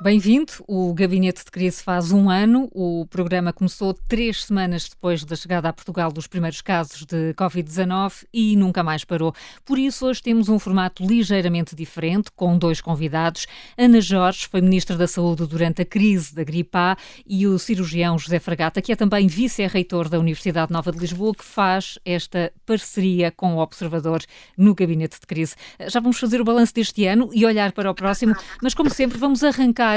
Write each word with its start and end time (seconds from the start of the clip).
Bem-vindo. 0.00 0.52
O 0.68 0.94
Gabinete 0.94 1.44
de 1.44 1.50
Crise 1.50 1.82
faz 1.82 2.12
um 2.12 2.30
ano. 2.30 2.70
O 2.72 3.04
programa 3.10 3.52
começou 3.52 3.92
três 3.92 4.44
semanas 4.44 4.88
depois 4.88 5.24
da 5.24 5.34
chegada 5.34 5.68
a 5.68 5.72
Portugal 5.72 6.12
dos 6.12 6.28
primeiros 6.28 6.60
casos 6.60 7.04
de 7.04 7.34
Covid-19 7.34 8.24
e 8.32 8.54
nunca 8.54 8.84
mais 8.84 9.04
parou. 9.04 9.34
Por 9.64 9.76
isso, 9.76 10.06
hoje 10.06 10.22
temos 10.22 10.48
um 10.48 10.56
formato 10.56 11.04
ligeiramente 11.04 11.74
diferente, 11.74 12.30
com 12.30 12.56
dois 12.56 12.80
convidados. 12.80 13.48
Ana 13.76 14.00
Jorge 14.00 14.46
foi 14.46 14.60
Ministra 14.60 14.96
da 14.96 15.08
Saúde 15.08 15.44
durante 15.48 15.82
a 15.82 15.84
crise 15.84 16.32
da 16.32 16.44
gripe 16.44 16.78
A 16.78 16.96
e 17.26 17.48
o 17.48 17.58
cirurgião 17.58 18.16
José 18.16 18.38
Fragata, 18.38 18.80
que 18.80 18.92
é 18.92 18.96
também 18.96 19.26
vice-reitor 19.26 20.08
da 20.08 20.20
Universidade 20.20 20.72
Nova 20.72 20.92
de 20.92 20.98
Lisboa, 20.98 21.34
que 21.34 21.44
faz 21.44 21.98
esta 22.04 22.52
parceria 22.64 23.32
com 23.32 23.56
o 23.56 23.58
Observador 23.58 24.22
no 24.56 24.76
Gabinete 24.76 25.18
de 25.18 25.26
Crise. 25.26 25.56
Já 25.88 25.98
vamos 25.98 26.20
fazer 26.20 26.40
o 26.40 26.44
balanço 26.44 26.72
deste 26.72 27.04
ano 27.04 27.30
e 27.32 27.44
olhar 27.44 27.72
para 27.72 27.90
o 27.90 27.94
próximo, 27.94 28.36
mas 28.62 28.74
como 28.74 28.90
sempre, 28.90 29.18
vamos 29.18 29.42
arrancar 29.42 29.88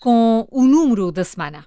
com 0.00 0.46
o 0.50 0.64
número 0.64 1.10
da 1.10 1.24
semana. 1.24 1.64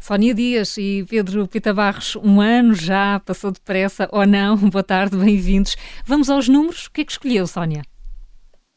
Sónia 0.00 0.34
Dias 0.34 0.76
e 0.76 1.02
Pedro 1.08 1.48
Pita 1.48 1.72
Barros, 1.72 2.14
um 2.16 2.38
ano 2.38 2.74
já 2.74 3.20
passou 3.20 3.50
depressa 3.50 4.06
ou 4.12 4.26
não? 4.26 4.54
Boa 4.68 4.82
tarde, 4.82 5.16
bem-vindos. 5.16 5.76
Vamos 6.04 6.28
aos 6.28 6.46
números. 6.46 6.86
O 6.86 6.90
que 6.90 7.00
é 7.00 7.04
que 7.04 7.12
escolheu, 7.12 7.46
Sónia? 7.46 7.82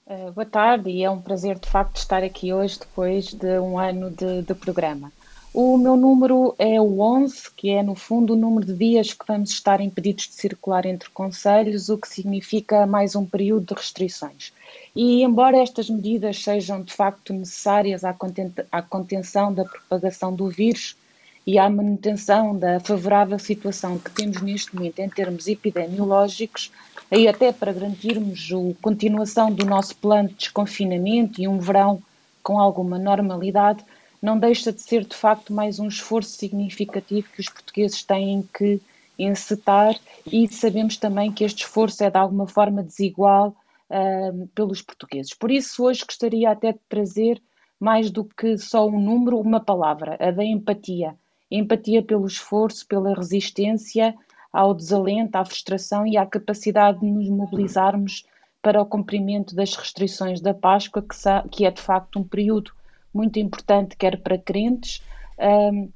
Uh, 0.05 0.31
boa 0.31 0.45
tarde 0.45 0.89
e 0.89 1.03
é 1.03 1.09
um 1.09 1.19
prazer 1.19 1.59
de 1.59 1.67
facto 1.67 1.97
estar 1.97 2.23
aqui 2.23 2.53
hoje 2.53 2.79
depois 2.79 3.33
de 3.33 3.59
um 3.59 3.77
ano 3.77 4.09
de, 4.09 4.41
de 4.41 4.53
programa. 4.53 5.11
O 5.59 5.75
meu 5.75 5.95
número 5.95 6.53
é 6.59 6.79
o 6.79 6.99
11, 6.99 7.49
que 7.55 7.71
é 7.71 7.81
no 7.81 7.95
fundo 7.95 8.33
o 8.33 8.35
número 8.35 8.63
de 8.63 8.75
dias 8.75 9.11
que 9.11 9.25
vamos 9.27 9.49
estar 9.49 9.81
impedidos 9.81 10.27
de 10.27 10.35
circular 10.35 10.85
entre 10.85 11.09
conselhos, 11.09 11.89
o 11.89 11.97
que 11.97 12.07
significa 12.07 12.85
mais 12.85 13.15
um 13.15 13.25
período 13.25 13.65
de 13.65 13.73
restrições. 13.73 14.53
E 14.95 15.23
embora 15.23 15.57
estas 15.57 15.89
medidas 15.89 16.43
sejam 16.43 16.83
de 16.83 16.93
facto 16.93 17.33
necessárias 17.33 18.03
à 18.03 18.83
contenção 18.83 19.51
da 19.51 19.65
propagação 19.65 20.31
do 20.31 20.47
vírus 20.47 20.95
e 21.43 21.57
à 21.57 21.67
manutenção 21.67 22.55
da 22.55 22.79
favorável 22.79 23.39
situação 23.39 23.97
que 23.97 24.11
temos 24.11 24.39
neste 24.43 24.75
momento 24.75 24.99
em 24.99 25.09
termos 25.09 25.47
epidemiológicos, 25.47 26.71
aí 27.09 27.27
até 27.27 27.51
para 27.51 27.73
garantirmos 27.73 28.47
a 28.51 28.79
continuação 28.79 29.51
do 29.51 29.65
nosso 29.65 29.95
plano 29.95 30.29
de 30.29 30.35
desconfinamento 30.35 31.41
e 31.41 31.47
um 31.47 31.57
verão 31.57 31.99
com 32.43 32.59
alguma 32.59 32.99
normalidade, 32.99 33.83
não 34.21 34.37
deixa 34.37 34.71
de 34.71 34.81
ser 34.81 35.05
de 35.05 35.15
facto 35.15 35.53
mais 35.53 35.79
um 35.79 35.87
esforço 35.87 36.31
significativo 36.31 37.29
que 37.33 37.41
os 37.41 37.49
portugueses 37.49 38.03
têm 38.03 38.47
que 38.53 38.81
encetar 39.17 39.95
e 40.25 40.47
sabemos 40.47 40.97
também 40.97 41.31
que 41.31 41.43
este 41.43 41.63
esforço 41.63 42.03
é 42.03 42.09
de 42.09 42.17
alguma 42.17 42.47
forma 42.47 42.83
desigual 42.83 43.55
uh, 43.89 44.47
pelos 44.49 44.81
portugueses. 44.81 45.33
Por 45.33 45.51
isso, 45.51 45.83
hoje 45.83 46.05
gostaria 46.05 46.51
até 46.51 46.73
de 46.73 46.79
trazer 46.87 47.41
mais 47.79 48.09
do 48.09 48.23
que 48.23 48.57
só 48.57 48.87
um 48.87 48.99
número, 48.99 49.39
uma 49.39 49.59
palavra, 49.59 50.17
a 50.19 50.31
da 50.31 50.43
empatia. 50.43 51.15
Empatia 51.49 52.03
pelo 52.03 52.25
esforço, 52.25 52.85
pela 52.87 53.13
resistência 53.13 54.15
ao 54.51 54.73
desalento, 54.73 55.37
à 55.37 55.45
frustração 55.45 56.05
e 56.05 56.17
à 56.17 56.25
capacidade 56.25 56.99
de 56.99 57.05
nos 57.05 57.29
mobilizarmos 57.29 58.25
para 58.61 58.81
o 58.81 58.85
cumprimento 58.85 59.55
das 59.55 59.75
restrições 59.75 60.41
da 60.41 60.53
Páscoa, 60.53 61.01
que, 61.01 61.15
que 61.51 61.65
é 61.65 61.71
de 61.71 61.81
facto 61.81 62.19
um 62.19 62.23
período 62.23 62.71
muito 63.17 63.39
importante, 63.39 63.97
quer 63.97 64.21
para 64.21 64.37
crentes, 64.37 65.01
um, 65.39 65.89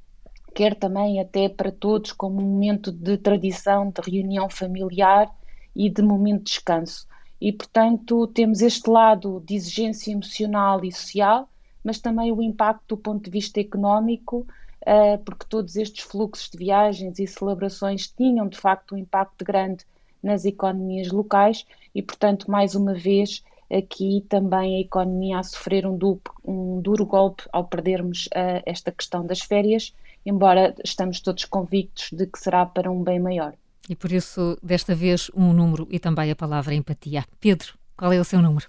quer 0.56 0.76
também 0.76 1.20
até 1.20 1.48
para 1.48 1.72
todos, 1.72 2.12
como 2.12 2.42
um 2.42 2.46
momento 2.46 2.92
de 2.92 3.18
tradição, 3.18 3.90
de 3.92 4.02
reunião 4.02 4.50
familiar 4.50 5.32
e 5.76 5.90
de 5.90 6.02
momento 6.02 6.40
de 6.40 6.52
descanso. 6.52 7.08
E, 7.40 7.54
portanto, 7.54 8.28
temos 8.28 8.62
este 8.62 8.90
lado 8.90 9.42
de 9.46 9.56
exigência 9.56 10.12
emocional 10.12 10.84
e 10.84 10.92
social, 10.92 11.48
mas 11.84 12.00
também 12.00 12.32
o 12.32 12.42
impacto 12.42 12.96
do 12.96 12.98
ponto 12.98 13.24
de 13.24 13.32
vista 13.32 13.60
económico, 13.60 14.46
uh, 14.82 15.18
porque 15.24 15.46
todos 15.48 15.76
estes 15.76 16.04
fluxos 16.04 16.50
de 16.50 16.58
viagens 16.58 17.18
e 17.20 17.26
celebrações 17.26 18.08
tinham, 18.08 18.48
de 18.48 18.58
facto, 18.58 18.96
um 18.96 18.98
impacto 18.98 19.46
grande 19.46 19.86
nas 20.22 20.46
economias 20.46 21.12
locais 21.12 21.66
e, 21.96 22.02
portanto, 22.02 22.50
mais 22.50 22.76
uma 22.76 22.94
vez, 22.94 23.44
aqui 23.72 24.26
também 24.28 24.78
a 24.78 24.80
economia 24.82 25.40
a 25.40 25.44
sofrer 25.44 25.86
um, 25.86 25.98
duplo, 25.98 26.34
um 26.44 26.82
duro 26.82 27.06
golpe 27.06 27.44
ao 27.52 27.66
perdermos 27.66 28.28
uh, 28.28 28.62
esta 28.66 28.92
questão 28.92 29.26
das 29.26 29.42
férias, 29.42 29.94
embora 30.26 30.76
estamos 30.84 31.20
todos 31.20 31.46
convictos 31.46 32.10
de 32.12 32.26
que 32.26 32.40
será 32.40 32.66
para 32.66 32.92
um 32.92 33.04
bem 33.04 33.20
maior. 33.20 33.54
E 33.90 33.96
por 33.96 34.12
isso, 34.12 34.58
desta 34.62 34.94
vez, 34.94 35.32
um 35.36 35.54
número 35.54 35.88
e 35.90 36.00
também 36.00 36.30
a 36.32 36.36
palavra 36.36 36.74
empatia. 36.74 37.26
Pedro, 37.40 37.74
qual 37.98 38.14
é 38.14 38.20
o 38.20 38.24
seu 38.24 38.42
número? 38.42 38.68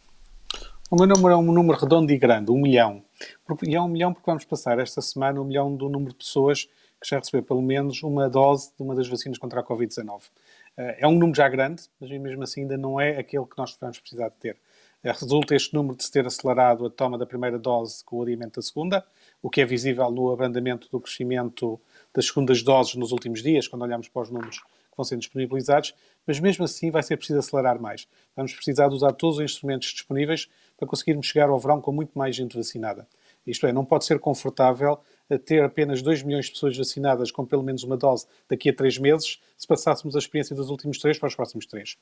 O 0.90 0.96
meu 0.96 1.06
número 1.06 1.34
é 1.34 1.36
um 1.36 1.52
número 1.52 1.78
redondo 1.78 2.12
e 2.12 2.18
grande, 2.18 2.50
um 2.50 2.60
milhão. 2.60 3.02
E 3.66 3.74
é 3.74 3.80
um 3.80 3.88
milhão 3.88 4.12
porque 4.12 4.26
vamos 4.26 4.44
passar 4.44 4.78
esta 4.78 5.00
semana 5.00 5.40
um 5.40 5.44
milhão 5.44 5.74
do 5.74 5.88
número 5.88 6.12
de 6.12 6.18
pessoas 6.18 6.68
que 7.00 7.08
já 7.08 7.18
receberam 7.18 7.44
pelo 7.44 7.62
menos 7.62 8.02
uma 8.02 8.28
dose 8.28 8.72
de 8.76 8.82
uma 8.82 8.94
das 8.94 9.08
vacinas 9.08 9.38
contra 9.38 9.60
a 9.60 9.64
Covid-19. 9.64 10.22
Eh, 10.76 10.98
é 11.00 11.08
um 11.08 11.12
número 11.12 11.34
já 11.34 11.48
grande, 11.48 11.82
mas 12.00 12.10
mesmo 12.10 12.42
assim 12.42 12.62
ainda 12.62 12.76
não 12.76 13.00
é 13.00 13.18
aquele 13.18 13.44
que 13.44 13.58
nós 13.58 13.76
vamos 13.80 13.98
precisar 13.98 14.28
de 14.28 14.36
ter. 14.36 14.56
Eh, 15.02 15.10
resulta 15.10 15.54
este 15.54 15.74
número 15.74 15.96
de 15.96 16.04
se 16.04 16.12
ter 16.12 16.24
acelerado 16.26 16.86
a 16.86 16.90
toma 16.90 17.18
da 17.18 17.26
primeira 17.26 17.58
dose 17.58 18.04
com 18.04 18.18
o 18.18 18.22
adiamento 18.22 18.60
da 18.60 18.62
segunda, 18.62 19.04
o 19.42 19.50
que 19.50 19.60
é 19.60 19.64
visível 19.64 20.10
no 20.10 20.30
abrandamento 20.30 20.88
do 20.90 21.00
crescimento 21.00 21.80
das 22.14 22.26
segundas 22.26 22.62
doses 22.62 22.94
nos 22.94 23.10
últimos 23.10 23.42
dias, 23.42 23.66
quando 23.66 23.82
olhamos 23.82 24.08
para 24.08 24.22
os 24.22 24.30
números 24.30 24.58
que 24.58 24.96
vão 24.96 25.04
sendo 25.04 25.20
disponibilizados, 25.20 25.94
mas 26.26 26.38
mesmo 26.38 26.64
assim 26.64 26.90
vai 26.90 27.02
ser 27.02 27.16
preciso 27.16 27.38
acelerar 27.38 27.80
mais. 27.80 28.06
Vamos 28.36 28.52
precisar 28.52 28.88
de 28.88 28.94
usar 28.94 29.12
todos 29.12 29.38
os 29.38 29.44
instrumentos 29.44 29.88
disponíveis 29.88 30.48
para 30.76 30.86
conseguirmos 30.86 31.26
chegar 31.26 31.48
ao 31.48 31.58
verão 31.58 31.80
com 31.80 31.90
muito 31.90 32.16
mais 32.16 32.36
gente 32.36 32.56
vacinada. 32.56 33.08
Isto 33.44 33.66
é, 33.66 33.72
não 33.72 33.84
pode 33.84 34.04
ser 34.04 34.20
confortável 34.20 35.00
ter 35.44 35.64
apenas 35.64 36.02
2 36.02 36.22
milhões 36.22 36.46
de 36.46 36.52
pessoas 36.52 36.76
vacinadas 36.76 37.30
com 37.30 37.44
pelo 37.44 37.62
menos 37.62 37.82
uma 37.82 37.96
dose 37.96 38.26
daqui 38.48 38.68
a 38.68 38.74
3 38.74 38.98
meses, 38.98 39.40
se 39.56 39.66
passássemos 39.66 40.14
a 40.14 40.18
experiência 40.18 40.54
dos 40.54 40.68
últimos 40.68 40.98
3 40.98 41.18
para 41.18 41.28
os 41.28 41.34
próximos 41.34 41.66
3. 41.66 41.96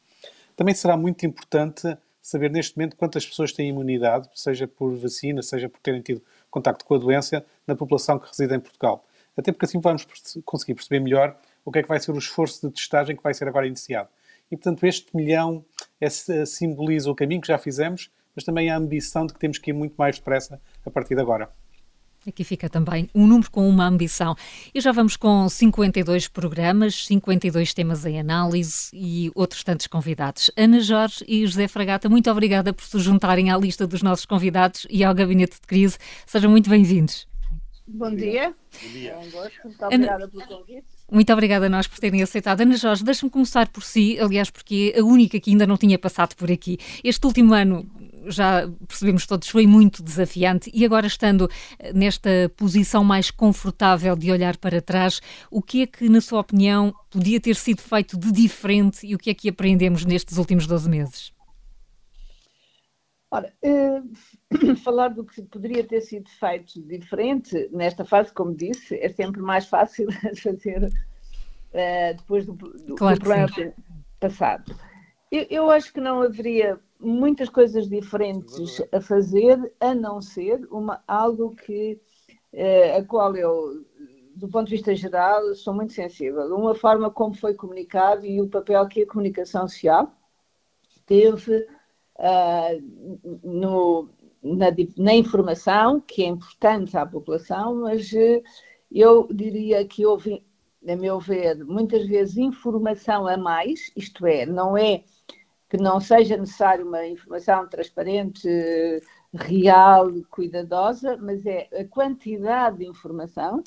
Também 0.56 0.74
será 0.74 0.96
muito 0.96 1.24
importante 1.24 1.96
saber 2.22 2.50
neste 2.50 2.76
momento 2.76 2.96
quantas 2.96 3.26
pessoas 3.26 3.52
têm 3.52 3.68
imunidade, 3.68 4.28
seja 4.34 4.66
por 4.68 4.94
vacina, 4.96 5.42
seja 5.42 5.68
por 5.68 5.80
terem 5.80 6.00
tido 6.00 6.22
contacto 6.50 6.84
com 6.84 6.94
a 6.94 6.98
doença, 6.98 7.44
na 7.66 7.74
população 7.74 8.18
que 8.18 8.28
reside 8.28 8.54
em 8.54 8.60
Portugal. 8.60 9.04
Até 9.36 9.52
porque 9.52 9.64
assim 9.64 9.80
vamos 9.80 10.06
conseguir 10.44 10.74
perceber 10.74 11.00
melhor 11.00 11.38
o 11.64 11.70
que 11.70 11.78
é 11.78 11.82
que 11.82 11.88
vai 11.88 12.00
ser 12.00 12.12
o 12.12 12.18
esforço 12.18 12.66
de 12.66 12.74
testagem 12.74 13.16
que 13.16 13.22
vai 13.22 13.32
ser 13.32 13.48
agora 13.48 13.66
iniciado. 13.66 14.08
E, 14.50 14.56
portanto, 14.56 14.84
este 14.84 15.14
milhão 15.14 15.64
é, 16.00 16.08
simboliza 16.44 17.10
o 17.10 17.14
caminho 17.14 17.40
que 17.40 17.48
já 17.48 17.56
fizemos, 17.56 18.10
mas 18.34 18.44
também 18.44 18.68
a 18.70 18.76
ambição 18.76 19.26
de 19.26 19.32
que 19.32 19.38
temos 19.38 19.58
que 19.58 19.70
ir 19.70 19.74
muito 19.74 19.94
mais 19.96 20.16
depressa 20.16 20.60
a 20.84 20.90
partir 20.90 21.14
de 21.14 21.20
agora. 21.20 21.48
Aqui 22.26 22.44
fica 22.44 22.68
também 22.68 23.08
um 23.14 23.26
número 23.26 23.50
com 23.50 23.66
uma 23.66 23.86
ambição. 23.86 24.36
E 24.74 24.80
já 24.80 24.92
vamos 24.92 25.16
com 25.16 25.48
52 25.48 26.28
programas, 26.28 27.06
52 27.06 27.72
temas 27.72 28.04
em 28.04 28.20
análise 28.20 28.90
e 28.92 29.30
outros 29.34 29.64
tantos 29.64 29.86
convidados. 29.86 30.50
Ana 30.54 30.80
Jorge 30.80 31.24
e 31.26 31.46
José 31.46 31.66
Fragata, 31.66 32.08
muito 32.10 32.30
obrigada 32.30 32.72
por 32.74 32.84
se 32.84 32.98
juntarem 32.98 33.50
à 33.50 33.56
lista 33.56 33.86
dos 33.86 34.02
nossos 34.02 34.26
convidados 34.26 34.86
e 34.90 35.02
ao 35.02 35.14
Gabinete 35.14 35.54
de 35.60 35.66
Crise. 35.66 35.96
Sejam 36.26 36.50
muito 36.50 36.68
bem-vindos. 36.68 37.26
Bom 37.86 38.14
dia. 38.14 38.54
Bom 38.82 38.88
dia. 38.92 39.12
É 39.12 39.16
um 39.16 39.30
gosto. 39.30 39.60
Muito 39.64 39.84
obrigada 39.84 40.28
pelo 40.28 40.46
convite. 40.46 40.84
Muito 41.10 41.32
obrigada 41.32 41.66
a 41.66 41.68
nós 41.68 41.88
por 41.88 41.98
terem 41.98 42.22
aceitado. 42.22 42.60
Ana 42.60 42.76
Jorge, 42.76 43.02
deixe-me 43.02 43.30
começar 43.30 43.66
por 43.68 43.82
si, 43.82 44.16
aliás, 44.20 44.48
porque 44.48 44.92
é 44.94 45.00
a 45.00 45.04
única 45.04 45.40
que 45.40 45.50
ainda 45.50 45.66
não 45.66 45.76
tinha 45.76 45.98
passado 45.98 46.36
por 46.36 46.52
aqui. 46.52 46.78
Este 47.02 47.26
último 47.26 47.52
ano 47.52 47.90
já 48.26 48.68
percebemos 48.86 49.26
todos, 49.26 49.48
foi 49.48 49.66
muito 49.66 50.02
desafiante 50.02 50.70
e 50.72 50.84
agora 50.84 51.06
estando 51.06 51.48
eh, 51.78 51.92
nesta 51.92 52.50
posição 52.56 53.02
mais 53.04 53.30
confortável 53.30 54.16
de 54.16 54.30
olhar 54.30 54.56
para 54.56 54.80
trás, 54.80 55.20
o 55.50 55.62
que 55.62 55.82
é 55.82 55.86
que, 55.86 56.08
na 56.08 56.20
sua 56.20 56.40
opinião, 56.40 56.94
podia 57.10 57.40
ter 57.40 57.56
sido 57.56 57.80
feito 57.80 58.18
de 58.18 58.32
diferente 58.32 59.06
e 59.06 59.14
o 59.14 59.18
que 59.18 59.30
é 59.30 59.34
que 59.34 59.48
aprendemos 59.48 60.04
nestes 60.04 60.38
últimos 60.38 60.66
12 60.66 60.88
meses? 60.88 61.32
Ora, 63.30 63.52
eh, 63.62 64.02
falar 64.82 65.08
do 65.08 65.24
que 65.24 65.42
poderia 65.42 65.84
ter 65.84 66.00
sido 66.00 66.28
feito 66.28 66.82
diferente 66.82 67.68
nesta 67.72 68.04
fase, 68.04 68.32
como 68.32 68.54
disse, 68.54 68.96
é 68.96 69.08
sempre 69.08 69.40
mais 69.40 69.66
fácil 69.66 70.08
fazer 70.42 70.90
eh, 71.72 72.14
depois 72.14 72.44
do, 72.44 72.54
do, 72.54 72.96
claro 72.96 73.16
do 73.16 73.20
problema 73.20 73.74
passado. 74.18 74.74
Eu, 75.30 75.46
eu 75.48 75.70
acho 75.70 75.92
que 75.92 76.00
não 76.00 76.22
haveria 76.22 76.78
muitas 77.00 77.48
coisas 77.48 77.88
diferentes 77.88 78.82
a 78.92 79.00
fazer, 79.00 79.72
a 79.80 79.94
não 79.94 80.20
ser 80.20 80.66
uma, 80.70 81.02
algo 81.06 81.54
que, 81.56 82.00
eh, 82.52 82.96
a 82.96 83.04
qual 83.04 83.34
eu, 83.36 83.84
do 84.36 84.48
ponto 84.48 84.66
de 84.66 84.76
vista 84.76 84.94
geral, 84.94 85.54
sou 85.54 85.74
muito 85.74 85.92
sensível. 85.92 86.54
Uma 86.54 86.74
forma 86.74 87.10
como 87.10 87.34
foi 87.34 87.54
comunicado 87.54 88.24
e 88.26 88.40
o 88.40 88.48
papel 88.48 88.86
que 88.88 89.02
a 89.02 89.06
comunicação 89.06 89.66
social 89.66 90.12
teve 91.06 91.66
uh, 92.18 93.40
no, 93.42 94.08
na, 94.42 94.66
na, 94.96 95.14
informação, 95.14 96.00
que 96.00 96.22
é 96.22 96.26
importante 96.26 96.96
à 96.96 97.04
população, 97.04 97.82
mas 97.82 98.12
uh, 98.12 98.42
eu 98.92 99.26
diria 99.32 99.84
que 99.86 100.06
houve, 100.06 100.44
a 100.86 100.96
meu 100.96 101.18
ver, 101.18 101.64
muitas 101.64 102.06
vezes 102.06 102.36
informação 102.36 103.26
a 103.26 103.36
mais, 103.36 103.90
isto 103.96 104.24
é, 104.26 104.46
não 104.46 104.76
é 104.76 105.02
que 105.70 105.78
não 105.78 106.00
seja 106.00 106.36
necessário 106.36 106.86
uma 106.86 107.06
informação 107.06 107.66
transparente, 107.68 108.48
real, 109.32 110.08
cuidadosa, 110.28 111.16
mas 111.16 111.46
é 111.46 111.68
a 111.72 111.84
quantidade 111.84 112.78
de 112.78 112.86
informação 112.86 113.62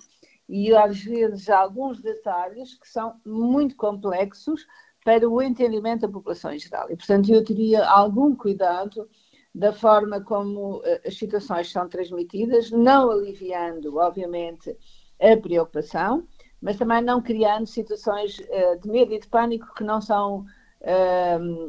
e 0.48 0.76
às 0.76 1.02
vezes 1.02 1.50
alguns 1.50 2.02
detalhes 2.02 2.76
que 2.76 2.88
são 2.88 3.16
muito 3.26 3.76
complexos 3.76 4.68
para 5.04 5.28
o 5.28 5.42
entendimento 5.42 6.02
da 6.02 6.10
população 6.10 6.52
em 6.54 6.60
geral. 6.60 6.92
E, 6.92 6.96
portanto, 6.96 7.32
eu 7.34 7.44
teria 7.44 7.86
algum 7.88 8.36
cuidado 8.36 9.10
da 9.56 9.72
forma 9.72 10.22
como 10.22 10.82
eh, 10.84 11.02
as 11.06 11.18
situações 11.18 11.72
são 11.72 11.88
transmitidas, 11.88 12.72
não 12.72 13.12
aliviando, 13.12 13.98
obviamente, 13.98 14.76
a 15.22 15.38
preocupação, 15.38 16.28
mas 16.62 16.78
também 16.78 17.02
não 17.02 17.22
criando 17.22 17.68
situações 17.68 18.40
uh, 18.40 18.80
de 18.82 18.90
medo 18.90 19.14
e 19.14 19.20
de 19.20 19.28
pânico 19.28 19.74
que 19.76 19.84
não 19.84 20.02
são, 20.02 20.46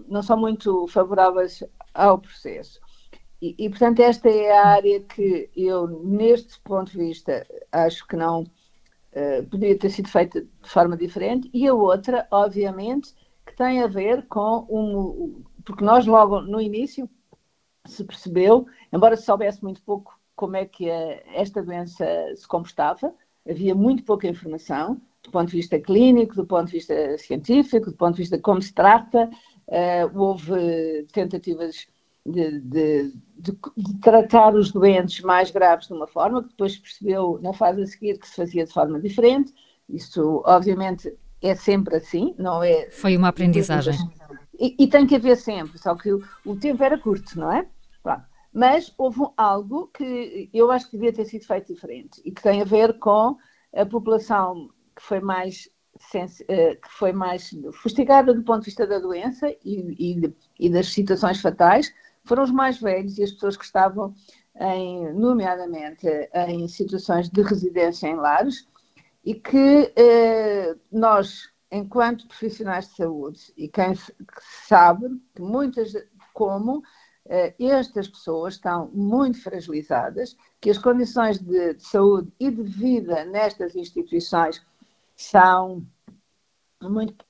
não 0.09 0.23
são 0.23 0.37
muito 0.37 0.87
favoráveis 0.89 1.63
ao 1.93 2.19
processo. 2.19 2.81
E, 3.41 3.55
e, 3.59 3.69
portanto, 3.69 4.01
esta 4.01 4.29
é 4.29 4.53
a 4.53 4.69
área 4.69 5.01
que 5.01 5.51
eu, 5.55 5.87
neste 5.87 6.59
ponto 6.61 6.91
de 6.91 6.99
vista, 6.99 7.47
acho 7.71 8.07
que 8.07 8.17
não 8.17 8.43
uh, 8.43 9.47
poderia 9.51 9.79
ter 9.79 9.91
sido 9.91 10.09
feita 10.09 10.41
de 10.41 10.69
forma 10.69 10.97
diferente. 10.97 11.51
E 11.53 11.69
a 11.69 11.75
outra, 11.75 12.27
obviamente, 12.31 13.15
que 13.45 13.55
tem 13.55 13.83
a 13.83 13.87
ver 13.87 14.27
com 14.29 14.67
um. 14.71 15.43
Porque 15.65 15.85
nós, 15.85 16.07
logo 16.07 16.41
no 16.41 16.61
início, 16.61 17.09
se 17.87 18.03
percebeu, 18.05 18.67
embora 18.93 19.17
se 19.17 19.25
soubesse 19.25 19.63
muito 19.63 19.83
pouco 19.83 20.19
como 20.35 20.57
é 20.57 20.65
que 20.65 20.91
a, 20.91 21.23
esta 21.35 21.63
doença 21.63 22.07
se 22.35 22.49
comportava, 22.49 23.15
havia 23.49 23.75
muito 23.75 24.05
pouca 24.05 24.27
informação 24.27 25.01
do 25.25 25.31
ponto 25.31 25.51
de 25.51 25.57
vista 25.57 25.81
clínico, 25.81 26.37
do 26.37 26.47
ponto 26.47 26.67
de 26.67 26.73
vista 26.73 27.19
científico, 27.19 27.91
do 27.91 27.97
ponto 27.97 28.15
de 28.15 28.23
vista 28.23 28.39
como 28.39 28.63
se 28.63 28.73
trata. 28.73 29.29
Uh, 29.67 30.19
houve 30.19 31.07
tentativas 31.11 31.87
de, 32.25 32.61
de, 32.61 33.13
de, 33.37 33.59
de, 33.77 34.01
tratar 34.01 34.55
os 34.55 34.71
doentes 34.71 35.23
mais 35.23 35.51
graves 35.51 35.89
de 35.89 35.95
uma 35.95 36.07
forma, 36.07 36.43
que 36.43 36.51
depois 36.51 36.77
percebeu 36.77 37.41
na 37.43 37.53
fase 37.55 37.83
a 37.83 37.87
seguir 37.87 38.19
que 38.19 38.29
se 38.29 38.37
fazia 38.37 38.67
de 38.67 38.73
forma 38.73 39.01
diferente. 39.01 39.53
Isso, 39.89 40.43
obviamente, 40.45 41.13
é 41.43 41.55
sempre 41.55 41.97
assim, 41.97 42.35
não 42.39 42.63
é? 42.63 42.91
Foi 42.91 43.17
uma 43.17 43.29
aprendizagem. 43.29 43.95
E, 44.59 44.77
e 44.79 44.87
tem 44.87 45.07
que 45.07 45.17
haver 45.17 45.37
sempre, 45.37 45.79
só 45.79 45.95
que 45.95 46.13
o, 46.13 46.23
o 46.45 46.55
tempo 46.57 46.83
era 46.83 46.99
curto, 46.99 47.39
não 47.39 47.51
é? 47.51 47.67
Mas 48.55 48.95
houve 48.97 49.21
algo 49.37 49.89
que 49.89 50.49
eu 50.55 50.71
acho 50.71 50.89
que 50.89 50.97
devia 50.97 51.13
ter 51.13 51.25
sido 51.25 51.45
feito 51.45 51.75
diferente 51.75 52.23
e 52.25 52.31
que 52.31 52.41
tem 52.41 52.63
a 52.63 52.65
ver 52.65 53.01
com 53.01 53.37
a 53.75 53.85
população 53.85 54.71
que 54.95 55.03
foi 55.03 55.21
mais 55.21 55.69
eh, 56.49 56.75
que 56.75 56.89
foi 56.91 57.13
mais 57.13 57.51
fustigada 57.73 58.35
do 58.35 58.43
ponto 58.43 58.61
de 58.61 58.67
vista 58.67 58.87
da 58.87 58.99
doença 58.99 59.49
e, 59.65 59.95
e, 59.99 60.35
e, 60.59 60.69
das 60.69 60.93
situações 60.93 61.41
fatais, 61.41 61.95
foram 62.25 62.43
os 62.43 62.51
mais 62.51 62.81
velhos 62.81 63.17
e 63.17 63.23
as 63.23 63.31
pessoas 63.33 63.57
que 63.57 63.65
estavam, 63.65 64.13
em, 64.61 65.13
nomeadamente, 65.13 66.07
em 66.49 66.67
situações 66.67 67.29
de 67.31 67.43
residência 67.43 68.09
em 68.09 68.17
lares, 68.17 68.67
e 69.25 69.35
que 69.35 69.93
eh, 69.97 70.77
nós, 70.91 71.49
enquanto 71.71 72.27
profissionais 72.27 72.89
de 72.89 72.97
saúde, 72.97 73.41
e 73.57 73.69
quem 73.69 73.95
sabe 74.67 75.09
que 75.35 75.43
muitas, 75.43 75.93
como 76.33 76.83
eh, 77.27 77.55
estas 77.59 78.09
pessoas 78.09 78.55
estão 78.55 78.91
muito 78.93 79.41
fragilizadas, 79.43 80.37
que 80.61 80.71
as 80.71 80.79
condições 80.79 81.39
de, 81.39 81.75
de 81.75 81.83
saúde 81.83 82.31
e 82.39 82.51
de 82.51 82.63
vida 82.63 83.25
nestas 83.25 83.75
instituições 83.75 84.61
são 85.17 85.87
muito. 86.83 87.25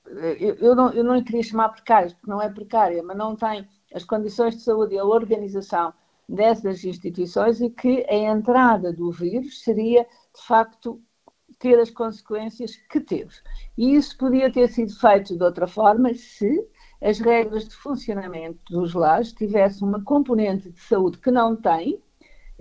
Eu, 0.59 0.75
não, 0.75 0.91
eu 0.91 1.03
não 1.03 1.23
queria 1.23 1.43
chamar 1.43 1.69
precárias, 1.69 2.13
porque 2.13 2.29
não 2.29 2.41
é 2.41 2.49
precária, 2.49 3.01
mas 3.03 3.17
não 3.17 3.35
tem 3.35 3.67
as 3.93 4.03
condições 4.03 4.55
de 4.55 4.63
saúde 4.63 4.95
e 4.95 4.99
a 4.99 5.05
organização 5.05 5.93
dessas 6.27 6.83
instituições 6.83 7.61
e 7.61 7.69
que 7.69 8.05
a 8.09 8.15
entrada 8.15 8.91
do 8.91 9.11
vírus 9.11 9.61
seria, 9.61 10.03
de 10.03 10.41
facto, 10.45 11.01
ter 11.59 11.79
as 11.79 11.89
consequências 11.89 12.75
que 12.75 12.99
teve. 12.99 13.33
E 13.77 13.95
isso 13.95 14.17
podia 14.17 14.51
ter 14.51 14.67
sido 14.67 14.93
feito 14.99 15.37
de 15.37 15.43
outra 15.43 15.67
forma 15.67 16.13
se 16.13 16.67
as 17.01 17.19
regras 17.19 17.67
de 17.67 17.75
funcionamento 17.75 18.59
dos 18.69 18.93
lares 18.93 19.31
tivessem 19.31 19.87
uma 19.87 20.03
componente 20.03 20.71
de 20.71 20.79
saúde 20.79 21.19
que 21.19 21.31
não 21.31 21.55
tem, 21.55 22.01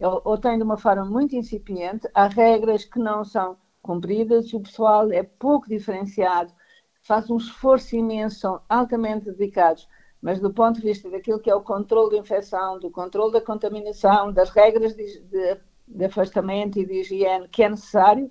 ou 0.01 0.37
tem 0.37 0.59
de 0.59 0.65
uma 0.65 0.77
forma 0.77 1.05
muito 1.05 1.35
incipiente, 1.35 2.09
há 2.15 2.27
regras 2.27 2.85
que 2.85 2.99
não 2.99 3.25
são 3.25 3.57
cumpridas, 3.85 4.53
o 4.53 4.61
pessoal 4.61 5.13
é 5.13 5.23
pouco 5.23 5.69
diferenciado, 5.69 6.53
faz 7.03 7.31
um 7.31 7.37
esforço 7.37 7.95
imenso, 7.95 8.41
são 8.41 8.61
altamente 8.69 9.27
dedicados, 9.27 9.87
mas 10.21 10.41
do 10.41 10.53
ponto 10.53 10.81
de 10.81 10.87
vista 10.87 11.11
daquilo 11.11 11.39
que 11.39 11.51
é 11.51 11.55
o 11.55 11.61
controle 11.61 12.13
da 12.13 12.17
infecção, 12.17 12.79
do 12.79 12.91
controle 12.91 13.35
da 13.35 13.41
contaminação, 13.43 14.33
das 14.33 14.49
regras 14.49 14.95
de, 14.95 15.21
de, 15.21 15.61
de 15.87 16.05
afastamento 16.07 16.79
e 16.79 16.87
de 16.87 17.01
higiene 17.01 17.47
que 17.49 17.63
é 17.63 17.69
necessário, 17.69 18.31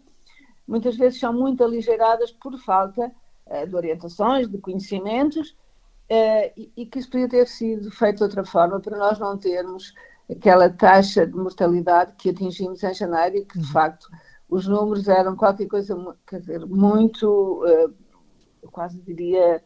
muitas 0.68 0.98
vezes 0.98 1.20
são 1.20 1.32
muito 1.32 1.64
aligeiradas 1.64 2.32
por 2.32 2.58
falta 2.58 3.14
uh, 3.46 3.68
de 3.68 3.76
orientações, 3.76 4.50
de 4.50 4.58
conhecimentos 4.58 5.56
Uh, 6.04 6.52
e, 6.58 6.72
e, 6.76 6.86
que 6.86 7.00
isso 7.00 7.10
podia 7.10 7.30
ter 7.30 7.48
sido 7.48 7.90
feito 7.90 8.18
de 8.18 8.24
outra 8.24 8.46
forma 8.46 8.80
para 8.80 8.98
nós 8.98 9.18
não 9.18 9.38
termos 9.38 9.94
aquela 10.30 10.70
taxa 10.70 11.26
de 11.26 11.34
mortalidade 11.34 12.14
que 12.18 12.30
atingimos 12.30 12.84
em 12.84 12.94
janeiro 12.94 13.38
e 13.38 13.46
que, 13.46 13.58
de 13.58 13.66
uhum. 13.66 13.72
facto, 13.72 14.10
os 14.54 14.68
números 14.68 15.08
eram 15.08 15.36
qualquer 15.36 15.68
coisa, 15.68 15.96
quer 16.28 16.40
dizer, 16.40 16.66
muito, 16.66 17.64
uh, 17.66 18.72
quase 18.72 19.00
diria, 19.02 19.64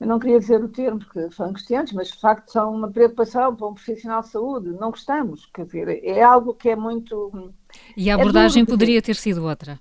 eu 0.00 0.06
não 0.06 0.18
queria 0.18 0.40
dizer 0.40 0.62
o 0.62 0.68
termo 0.68 0.98
porque 0.98 1.30
são 1.30 1.46
angustiantes, 1.46 1.92
mas 1.92 2.08
de 2.08 2.20
facto 2.20 2.50
são 2.50 2.74
uma 2.74 2.90
preocupação 2.90 3.54
para 3.54 3.66
um 3.68 3.74
profissional 3.74 4.22
de 4.22 4.28
saúde, 4.28 4.70
não 4.70 4.90
gostamos, 4.90 5.46
quer 5.46 5.66
dizer, 5.66 6.04
é 6.04 6.22
algo 6.22 6.52
que 6.54 6.70
é 6.70 6.76
muito... 6.76 7.52
E 7.96 8.10
a 8.10 8.14
é 8.14 8.20
abordagem 8.20 8.64
é 8.64 8.66
poderia 8.66 9.00
ter 9.00 9.14
sido 9.14 9.44
outra? 9.44 9.78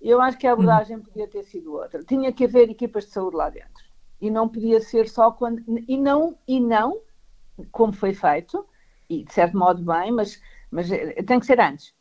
Eu 0.00 0.20
acho 0.20 0.36
que 0.36 0.46
a 0.46 0.52
abordagem 0.52 0.98
uhum. 0.98 1.02
podia 1.02 1.26
ter 1.26 1.44
sido 1.44 1.72
outra. 1.72 2.04
Tinha 2.04 2.30
que 2.30 2.44
haver 2.44 2.68
equipas 2.68 3.06
de 3.06 3.12
saúde 3.12 3.36
lá 3.36 3.48
dentro 3.48 3.84
e 4.20 4.30
não 4.30 4.46
podia 4.46 4.78
ser 4.78 5.08
só 5.08 5.30
quando 5.30 5.62
e 5.66 5.96
não 5.96 6.36
e 6.46 6.60
não 6.60 7.00
como 7.72 7.92
foi 7.92 8.12
feito 8.12 8.66
e 9.08 9.24
de 9.24 9.32
certo 9.32 9.56
modo 9.56 9.82
bem, 9.82 10.12
mas 10.12 10.38
mas 10.70 10.90
eh, 10.90 11.22
tem 11.22 11.40
que 11.40 11.46
ser 11.46 11.58
antes. 11.58 11.94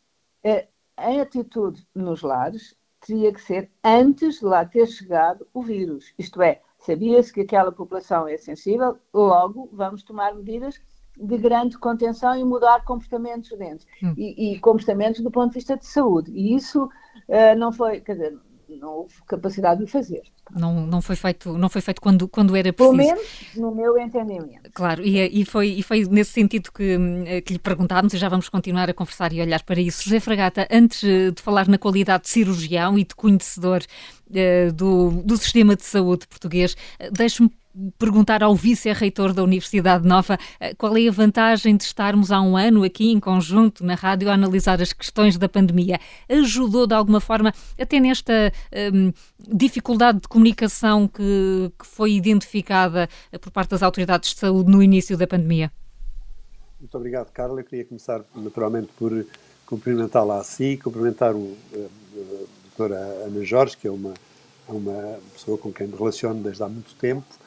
A 0.98 1.22
atitude 1.22 1.86
nos 1.94 2.22
lares 2.22 2.75
teria 3.06 3.34
que 3.34 3.41
ser 3.41 3.70
antes 3.84 4.39
de 4.39 4.46
lá 4.46 4.65
ter 4.65 4.88
chegado 4.88 5.48
o 5.53 5.62
vírus. 5.62 6.13
Isto 6.18 6.41
é, 6.41 6.62
sabia-se 6.79 7.34
que 7.34 7.41
aquela 7.41 7.72
população 7.72 8.27
é 8.27 8.38
sensível, 8.38 8.98
logo 9.13 9.70
vamos 9.74 10.03
tomar 10.03 10.34
medidas 10.34 10.79
de 11.15 11.38
grande 11.38 11.77
contenção 11.77 12.36
e 12.36 12.44
mudar 12.44 12.84
comportamentos 12.86 13.56
dentes 13.58 13.86
hum. 14.01 14.13
e, 14.18 14.53
e, 14.53 14.60
comportamentos 14.60 15.22
do 15.22 15.29
ponto 15.29 15.50
de 15.50 15.56
vista 15.56 15.77
de 15.77 15.86
saúde. 15.86 16.32
E 16.32 16.56
isso 16.56 16.86
uh, 16.86 17.58
não 17.58 17.72
foi, 17.72 18.01
quer 18.01 18.13
dizer, 18.13 18.39
não 18.77 18.89
houve 18.89 19.13
capacidade 19.27 19.80
de 19.80 19.86
o 19.86 19.88
fazer. 19.88 20.22
Não, 20.51 20.86
não 20.86 21.01
foi 21.01 21.15
feito, 21.15 21.58
não 21.58 21.70
foi 21.70 21.82
feito 21.82 22.01
quando, 22.01 22.27
quando 22.27 22.56
era 22.56 22.72
preciso. 22.74 22.96
Pelo 22.96 23.08
menos 23.08 23.56
no 23.56 23.74
meu 23.74 23.98
entendimento. 23.98 24.70
Claro, 24.74 25.03
e, 25.03 25.42
e, 25.42 25.46
foi, 25.46 25.70
e 25.70 25.84
foi 25.84 26.06
nesse 26.06 26.32
sentido 26.32 26.72
que, 26.72 26.98
que 27.46 27.53
lhe 27.53 27.60
perguntámos 27.60 28.13
e 28.13 28.18
já 28.18 28.30
vamos 28.30 28.50
continuar 28.50 28.89
a 28.89 28.94
conversar 28.94 29.32
e 29.34 29.42
olhar 29.42 29.63
para 29.63 29.80
isso. 29.80 30.03
José 30.03 30.20
Fragata, 30.20 30.68
antes 30.70 31.01
de 31.01 31.42
falar 31.42 31.68
na 31.68 31.77
qualidade 31.77 32.24
de 32.24 32.30
cirurgião 32.30 33.00
e 33.00 33.03
de 33.03 33.15
conhecedor 33.15 33.82
uh, 33.82 34.74
do, 34.74 35.22
do 35.24 35.38
sistema 35.38 35.75
de 35.75 35.86
saúde 35.86 36.27
português, 36.27 36.74
uh, 36.74 37.12
deixe-me 37.12 37.50
perguntar 37.98 38.44
ao 38.44 38.56
vice-reitor 38.56 39.34
da 39.34 39.44
Universidade 39.44 40.08
Nova 40.08 40.38
eh, 40.60 40.74
qual 40.75 40.96
é 40.98 41.08
a 41.08 41.12
vantagem 41.12 41.75
de 41.75 41.84
estarmos 41.84 42.32
há 42.32 42.42
um 42.42 42.56
ano 42.56 42.84
aqui 42.84 43.12
em 43.12 43.20
conjunto 43.20 43.84
na 43.84 43.96
rádio 43.96 44.30
a 44.30 44.34
analisar 44.34 44.82
as 44.82 44.94
questões 44.94 45.38
da 45.38 45.50
pandemia. 45.50 46.00
Ajudou 46.30 46.86
de 46.86 46.94
alguma 46.94 47.20
forma, 47.20 47.53
até 47.80 48.00
nesta 48.00 48.51
um, 48.94 49.12
dificuldade 49.39 50.22
de 50.22 50.27
comunicação 50.27 51.08
que, 51.08 51.72
que 51.77 51.86
foi 51.86 52.13
identificada 52.13 53.10
eh, 53.32 53.38
por 53.38 53.51
parte 53.51 53.72
das 53.72 53.84
autoridades 53.84 54.34
de 54.34 54.39
saúde 54.39 54.72
no 54.72 54.82
início 54.82 55.18
da 55.18 55.25
pandemia? 55.25 55.72
Muito 56.80 56.98
obrigado, 56.98 57.32
Carla. 57.32 57.62
Eu 57.62 57.63
queria 57.63 57.86
começar 57.86 58.22
naturalmente 58.36 58.89
por 58.98 59.25
cumprimentá-la 59.65 60.39
a 60.39 60.44
si, 60.44 60.77
cumprimentar 60.84 61.34
o, 61.34 61.56
a, 61.74 61.77
a 61.77 62.46
doutora 62.63 62.98
Ana 63.25 63.44
Jorge, 63.44 63.77
que 63.77 63.88
é 63.88 63.92
uma, 63.92 64.13
uma 64.68 65.18
pessoa 65.34 65.58
com 65.58 65.72
quem 65.72 65.88
me 65.88 65.96
relaciono 65.96 66.42
desde 66.44 66.62
há 66.62 66.70
muito 66.70 66.94
tempo, 66.96 67.25
eh, 67.39 67.43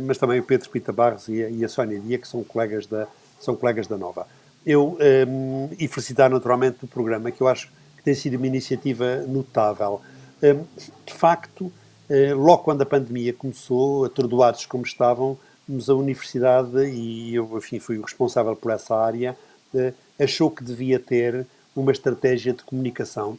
mas 0.00 0.18
também 0.18 0.40
o 0.40 0.42
Pedro 0.42 0.70
Pita 0.70 0.92
Barros 0.92 1.28
e 1.28 1.42
a, 1.42 1.50
e 1.50 1.64
a 1.64 1.68
Sónia 1.68 1.98
Dia, 2.00 2.18
que 2.18 2.26
são 2.26 2.42
colegas 2.42 2.86
da, 2.86 3.06
são 3.40 3.54
colegas 3.54 3.86
da 3.86 3.96
Nova. 3.96 4.26
Eu, 4.64 4.94
um, 4.94 4.96
ehm, 5.00 5.76
e 5.78 5.86
felicitar 5.86 6.28
naturalmente 6.28 6.84
o 6.84 6.88
programa, 6.88 7.30
que 7.30 7.40
eu 7.40 7.48
acho 7.48 7.68
que 7.96 8.02
tem 8.02 8.14
sido 8.14 8.36
uma 8.36 8.46
iniciativa 8.46 9.18
notável. 9.28 10.00
Um, 10.42 10.46
ehm, 10.46 10.62
de 11.04 11.14
facto, 11.14 11.62
uh, 11.62 12.36
logo 12.36 12.64
quando 12.64 12.82
a 12.82 12.86
pandemia 12.86 13.32
começou, 13.32 14.04
atordoados 14.04 14.66
como 14.66 14.84
estavam, 14.84 15.38
a 15.68 15.92
universidade, 15.92 16.84
e 16.86 17.34
eu 17.34 17.48
enfim, 17.56 17.78
fui 17.78 17.98
o 17.98 18.02
responsável 18.02 18.54
por 18.56 18.72
essa 18.72 18.96
área, 18.96 19.36
uh, 19.74 19.94
achou 20.18 20.50
que 20.50 20.64
devia 20.64 20.98
ter 20.98 21.46
uma 21.74 21.92
estratégia 21.92 22.52
de 22.52 22.62
comunicação. 22.64 23.38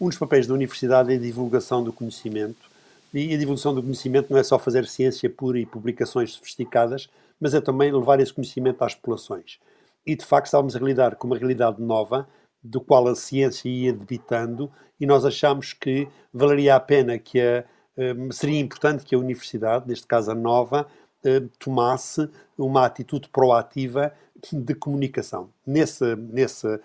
Um 0.00 0.08
dos 0.08 0.18
papéis 0.18 0.46
da 0.46 0.54
universidade 0.54 1.12
é 1.12 1.16
a 1.16 1.20
divulgação 1.20 1.84
do 1.84 1.92
conhecimento, 1.92 2.70
e 3.14 3.32
a 3.32 3.38
divulgação 3.38 3.72
do 3.72 3.82
conhecimento 3.82 4.32
não 4.32 4.38
é 4.38 4.42
só 4.42 4.58
fazer 4.58 4.86
ciência 4.86 5.30
pura 5.30 5.58
e 5.58 5.64
publicações 5.64 6.32
sofisticadas, 6.32 7.08
mas 7.40 7.54
é 7.54 7.60
também 7.60 7.92
levar 7.92 8.18
esse 8.18 8.34
conhecimento 8.34 8.82
às 8.82 8.94
populações. 8.94 9.60
E 10.04 10.16
de 10.16 10.24
facto 10.24 10.46
estávamos 10.46 10.74
a 10.74 10.80
lidar 10.80 11.14
com 11.14 11.28
uma 11.28 11.38
realidade 11.38 11.80
nova, 11.80 12.28
do 12.62 12.80
qual 12.80 13.06
a 13.06 13.14
ciência 13.14 13.68
ia 13.68 13.92
debitando, 13.92 14.70
e 14.98 15.06
nós 15.06 15.24
achamos 15.24 15.72
que 15.72 16.08
valeria 16.32 16.74
a 16.74 16.80
pena 16.80 17.18
que 17.18 17.40
a, 17.40 17.64
um, 17.96 18.32
seria 18.32 18.58
importante 18.58 19.04
que 19.04 19.14
a 19.14 19.18
universidade, 19.18 19.86
neste 19.86 20.06
caso 20.06 20.32
a 20.32 20.34
nova, 20.34 20.86
um, 21.24 21.48
tomasse 21.58 22.28
uma 22.58 22.84
atitude 22.84 23.28
proativa 23.28 24.12
de 24.52 24.74
comunicação. 24.74 25.50
Nesse, 25.66 26.16
nesse, 26.16 26.80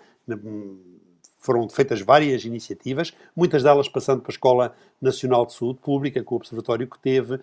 foram 1.40 1.68
feitas 1.68 2.02
várias 2.02 2.44
iniciativas, 2.44 3.14
muitas 3.34 3.62
delas 3.62 3.88
passando 3.88 4.20
para 4.20 4.30
a 4.30 4.34
Escola 4.34 4.74
Nacional 5.00 5.46
de 5.46 5.54
Saúde 5.54 5.80
Pública, 5.80 6.22
com 6.22 6.34
o 6.34 6.38
observatório 6.38 6.86
que 6.86 6.98
teve, 6.98 7.40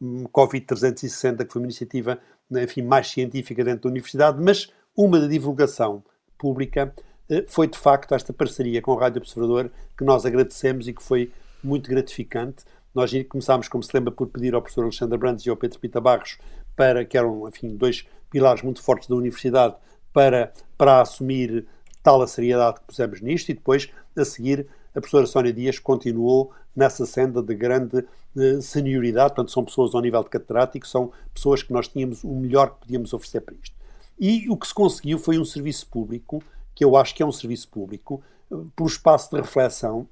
um, 0.00 0.24
Covid 0.24 0.66
360, 0.66 1.44
que 1.44 1.52
foi 1.52 1.62
uma 1.62 1.66
iniciativa 1.66 2.18
enfim, 2.52 2.82
mais 2.82 3.08
científica 3.08 3.64
dentro 3.64 3.82
da 3.84 3.88
universidade, 3.88 4.42
mas 4.42 4.70
uma 4.94 5.18
de 5.18 5.28
divulgação 5.28 6.04
pública 6.38 6.94
uh, 7.30 7.44
foi 7.48 7.66
de 7.66 7.78
facto 7.78 8.14
esta 8.14 8.32
parceria 8.32 8.82
com 8.82 8.92
a 8.92 9.00
Rádio 9.00 9.22
Observador, 9.22 9.70
que 9.96 10.04
nós 10.04 10.26
agradecemos 10.26 10.86
e 10.86 10.92
que 10.92 11.02
foi 11.02 11.32
muito 11.64 11.88
gratificante. 11.88 12.64
Nós 12.94 13.10
começámos, 13.28 13.66
como 13.68 13.82
se 13.82 13.90
lembra, 13.94 14.12
por 14.12 14.26
pedir 14.28 14.54
ao 14.54 14.60
professor 14.60 14.82
Alexandre 14.82 15.16
Brandes 15.16 15.46
e 15.46 15.50
ao 15.50 15.56
Pedro 15.56 15.78
Pita 15.78 16.00
Barros, 16.00 16.38
para, 16.76 17.04
que 17.04 17.16
eram, 17.16 17.48
enfim, 17.48 17.76
dois 17.76 18.06
pilares 18.30 18.62
muito 18.62 18.82
fortes 18.82 19.08
da 19.08 19.14
universidade, 19.14 19.74
para, 20.12 20.52
para 20.76 21.00
assumir 21.00 21.66
tal 22.02 22.22
a 22.22 22.26
seriedade 22.26 22.80
que 22.80 22.86
pusemos 22.86 23.20
nisto 23.20 23.50
e 23.50 23.54
depois, 23.54 23.90
a 24.16 24.24
seguir, 24.24 24.66
a 24.94 25.00
professora 25.00 25.26
Sónia 25.26 25.52
Dias 25.52 25.78
continuou 25.78 26.52
nessa 26.74 27.06
senda 27.06 27.42
de 27.42 27.54
grande 27.54 28.04
eh, 28.36 28.60
senioridade, 28.60 29.30
portanto 29.30 29.52
são 29.52 29.64
pessoas 29.64 29.94
ao 29.94 30.00
nível 30.00 30.22
de 30.22 30.30
catedrático, 30.30 30.86
são 30.86 31.12
pessoas 31.32 31.62
que 31.62 31.72
nós 31.72 31.88
tínhamos 31.88 32.24
o 32.24 32.34
melhor 32.34 32.70
que 32.70 32.80
podíamos 32.80 33.12
oferecer 33.12 33.40
para 33.40 33.54
isto. 33.54 33.74
E 34.18 34.48
o 34.48 34.56
que 34.56 34.66
se 34.66 34.74
conseguiu 34.74 35.18
foi 35.18 35.38
um 35.38 35.44
serviço 35.44 35.86
público, 35.86 36.42
que 36.74 36.84
eu 36.84 36.96
acho 36.96 37.14
que 37.14 37.22
é 37.22 37.26
um 37.26 37.32
serviço 37.32 37.68
público, 37.68 38.22
eh, 38.50 38.56
por 38.74 38.86
espaço 38.86 39.30
de 39.30 39.40
reflexão 39.40 40.06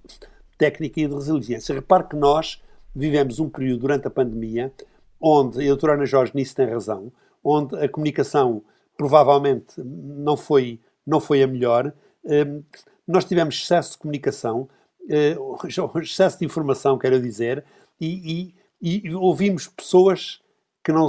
técnica 0.57 1.01
e 1.01 1.07
de 1.07 1.15
resiliência. 1.15 1.75
Repare 1.75 2.05
que 2.05 2.17
nós 2.17 2.63
vivemos 2.95 3.39
um 3.39 3.49
período 3.49 3.81
durante 3.81 4.07
a 4.07 4.11
pandemia 4.11 4.73
onde, 5.21 5.61
e 5.61 5.65
a 5.65 5.69
doutora 5.69 5.95
Ana 5.95 6.07
Jorge 6.07 6.33
nisso 6.35 6.55
tem 6.55 6.67
razão, 6.67 7.13
onde 7.43 7.77
a 7.77 7.89
comunicação 7.89 8.63
provavelmente 8.97 9.75
não 9.79 10.37
foi 10.37 10.81
não 11.09 11.21
foi 11.21 11.43
a 11.43 11.47
melhor. 11.47 11.93
Hum, 12.25 12.63
nós 13.07 13.25
tivemos 13.25 13.55
excesso 13.55 13.93
de 13.93 13.99
comunicação, 13.99 14.69
eh, 15.09 15.37
excesso 16.03 16.39
de 16.39 16.45
informação, 16.45 16.99
quero 16.99 17.21
dizer, 17.21 17.65
e, 17.99 18.53
e, 18.81 19.03
e 19.07 19.15
ouvimos 19.15 19.67
pessoas 19.67 20.41
que 20.85 20.93
não. 20.93 21.09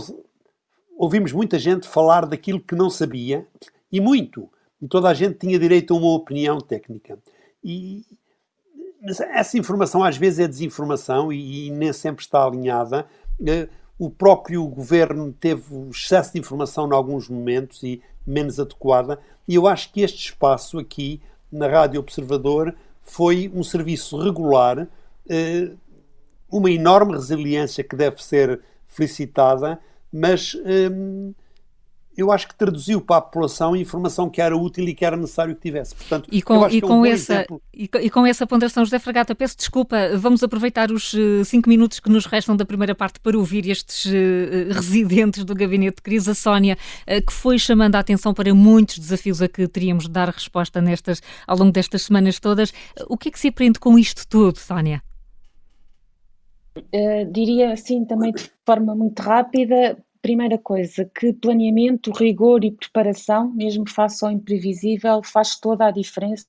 Ouvimos 0.98 1.32
muita 1.32 1.60
gente 1.60 1.88
falar 1.88 2.26
daquilo 2.26 2.60
que 2.60 2.76
não 2.76 2.90
sabia, 2.90 3.46
e 3.92 4.00
muito. 4.00 4.50
E 4.82 4.88
toda 4.88 5.10
a 5.10 5.14
gente 5.14 5.38
tinha 5.38 5.60
direito 5.60 5.94
a 5.94 5.98
uma 5.98 6.14
opinião 6.14 6.60
técnica. 6.60 7.20
E, 7.64 8.06
mas 9.02 9.20
essa 9.20 9.58
informação 9.58 10.04
às 10.04 10.18
vezes 10.18 10.40
é 10.40 10.48
desinformação 10.48 11.32
e, 11.32 11.68
e 11.68 11.72
nem 11.72 11.92
sempre 11.92 12.24
está 12.24 12.46
alinhada. 12.46 13.06
O 14.00 14.10
próprio 14.10 14.66
governo 14.66 15.36
teve 15.38 15.62
excesso 15.92 16.32
de 16.32 16.40
informação 16.40 16.88
em 16.88 16.94
alguns 16.94 17.28
momentos 17.28 17.84
e 17.84 18.02
menos 18.26 18.58
adequada. 18.58 19.20
E 19.46 19.56
eu 19.56 19.68
acho 19.68 19.92
que 19.92 20.02
este 20.02 20.30
espaço 20.30 20.80
aqui, 20.80 21.22
na 21.52 21.68
Rádio 21.68 22.00
Observador, 22.00 22.74
foi 23.02 23.52
um 23.54 23.62
serviço 23.62 24.18
regular, 24.18 24.88
eh, 25.28 25.72
uma 26.50 26.72
enorme 26.72 27.12
resiliência 27.12 27.84
que 27.84 27.96
deve 27.96 28.24
ser 28.24 28.62
felicitada, 28.88 29.78
mas 30.14 30.56
eh, 30.64 30.90
eu 32.22 32.32
acho 32.32 32.48
que 32.48 32.56
traduziu 32.56 33.02
para 33.02 33.18
a 33.18 33.22
população 33.22 33.76
informação 33.76 34.30
que 34.30 34.42
era 34.42 34.56
útil 34.56 34.88
e 34.88 34.94
que 34.94 35.06
era 35.06 35.16
necessário 35.16 35.56
que 35.56 35.62
tivesse. 35.62 35.96
Portanto, 35.96 36.28
e 36.32 36.42
com, 36.42 36.68
e 36.70 36.82
com, 36.82 37.06
é 37.06 37.10
um 37.10 37.14
essa, 37.14 37.46
e, 37.74 37.90
e, 38.02 38.10
com 38.10 38.26
essa 38.26 38.46
ponderação, 38.46 38.84
José 38.84 39.00
Fragata, 39.00 39.34
peço 39.34 39.58
desculpa, 39.58 40.18
vamos 40.18 40.44
aproveitar 40.44 40.92
os 40.92 41.14
uh, 41.14 41.44
cinco 41.46 41.70
minutos 41.70 42.00
que 42.00 42.10
nos 42.10 42.26
restam 42.26 42.56
da 42.56 42.66
primeira 42.66 42.94
parte 42.94 43.20
para 43.20 43.38
ouvir 43.38 43.70
estes 43.70 44.06
uh, 44.06 44.74
residentes 44.74 45.44
do 45.44 45.56
gabinete 45.56 45.98
de 45.98 46.02
crise, 46.02 46.30
a 46.32 46.36
Sónia, 46.36 46.78
uh, 47.08 47.26
que 47.26 47.34
foi 47.34 47.58
chamando 47.58 47.96
a 47.96 48.00
atenção 48.00 48.34
para 48.34 48.54
muitos 48.54 49.00
desafios 49.00 49.42
a 49.42 49.48
que 49.48 49.68
teríamos 49.68 50.06
de 50.06 50.12
dar 50.12 50.30
resposta 50.30 50.82
nestas, 50.82 51.22
ao 51.48 51.58
longo 51.58 51.72
destas 51.72 52.04
semanas 52.04 52.40
todas. 52.40 52.74
o 53.08 53.18
que 53.18 53.30
é 53.30 53.32
que 53.32 53.40
se 53.40 53.48
aprende 53.48 53.80
com 53.80 53.98
isto 53.98 54.28
tudo, 54.28 54.58
Sónia? 54.58 55.02
diria 57.32 57.74
assim 57.74 58.06
também 58.06 58.32
de 58.32 58.50
forma 58.66 58.96
muito 58.96 59.20
rápida, 59.20 59.98
primeira 60.22 60.58
coisa, 60.58 61.06
que 61.06 61.34
planeamento, 61.34 62.12
rigor 62.12 62.64
e 62.64 62.72
preparação, 62.72 63.52
mesmo 63.52 63.90
face 63.90 64.24
ao 64.24 64.32
imprevisível, 64.32 65.22
faz 65.24 65.60
toda 65.60 65.88
a 65.88 65.92
diferença 65.92 66.46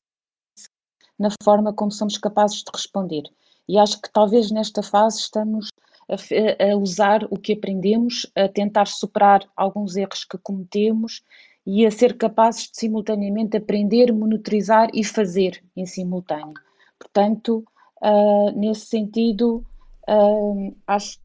na 1.18 1.28
forma 1.42 1.72
como 1.72 1.90
somos 1.90 2.16
capazes 2.16 2.58
de 2.58 2.70
responder. 2.72 3.22
E 3.68 3.78
acho 3.78 4.00
que 4.00 4.10
talvez 4.10 4.50
nesta 4.50 4.82
fase 4.82 5.18
estamos 5.18 5.68
a, 6.08 6.72
a 6.72 6.76
usar 6.76 7.24
o 7.30 7.38
que 7.38 7.52
aprendemos, 7.52 8.26
a 8.34 8.48
tentar 8.48 8.86
superar 8.86 9.46
alguns 9.54 9.96
erros 9.96 10.24
que 10.24 10.38
cometemos 10.38 11.22
e 11.66 11.86
a 11.86 11.90
ser 11.90 12.16
capazes 12.16 12.70
de 12.70 12.78
simultaneamente 12.78 13.56
aprender, 13.56 14.12
monitorizar 14.12 14.88
e 14.94 15.04
fazer 15.04 15.62
em 15.76 15.86
simultâneo. 15.86 16.54
Portanto, 16.98 17.64
uh, 18.02 18.50
nesse 18.58 18.86
sentido, 18.86 19.64
uh, 20.08 20.74
acho 20.86 21.20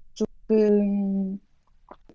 que 0.47 1.39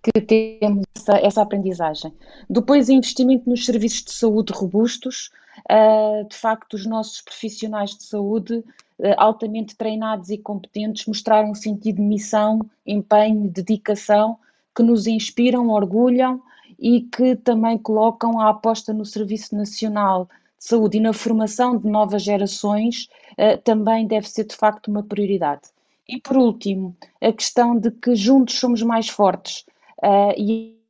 que 0.01 0.19
temos 0.19 0.83
essa, 0.95 1.17
essa, 1.17 1.41
aprendizagem. 1.41 2.11
Depois, 2.49 2.89
investimento 2.89 3.49
nos 3.49 3.65
serviços 3.65 4.03
de 4.03 4.11
saúde 4.11 4.51
robustos. 4.53 5.29
Uh, 5.69 6.27
de 6.27 6.35
facto, 6.35 6.73
os 6.73 6.85
nossos 6.85 7.21
profissionais 7.21 7.95
de 7.95 8.03
saúde, 8.03 8.55
uh, 8.55 9.13
altamente 9.17 9.75
treinados 9.75 10.29
e 10.29 10.37
competentes, 10.37 11.05
mostraram 11.05 11.51
um 11.51 11.55
sentido 11.55 11.97
de 11.97 12.01
missão, 12.01 12.59
empenho, 12.85 13.49
dedicação, 13.49 14.37
que 14.75 14.81
nos 14.81 15.05
inspiram, 15.05 15.69
orgulham 15.69 16.41
e 16.79 17.01
que 17.01 17.35
também 17.35 17.77
colocam 17.77 18.39
a 18.39 18.49
aposta 18.49 18.91
no 18.91 19.05
Serviço 19.05 19.55
Nacional 19.55 20.27
de 20.57 20.65
Saúde 20.65 20.97
e 20.97 21.01
na 21.01 21.13
formação 21.13 21.77
de 21.77 21.87
novas 21.87 22.23
gerações, 22.23 23.07
uh, 23.33 23.61
também 23.63 24.07
deve 24.07 24.27
ser 24.27 24.45
de 24.45 24.55
facto 24.55 24.87
uma 24.87 25.03
prioridade. 25.03 25.69
E 26.09 26.19
por 26.19 26.37
último, 26.37 26.95
a 27.21 27.31
questão 27.31 27.77
de 27.77 27.91
que 27.91 28.15
juntos 28.15 28.59
somos 28.59 28.81
mais 28.81 29.07
fortes. 29.07 29.63
Uh, 30.01 30.33
e 30.37 30.81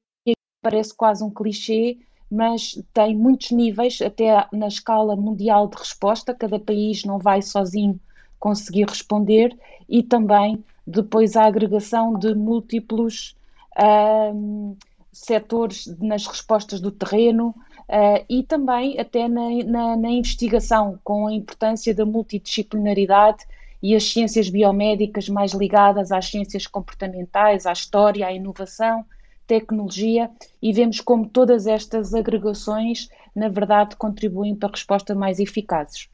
parece 0.61 0.95
quase 0.95 1.23
um 1.23 1.29
clichê, 1.29 1.97
mas 2.29 2.81
tem 2.93 3.15
muitos 3.15 3.51
níveis, 3.51 4.01
até 4.01 4.47
na 4.53 4.67
escala 4.67 5.15
mundial 5.15 5.67
de 5.67 5.77
resposta, 5.77 6.33
cada 6.33 6.59
país 6.59 7.03
não 7.03 7.19
vai 7.19 7.41
sozinho 7.41 7.99
conseguir 8.39 8.87
responder, 8.87 9.57
e 9.89 10.01
também 10.01 10.63
depois 10.87 11.35
a 11.35 11.45
agregação 11.45 12.17
de 12.17 12.33
múltiplos 12.33 13.35
uh, 13.77 14.77
setores 15.11 15.87
nas 15.99 16.25
respostas 16.25 16.79
do 16.79 16.91
terreno. 16.91 17.53
Uh, 17.89 18.23
e 18.29 18.43
também 18.43 18.97
até 18.97 19.27
na, 19.27 19.49
na, 19.65 19.97
na, 19.97 20.09
investigação, 20.09 20.97
com 21.03 21.27
a 21.27 21.33
importância 21.33 21.93
da 21.93 22.05
multidisciplinaridade 22.05 23.45
e 23.81 23.95
as 23.95 24.03
ciências 24.03 24.49
biomédicas 24.49 25.27
mais 25.27 25.53
ligadas 25.53 26.11
às 26.11 26.27
ciências 26.27 26.67
comportamentais, 26.67 27.65
à 27.65 27.71
história, 27.71 28.27
à 28.27 28.31
inovação, 28.31 29.05
tecnologia, 29.47 30.29
e 30.61 30.71
vemos 30.71 31.01
como 31.01 31.27
todas 31.27 31.67
estas 31.67 32.13
agregações, 32.13 33.09
na 33.35 33.49
verdade, 33.49 33.95
contribuem 33.95 34.55
para 34.55 34.71
respostas 34.71 35.17
mais 35.17 35.39
eficazes. 35.39 36.07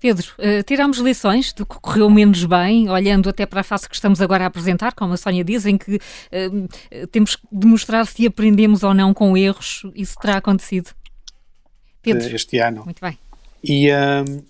Pedro, 0.00 0.26
uh, 0.38 0.62
tiramos 0.62 0.98
lições 0.98 1.52
do 1.52 1.66
que 1.66 1.78
correu 1.78 2.08
menos 2.08 2.44
bem, 2.44 2.88
olhando 2.88 3.28
até 3.28 3.44
para 3.44 3.60
a 3.60 3.64
fase 3.64 3.88
que 3.88 3.94
estamos 3.94 4.20
agora 4.20 4.44
a 4.44 4.46
apresentar, 4.46 4.94
como 4.94 5.12
a 5.12 5.16
Sónia 5.16 5.44
diz, 5.44 5.66
em 5.66 5.76
que 5.76 5.96
uh, 5.96 7.06
temos 7.08 7.36
que 7.36 7.46
demonstrar 7.52 8.06
se 8.06 8.26
aprendemos 8.26 8.82
ou 8.82 8.94
não 8.94 9.12
com 9.12 9.36
erros. 9.36 9.82
Isso 9.94 10.16
terá 10.20 10.38
acontecido? 10.38 10.90
Pedro. 12.00 12.34
Este 12.34 12.58
ano. 12.58 12.84
Muito 12.84 13.00
bem. 13.00 13.18
E, 13.62 13.90
uh, 13.90 14.44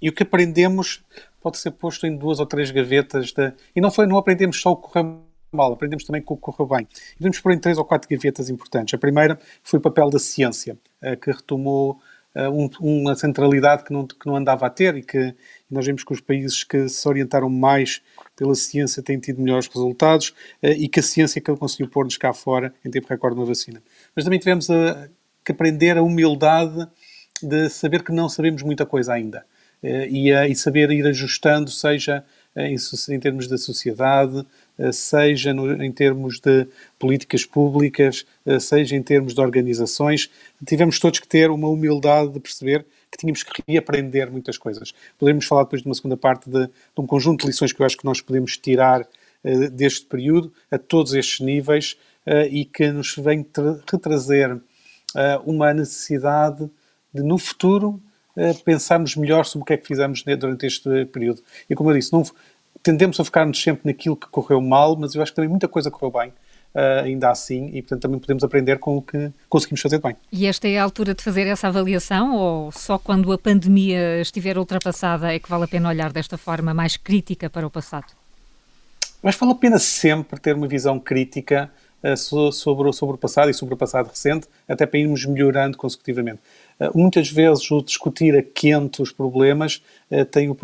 e 0.00 0.08
o 0.08 0.12
que 0.12 0.22
aprendemos 0.22 1.02
pode 1.42 1.58
ser 1.58 1.72
posto 1.72 2.06
em 2.06 2.16
duas 2.16 2.40
ou 2.40 2.46
três 2.46 2.70
gavetas. 2.70 3.32
De... 3.32 3.52
E 3.74 3.80
não, 3.80 3.90
foi, 3.90 4.06
não 4.06 4.16
aprendemos 4.16 4.60
só 4.60 4.72
o 4.72 4.76
que 4.76 4.88
correu 4.88 5.22
mal, 5.52 5.72
aprendemos 5.72 6.04
também 6.04 6.22
o 6.26 6.36
que 6.36 6.40
correu 6.40 6.66
bem. 6.66 6.88
E 7.14 7.16
podemos 7.18 7.38
pôr 7.40 7.52
em 7.52 7.58
três 7.58 7.76
ou 7.76 7.84
quatro 7.84 8.08
gavetas 8.08 8.48
importantes. 8.48 8.94
A 8.94 8.98
primeira 8.98 9.38
foi 9.62 9.78
o 9.78 9.82
papel 9.82 10.08
da 10.08 10.18
ciência, 10.18 10.78
eh, 11.02 11.14
que 11.14 11.30
retomou 11.30 12.00
eh, 12.34 12.48
uma 12.80 13.14
centralidade 13.14 13.84
que 13.84 13.92
não, 13.92 14.06
que 14.06 14.26
não 14.26 14.36
andava 14.36 14.66
a 14.66 14.70
ter 14.70 14.96
e 14.96 15.02
que 15.02 15.34
nós 15.70 15.84
vemos 15.84 16.02
que 16.02 16.12
os 16.12 16.20
países 16.20 16.64
que 16.64 16.88
se 16.88 17.06
orientaram 17.06 17.50
mais 17.50 18.00
pela 18.34 18.54
ciência 18.54 19.02
têm 19.02 19.18
tido 19.18 19.42
melhores 19.42 19.68
resultados 19.68 20.34
eh, 20.62 20.72
e 20.72 20.88
que 20.88 21.00
a 21.00 21.02
ciência 21.02 21.40
que 21.40 21.50
ele 21.50 21.58
conseguiu 21.58 21.88
pôr-nos 21.88 22.16
cá 22.16 22.32
fora 22.32 22.72
em 22.84 22.90
tempo 22.90 23.06
recorde 23.08 23.38
na 23.38 23.44
vacina. 23.44 23.82
Mas 24.16 24.24
também 24.24 24.38
tivemos 24.38 24.70
a, 24.70 25.08
que 25.44 25.52
aprender 25.52 25.98
a 25.98 26.02
humildade 26.02 26.88
de 27.42 27.68
saber 27.68 28.02
que 28.02 28.12
não 28.12 28.28
sabemos 28.28 28.62
muita 28.62 28.86
coisa 28.86 29.12
ainda. 29.12 29.44
Eh, 29.82 30.08
e, 30.10 30.30
e, 30.30 30.54
saber 30.54 30.90
ir 30.90 31.06
ajustando, 31.06 31.70
seja 31.70 32.24
em, 32.56 32.76
em 33.10 33.20
termos 33.20 33.46
da 33.48 33.58
sociedade, 33.58 34.44
seja 34.92 35.52
no, 35.52 35.82
em 35.82 35.90
termos 35.90 36.38
de 36.40 36.66
políticas 36.98 37.44
públicas, 37.44 38.26
seja 38.60 38.94
em 38.94 39.02
termos 39.02 39.34
de 39.34 39.40
organizações. 39.40 40.30
Tivemos 40.66 40.98
todos 40.98 41.18
que 41.18 41.26
ter 41.26 41.50
uma 41.50 41.68
humildade 41.68 42.32
de 42.32 42.40
perceber 42.40 42.84
que 43.12 43.18
tínhamos 43.18 43.42
que 43.42 43.62
reaprender 43.68 44.32
muitas 44.32 44.56
coisas. 44.56 44.94
Poderemos 45.18 45.44
falar 45.44 45.64
depois 45.64 45.82
de 45.82 45.88
uma 45.88 45.94
segunda 45.94 46.16
parte 46.16 46.48
de, 46.48 46.66
de 46.66 46.72
um 46.98 47.06
conjunto 47.06 47.42
de 47.42 47.48
lições 47.48 47.72
que 47.72 47.82
eu 47.82 47.86
acho 47.86 47.98
que 47.98 48.06
nós 48.06 48.22
podemos 48.22 48.56
tirar 48.56 49.02
uh, 49.02 49.70
deste 49.70 50.06
período, 50.06 50.52
a 50.70 50.78
todos 50.78 51.12
estes 51.12 51.40
níveis, 51.40 51.98
uh, 52.26 52.46
e 52.50 52.64
que 52.64 52.90
nos 52.90 53.14
vem 53.16 53.46
retrazer 53.90 54.54
uh, 54.54 54.62
uma 55.44 55.74
necessidade 55.74 56.70
de, 57.12 57.22
no 57.22 57.36
futuro, 57.36 58.00
pensarmos 58.64 59.16
melhor 59.16 59.44
sobre 59.44 59.62
o 59.62 59.66
que 59.66 59.72
é 59.74 59.76
que 59.76 59.86
fizemos 59.86 60.22
durante 60.22 60.66
este 60.66 61.04
período. 61.06 61.42
E 61.68 61.74
como 61.74 61.90
eu 61.90 61.94
disse, 61.94 62.12
não, 62.12 62.24
tendemos 62.82 63.18
a 63.20 63.24
focar-nos 63.24 63.60
sempre 63.60 63.82
naquilo 63.84 64.16
que 64.16 64.26
correu 64.28 64.60
mal, 64.60 64.96
mas 64.96 65.14
eu 65.14 65.22
acho 65.22 65.32
que 65.32 65.36
também 65.36 65.48
muita 65.48 65.68
coisa 65.68 65.90
correu 65.90 66.10
bem 66.10 66.32
uh, 66.74 67.04
ainda 67.04 67.30
assim, 67.30 67.70
e 67.72 67.82
portanto 67.82 68.02
também 68.02 68.18
podemos 68.18 68.42
aprender 68.42 68.78
com 68.78 68.96
o 68.96 69.02
que 69.02 69.30
conseguimos 69.48 69.80
fazer 69.80 69.98
bem. 69.98 70.16
E 70.30 70.46
esta 70.46 70.68
é 70.68 70.78
a 70.78 70.82
altura 70.82 71.14
de 71.14 71.22
fazer 71.22 71.46
essa 71.46 71.68
avaliação, 71.68 72.34
ou 72.34 72.72
só 72.72 72.98
quando 72.98 73.32
a 73.32 73.38
pandemia 73.38 74.20
estiver 74.20 74.58
ultrapassada 74.58 75.32
é 75.32 75.38
que 75.38 75.48
vale 75.48 75.64
a 75.64 75.68
pena 75.68 75.88
olhar 75.88 76.12
desta 76.12 76.36
forma 76.36 76.74
mais 76.74 76.96
crítica 76.96 77.48
para 77.48 77.66
o 77.66 77.70
passado? 77.70 78.06
Mas 79.22 79.36
vale 79.36 79.52
a 79.52 79.56
pena 79.56 79.78
sempre 79.78 80.40
ter 80.40 80.56
uma 80.56 80.66
visão 80.66 80.98
crítica 80.98 81.70
uh, 82.02 82.16
sobre, 82.52 82.92
sobre 82.92 83.14
o 83.14 83.18
passado 83.18 83.50
e 83.50 83.54
sobre 83.54 83.74
o 83.74 83.76
passado 83.76 84.08
recente, 84.08 84.48
até 84.68 84.86
para 84.86 84.98
irmos 84.98 85.24
melhorando 85.24 85.76
consecutivamente. 85.76 86.40
Uh, 86.82 86.98
muitas 86.98 87.30
vezes 87.30 87.70
o 87.70 87.80
discutir 87.80 88.36
a 88.36 88.42
quente 88.42 89.02
os 89.02 89.12
problemas 89.12 89.82
uh, 90.10 90.24
tem, 90.24 90.48
o, 90.50 90.56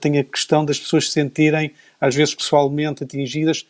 tem 0.00 0.18
a 0.18 0.24
questão 0.24 0.64
das 0.64 0.80
pessoas 0.80 1.06
se 1.06 1.12
sentirem, 1.12 1.72
às 2.00 2.14
vezes 2.14 2.34
pessoalmente 2.34 3.04
atingidas, 3.04 3.66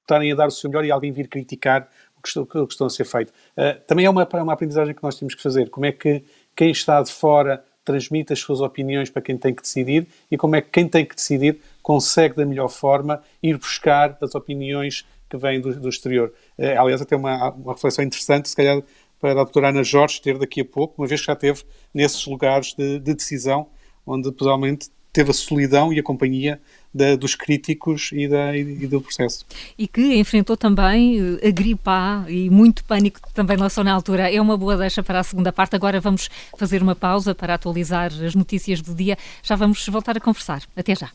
estarem 0.00 0.32
a 0.32 0.34
dar 0.34 0.48
o 0.48 0.50
seu 0.50 0.68
melhor 0.68 0.84
e 0.84 0.90
alguém 0.90 1.12
vir 1.12 1.28
criticar 1.28 1.88
o 2.18 2.22
que, 2.22 2.28
estão, 2.28 2.42
o 2.42 2.66
que 2.66 2.72
estão 2.72 2.86
a 2.86 2.90
ser 2.90 3.04
feito. 3.04 3.30
Uh, 3.56 3.78
também 3.86 4.06
é 4.06 4.10
uma, 4.10 4.28
é 4.30 4.42
uma 4.42 4.52
aprendizagem 4.52 4.94
que 4.94 5.02
nós 5.02 5.16
temos 5.16 5.34
que 5.34 5.42
fazer. 5.42 5.70
Como 5.70 5.86
é 5.86 5.92
que 5.92 6.24
quem 6.56 6.70
está 6.70 7.00
de 7.00 7.12
fora 7.12 7.64
transmite 7.84 8.32
as 8.32 8.40
suas 8.40 8.60
opiniões 8.60 9.10
para 9.10 9.22
quem 9.22 9.36
tem 9.36 9.54
que 9.54 9.62
decidir 9.62 10.06
e 10.30 10.36
como 10.36 10.56
é 10.56 10.60
que 10.60 10.70
quem 10.70 10.88
tem 10.88 11.04
que 11.04 11.14
decidir 11.14 11.60
consegue 11.82 12.36
da 12.36 12.44
melhor 12.44 12.68
forma 12.68 13.22
ir 13.42 13.58
buscar 13.58 14.16
as 14.20 14.34
opiniões 14.34 15.04
que 15.28 15.36
vêm 15.36 15.60
do, 15.60 15.74
do 15.80 15.88
exterior. 15.88 16.32
Aliás, 16.78 17.00
até 17.00 17.16
uma, 17.16 17.50
uma 17.52 17.72
reflexão 17.72 18.04
interessante, 18.04 18.50
se 18.50 18.54
calhar 18.54 18.82
para 19.22 19.30
a 19.30 19.44
doutora 19.44 19.68
Ana 19.68 19.84
Jorge 19.84 20.20
ter 20.20 20.36
daqui 20.36 20.60
a 20.60 20.64
pouco, 20.64 21.00
uma 21.00 21.06
vez 21.06 21.20
que 21.20 21.28
já 21.28 21.32
esteve 21.32 21.62
nesses 21.94 22.26
lugares 22.26 22.74
de, 22.74 22.98
de 22.98 23.14
decisão, 23.14 23.68
onde 24.04 24.32
provavelmente 24.32 24.90
teve 25.12 25.30
a 25.30 25.34
solidão 25.34 25.92
e 25.92 26.00
a 26.00 26.02
companhia 26.02 26.60
da, 26.92 27.14
dos 27.14 27.36
críticos 27.36 28.10
e, 28.12 28.26
da, 28.26 28.56
e, 28.56 28.86
do 28.86 29.00
processo. 29.00 29.46
E 29.78 29.86
que 29.86 30.16
enfrentou 30.16 30.56
também 30.56 31.38
eh, 31.40 31.48
a 31.48 31.50
gripe 31.50 31.82
A 31.84 32.24
e 32.28 32.50
muito 32.50 32.82
pânico 32.84 33.20
também 33.32 33.56
lançou 33.56 33.84
na 33.84 33.92
altura. 33.92 34.32
É 34.32 34.40
uma 34.40 34.56
boa 34.56 34.76
deixa 34.76 35.02
para 35.02 35.20
a 35.20 35.22
segunda 35.22 35.52
parte. 35.52 35.76
Agora 35.76 36.00
vamos 36.00 36.28
fazer 36.58 36.82
uma 36.82 36.96
pausa 36.96 37.34
para 37.34 37.54
atualizar 37.54 38.06
as 38.06 38.34
notícias 38.34 38.80
do 38.80 38.94
dia. 38.94 39.16
Já 39.42 39.54
vamos 39.54 39.86
voltar 39.86 40.16
a 40.16 40.20
conversar. 40.20 40.62
Até 40.74 40.96
já. 40.96 41.10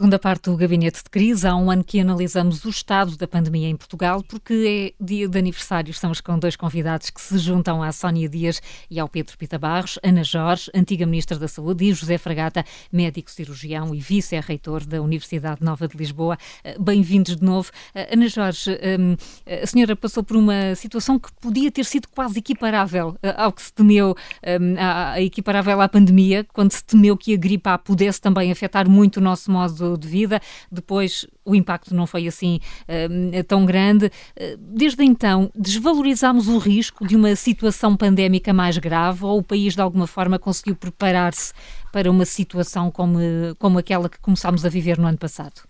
Segunda 0.00 0.18
parte 0.18 0.44
do 0.44 0.56
Gabinete 0.56 1.02
de 1.04 1.10
Crise, 1.10 1.46
há 1.46 1.54
um 1.54 1.70
ano 1.70 1.84
que 1.84 2.00
analisamos 2.00 2.64
o 2.64 2.70
estado 2.70 3.18
da 3.18 3.28
pandemia 3.28 3.68
em 3.68 3.76
Portugal, 3.76 4.24
porque 4.26 4.94
é 4.98 5.04
dia 5.04 5.28
de 5.28 5.38
aniversário. 5.38 5.90
Estamos 5.90 6.22
com 6.22 6.38
dois 6.38 6.56
convidados 6.56 7.10
que 7.10 7.20
se 7.20 7.36
juntam 7.36 7.82
à 7.82 7.92
Sónia 7.92 8.26
Dias 8.26 8.62
e 8.90 8.98
ao 8.98 9.06
Pedro 9.06 9.36
Pita 9.36 9.58
Barros, 9.58 9.98
Ana 10.02 10.24
Jorge, 10.24 10.70
antiga 10.74 11.04
Ministra 11.04 11.38
da 11.38 11.46
Saúde, 11.46 11.84
e 11.84 11.92
José 11.92 12.16
Fragata, 12.16 12.64
médico 12.90 13.30
cirurgião 13.30 13.94
e 13.94 14.00
vice-reitor 14.00 14.86
da 14.86 15.02
Universidade 15.02 15.62
Nova 15.62 15.86
de 15.86 15.98
Lisboa. 15.98 16.38
Eh, 16.64 16.78
bem-vindos 16.80 17.36
de 17.36 17.44
novo. 17.44 17.70
Eh, 17.94 18.14
Ana 18.14 18.26
Jorge, 18.26 18.70
ehm, 18.80 19.16
a 19.62 19.66
senhora 19.66 19.94
passou 19.94 20.22
por 20.22 20.38
uma 20.38 20.74
situação 20.76 21.18
que 21.18 21.30
podia 21.42 21.70
ter 21.70 21.84
sido 21.84 22.08
quase 22.08 22.38
equiparável 22.38 23.18
eh, 23.22 23.34
ao 23.36 23.52
que 23.52 23.60
se 23.60 23.72
temeu, 23.74 24.16
ehm, 24.42 24.76
a 24.78 25.20
equiparável 25.20 25.78
à 25.78 25.86
pandemia, 25.90 26.46
quando 26.54 26.72
se 26.72 26.82
temeu 26.82 27.18
que 27.18 27.34
a 27.34 27.36
gripe 27.36 27.68
A 27.68 27.76
pudesse 27.76 28.18
também 28.18 28.50
afetar 28.50 28.88
muito 28.88 29.18
o 29.18 29.20
nosso 29.20 29.50
modo 29.50 29.89
de 29.96 30.08
vida. 30.08 30.40
Depois 30.70 31.26
o 31.44 31.54
impacto 31.54 31.94
não 31.94 32.06
foi 32.06 32.26
assim 32.26 32.60
uh, 32.88 33.44
tão 33.44 33.64
grande. 33.64 34.06
Uh, 34.06 34.56
desde 34.58 35.04
então, 35.04 35.50
desvalorizámos 35.54 36.48
o 36.48 36.58
risco 36.58 37.06
de 37.06 37.16
uma 37.16 37.34
situação 37.36 37.96
pandémica 37.96 38.52
mais 38.52 38.78
grave 38.78 39.24
ou 39.24 39.38
o 39.38 39.42
país 39.42 39.74
de 39.74 39.80
alguma 39.80 40.06
forma 40.06 40.38
conseguiu 40.38 40.76
preparar-se 40.76 41.52
para 41.92 42.10
uma 42.10 42.24
situação 42.24 42.90
como, 42.90 43.18
como 43.58 43.78
aquela 43.78 44.08
que 44.08 44.18
começámos 44.18 44.64
a 44.64 44.68
viver 44.68 44.98
no 44.98 45.06
ano 45.06 45.18
passado? 45.18 45.62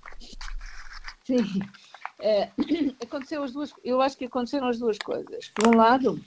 Sim. 1.24 1.60
É, 2.18 2.50
aconteceu 3.02 3.42
as 3.42 3.52
duas, 3.52 3.72
eu 3.82 4.00
acho 4.00 4.16
que 4.16 4.26
aconteceram 4.26 4.68
as 4.68 4.78
duas 4.78 4.98
coisas. 4.98 5.48
Por 5.54 5.68
um 5.68 5.76
lado, 5.76 6.20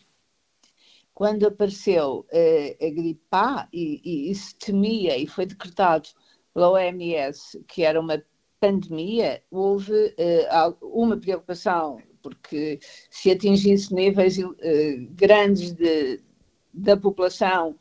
quando 1.13 1.45
apareceu 1.45 2.25
eh, 2.31 2.75
a 2.81 2.89
gripe 2.89 3.21
A 3.31 3.67
e, 3.71 4.01
e, 4.03 4.31
e, 4.31 4.35
se 4.35 4.55
temia 4.55 5.17
e 5.17 5.27
foi 5.27 5.45
decretado 5.45 6.09
pela 6.53 6.71
OMS 6.71 7.63
que 7.67 7.83
era 7.83 7.99
uma 7.99 8.21
pandemia, 8.63 9.43
houve 9.51 9.91
uh, 9.91 10.77
uma 10.81 11.17
preocupação, 11.17 11.99
porque 12.21 12.79
se 13.09 13.29
atingisse 13.29 13.93
níveis 13.93 14.37
uh, 14.37 14.53
grandes 15.11 15.73
de, 15.73 16.21
da 16.73 16.95
população, 16.95 17.71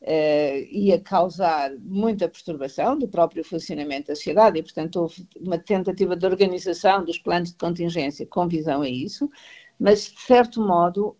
uh, 0.00 0.66
ia 0.68 1.00
causar 1.00 1.70
muita 1.78 2.28
perturbação 2.28 2.98
do 2.98 3.06
próprio 3.06 3.44
funcionamento 3.44 4.08
da 4.08 4.16
sociedade 4.16 4.58
e, 4.58 4.62
portanto, 4.64 4.96
houve 4.96 5.28
uma 5.40 5.58
tentativa 5.58 6.16
de 6.16 6.26
organização 6.26 7.04
dos 7.04 7.18
planos 7.18 7.50
de 7.52 7.58
contingência 7.58 8.26
com 8.26 8.48
visão 8.48 8.82
a 8.82 8.88
isso, 8.88 9.30
mas, 9.78 10.10
de 10.10 10.20
certo 10.22 10.60
modo, 10.60 11.16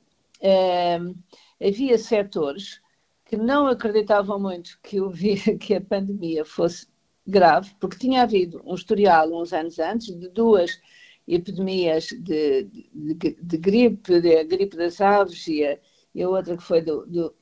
havia 1.61 1.97
setores 1.97 2.81
que 3.25 3.37
não 3.37 3.69
acreditavam 3.69 4.41
muito 4.41 4.81
que, 4.83 5.01
o, 5.01 5.13
que 5.61 5.75
a 5.75 5.81
pandemia 5.81 6.45
fosse 6.45 6.89
grave, 7.27 7.71
porque 7.81 7.99
tinha 7.99 8.23
havido 8.23 8.63
um 8.65 8.75
historial 8.75 9.33
uns 9.33 9.53
anos 9.53 9.79
antes 9.79 10.15
de 10.15 10.29
duas 10.29 10.81
epidemias 11.27 12.07
de, 12.07 12.65
de, 12.65 13.37
de 13.41 13.57
gripe, 13.57 14.21
de, 14.21 14.45
gripe 14.45 14.77
das 14.77 15.01
aves 15.01 15.47
e 15.47 15.65
a, 15.65 15.79
e 16.15 16.23
a 16.23 16.29
outra 16.29 16.57
que 16.57 16.63
foi 16.63 16.83
do, 16.83 17.07
do, 17.07 17.35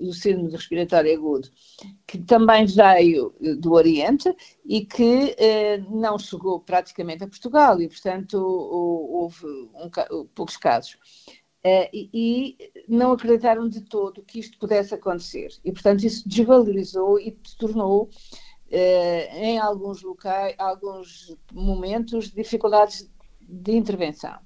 do 0.00 0.12
síndrome 0.12 0.50
respiratório 0.50 1.14
agudo, 1.14 1.48
que 2.06 2.18
também 2.18 2.64
veio 2.64 3.34
do 3.58 3.72
Oriente 3.72 4.34
e 4.64 4.84
que 4.84 5.34
eh, 5.36 5.78
não 5.90 6.18
chegou 6.18 6.60
praticamente 6.60 7.24
a 7.24 7.28
Portugal 7.28 7.80
e, 7.80 7.88
portanto, 7.88 8.36
houve 8.36 9.46
um, 9.46 10.26
poucos 10.34 10.56
casos. 10.56 10.96
Uh, 11.64 11.86
e, 11.92 12.56
não 12.88 13.12
acreditaram 13.12 13.68
de 13.68 13.82
todo 13.82 14.24
que 14.24 14.40
isto 14.40 14.58
pudesse 14.58 14.94
acontecer. 14.94 15.48
E, 15.64 15.70
portanto, 15.70 16.02
isso 16.02 16.28
desvalorizou 16.28 17.20
e 17.20 17.30
tornou 17.56 18.10
eh, 18.10 18.51
em 18.74 19.58
alguns 19.58 20.02
locais, 20.02 20.54
alguns 20.58 21.36
momentos, 21.52 22.30
dificuldades 22.30 23.10
de 23.40 23.72
intervenção. 23.72 24.38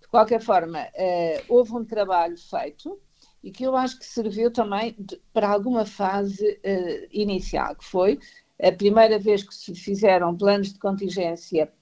De 0.00 0.08
qualquer 0.08 0.40
forma, 0.40 0.80
eh, 0.94 1.44
houve 1.48 1.72
um 1.74 1.84
trabalho 1.84 2.36
feito 2.36 2.98
e 3.42 3.52
que 3.52 3.62
eu 3.64 3.76
acho 3.76 3.98
que 3.98 4.06
serviu 4.06 4.50
também 4.50 4.96
para 5.32 5.48
alguma 5.48 5.84
fase 5.86 6.58
eh, 6.64 7.08
inicial, 7.12 7.76
que 7.76 7.84
foi 7.84 8.18
a 8.60 8.72
primeira 8.72 9.18
vez 9.18 9.44
que 9.44 9.54
se 9.54 9.74
fizeram 9.74 10.36
planos 10.36 10.72
de 10.72 10.78
contingência 10.78 11.72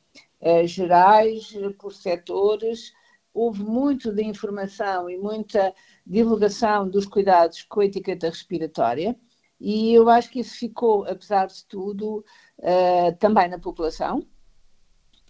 gerais 0.67 1.55
por 1.79 1.95
setores, 1.95 2.93
houve 3.33 3.63
muito 3.63 4.13
de 4.13 4.23
informação 4.23 5.09
e 5.11 5.17
muita 5.17 5.75
divulgação 6.07 6.89
dos 6.89 7.07
cuidados 7.07 7.63
com 7.63 7.81
a 7.81 7.87
etiqueta 7.87 8.29
respiratória 8.29 9.19
e 9.61 9.95
eu 9.95 10.09
acho 10.09 10.31
que 10.31 10.41
isso 10.41 10.57
ficou, 10.57 11.05
apesar 11.05 11.47
de 11.47 11.65
tudo, 11.67 12.25
uh, 12.59 13.17
também 13.19 13.49
na 13.49 13.59
população, 13.59 14.23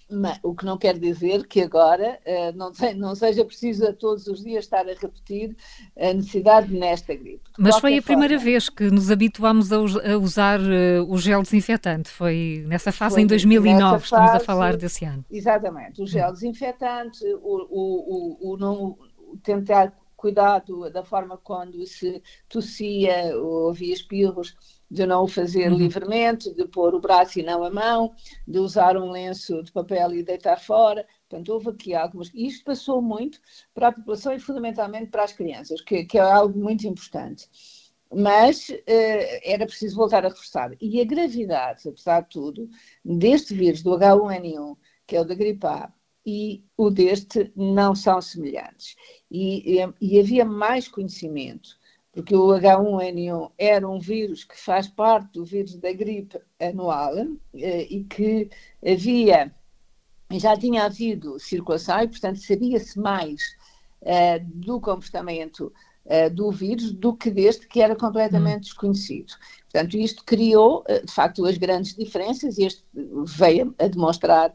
mas, 0.09 0.39
o 0.43 0.55
que 0.55 0.65
não 0.65 0.79
quer 0.79 0.97
dizer 0.99 1.47
que 1.49 1.61
agora 1.61 2.21
uh, 2.25 2.57
não, 2.57 2.71
não, 2.97 3.15
seja 3.15 3.45
preciso 3.45 3.87
a 3.87 3.93
todos 3.93 4.27
os 4.29 4.43
dias 4.43 4.65
estar 4.65 4.89
a 4.89 4.95
repetir 4.95 5.57
a 5.99 6.13
necessidade 6.13 6.73
nesta 6.73 7.15
gripe. 7.15 7.51
De 7.57 7.63
Mas 7.63 7.79
foi 7.79 7.99
a 7.99 8.03
forma, 8.03 8.21
primeira 8.21 8.39
vez 8.39 8.69
que 8.69 8.89
nos 8.91 9.11
habituámos 9.11 9.73
a, 9.73 9.77
a 9.77 10.17
usar 10.17 10.61
uh, 10.61 11.05
o 11.09 11.19
gel 11.19 11.43
desinfetante, 11.43 12.09
foi 12.09 12.65
nessa 12.67 12.93
fase 12.93 13.15
foi 13.15 13.23
em 13.23 13.27
2009, 13.27 14.05
estamos 14.05 14.31
a 14.31 14.41
falar 14.41 14.77
desse 14.77 15.05
ano. 15.05 15.25
Exatamente, 15.31 16.01
o 16.01 16.07
gel 16.07 16.33
desinfetante, 16.33 17.25
o, 17.43 17.67
o, 17.69 18.51
o, 18.51 18.53
o 18.53 18.57
não 18.57 18.97
tentar 19.43 19.93
cuidado 20.27 20.91
da 20.91 21.05
forma 21.05 21.39
quando 21.39 21.87
se 21.87 22.21
tossia 22.49 23.39
ou 23.39 23.71
havia 23.71 23.95
espirros, 23.95 24.57
de 24.91 25.07
não 25.07 25.23
o 25.23 25.29
fazer 25.29 25.71
uhum. 25.71 25.79
livremente, 25.79 26.53
de 26.53 26.67
pôr 26.67 26.97
o 26.97 27.01
braço 27.01 27.39
e 27.39 27.45
não 27.45 27.63
a 27.63 27.71
mão, 27.71 28.13
de 28.47 28.59
usar 28.59 28.97
um 28.97 29.11
lenço 29.11 29.63
de 29.63 29.71
papel 29.71 30.15
e 30.15 30.25
deitar 30.25 30.61
fora. 30.61 31.07
Portanto, 31.29 31.49
houve 31.51 31.71
aqui 31.71 31.95
algumas. 31.95 32.29
E 32.35 32.47
isto 32.49 32.65
passou 32.65 33.01
muito 33.01 33.41
para 33.73 33.89
a 33.89 33.93
população 33.93 34.33
e 34.33 34.41
fundamentalmente 34.41 35.11
para 35.11 35.23
as 35.23 35.33
crianças, 35.33 35.81
que, 35.81 36.05
que 36.05 36.19
é 36.19 36.23
algo 36.23 36.59
muito 36.59 36.87
importante. 36.89 37.49
Mas 38.13 38.69
uh, 38.69 39.41
era 39.45 39.65
preciso 39.65 39.95
voltar 39.95 40.25
a 40.25 40.29
reforçar. 40.29 40.73
E 40.81 41.01
a 41.01 41.05
gravidade, 41.05 41.89
apesar 41.89 42.23
de 42.23 42.31
tudo, 42.31 42.69
deste 43.05 43.55
vírus, 43.55 43.81
do 43.81 43.91
H1N1, 43.91 44.77
que 45.07 45.15
é 45.15 45.21
o 45.21 45.25
da 45.25 45.35
gripe 45.35 45.67
A, 45.67 45.93
e 46.27 46.65
o 46.77 46.91
deste 46.91 47.53
não 47.55 47.95
são 47.95 48.21
semelhantes. 48.21 48.97
E, 49.31 49.81
e, 49.81 49.95
e 50.01 50.19
havia 50.19 50.45
mais 50.45 50.89
conhecimento, 50.89 51.79
porque 52.13 52.35
o 52.35 52.49
H1N1 52.49 53.53
era 53.57 53.89
um 53.89 54.01
vírus 54.01 54.43
que 54.43 54.59
faz 54.59 54.89
parte 54.89 55.33
do 55.35 55.45
vírus 55.45 55.77
da 55.77 55.93
gripe 55.93 56.41
anual 56.61 57.15
eh, 57.55 57.87
e 57.89 58.03
que 58.05 58.51
havia, 58.85 59.55
já 60.33 60.57
tinha 60.57 60.85
havido 60.85 61.39
circulação 61.39 62.01
e, 62.01 62.09
portanto, 62.09 62.41
sabia-se 62.41 62.99
mais 62.99 63.41
eh, 64.03 64.41
do 64.41 64.81
comportamento 64.81 65.73
eh, 66.07 66.29
do 66.29 66.51
vírus 66.51 66.91
do 66.91 67.15
que 67.15 67.31
deste 67.31 67.69
que 67.69 67.81
era 67.81 67.95
completamente 67.95 68.57
hum. 68.57 68.61
desconhecido. 68.63 69.35
Portanto, 69.71 69.97
isto 69.97 70.25
criou, 70.25 70.83
de 71.05 71.13
facto, 71.13 71.45
as 71.45 71.57
grandes 71.57 71.95
diferenças 71.95 72.59
e 72.59 72.65
este 72.65 72.83
veio 73.27 73.75
a 73.79 73.87
demonstrar 73.87 74.55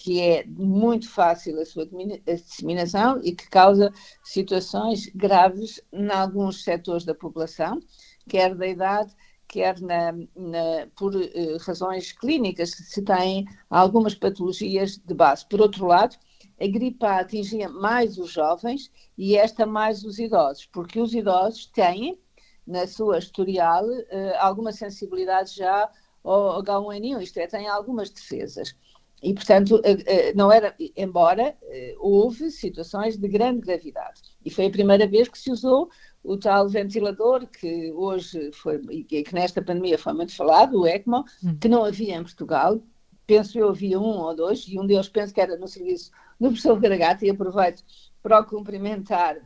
que 0.00 0.18
é 0.18 0.46
muito 0.46 1.10
fácil 1.10 1.60
a 1.60 1.64
sua 1.66 1.86
disseminação 2.24 3.20
e 3.22 3.32
que 3.32 3.50
causa 3.50 3.92
situações 4.24 5.06
graves 5.14 5.78
em 5.92 6.08
alguns 6.08 6.64
setores 6.64 7.04
da 7.04 7.14
população, 7.14 7.78
quer 8.26 8.54
da 8.54 8.66
idade, 8.66 9.14
quer 9.46 9.78
na, 9.78 10.12
na, 10.34 10.86
por 10.96 11.14
uh, 11.14 11.58
razões 11.60 12.12
clínicas, 12.12 12.70
se 12.70 13.02
têm 13.02 13.44
algumas 13.68 14.14
patologias 14.14 14.96
de 14.96 15.12
base. 15.12 15.46
Por 15.46 15.60
outro 15.60 15.86
lado, 15.86 16.16
a 16.58 16.66
gripe 16.66 17.04
A 17.04 17.20
atingia 17.20 17.68
mais 17.68 18.16
os 18.16 18.30
jovens 18.30 18.90
e 19.18 19.36
esta 19.36 19.66
mais 19.66 20.02
os 20.02 20.18
idosos, 20.18 20.64
porque 20.64 20.98
os 20.98 21.12
idosos 21.12 21.66
têm, 21.66 22.18
na 22.66 22.86
sua 22.86 23.18
historial, 23.18 23.84
uh, 23.84 24.36
alguma 24.38 24.72
sensibilidade 24.72 25.56
já 25.56 25.90
ao 26.24 26.62
H1N1, 26.62 27.22
isto 27.22 27.38
é, 27.38 27.46
têm 27.46 27.68
algumas 27.68 28.08
defesas. 28.08 28.74
E, 29.22 29.34
portanto, 29.34 29.80
eh, 29.84 30.02
eh, 30.06 30.34
não 30.34 30.50
era, 30.50 30.74
embora 30.96 31.54
eh, 31.64 31.94
houve 31.98 32.50
situações 32.50 33.18
de 33.18 33.28
grande 33.28 33.60
gravidade. 33.60 34.22
E 34.44 34.50
foi 34.50 34.66
a 34.66 34.70
primeira 34.70 35.06
vez 35.06 35.28
que 35.28 35.38
se 35.38 35.50
usou 35.50 35.90
o 36.22 36.38
tal 36.38 36.68
ventilador 36.68 37.46
que 37.46 37.92
hoje 37.92 38.50
foi, 38.52 38.80
e 38.88 39.04
que 39.04 39.34
nesta 39.34 39.60
pandemia 39.60 39.98
foi 39.98 40.14
muito 40.14 40.34
falado, 40.34 40.80
o 40.80 40.86
ECMO, 40.86 41.24
hum. 41.44 41.56
que 41.60 41.68
não 41.68 41.84
havia 41.84 42.16
em 42.16 42.22
Portugal. 42.22 42.80
Penso 43.26 43.58
eu 43.58 43.68
havia 43.68 43.98
um 44.00 44.18
ou 44.18 44.34
dois, 44.34 44.66
e 44.66 44.78
um 44.78 44.86
deles 44.86 45.08
penso 45.08 45.34
que 45.34 45.40
era 45.40 45.56
no 45.56 45.68
serviço 45.68 46.10
do 46.40 46.48
professor 46.48 46.80
Garagata, 46.80 47.26
e 47.26 47.30
aproveito 47.30 47.84
para 48.22 48.40
o 48.40 48.44
cumprimentar, 48.44 49.36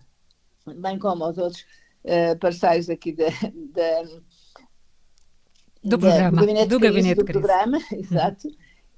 bem 0.76 0.98
como 0.98 1.24
aos 1.24 1.36
outros 1.36 1.64
uh, 2.04 2.38
parceiros 2.38 2.88
aqui 2.88 3.12
da, 3.12 3.26
da 3.72 4.02
do 5.82 5.98
programa, 5.98 6.30
do 6.30 6.36
gabinete 6.40 6.68
do, 6.68 6.80
gabinete 6.80 7.18
do 7.18 7.24
programa, 7.24 7.78
exato 7.92 8.48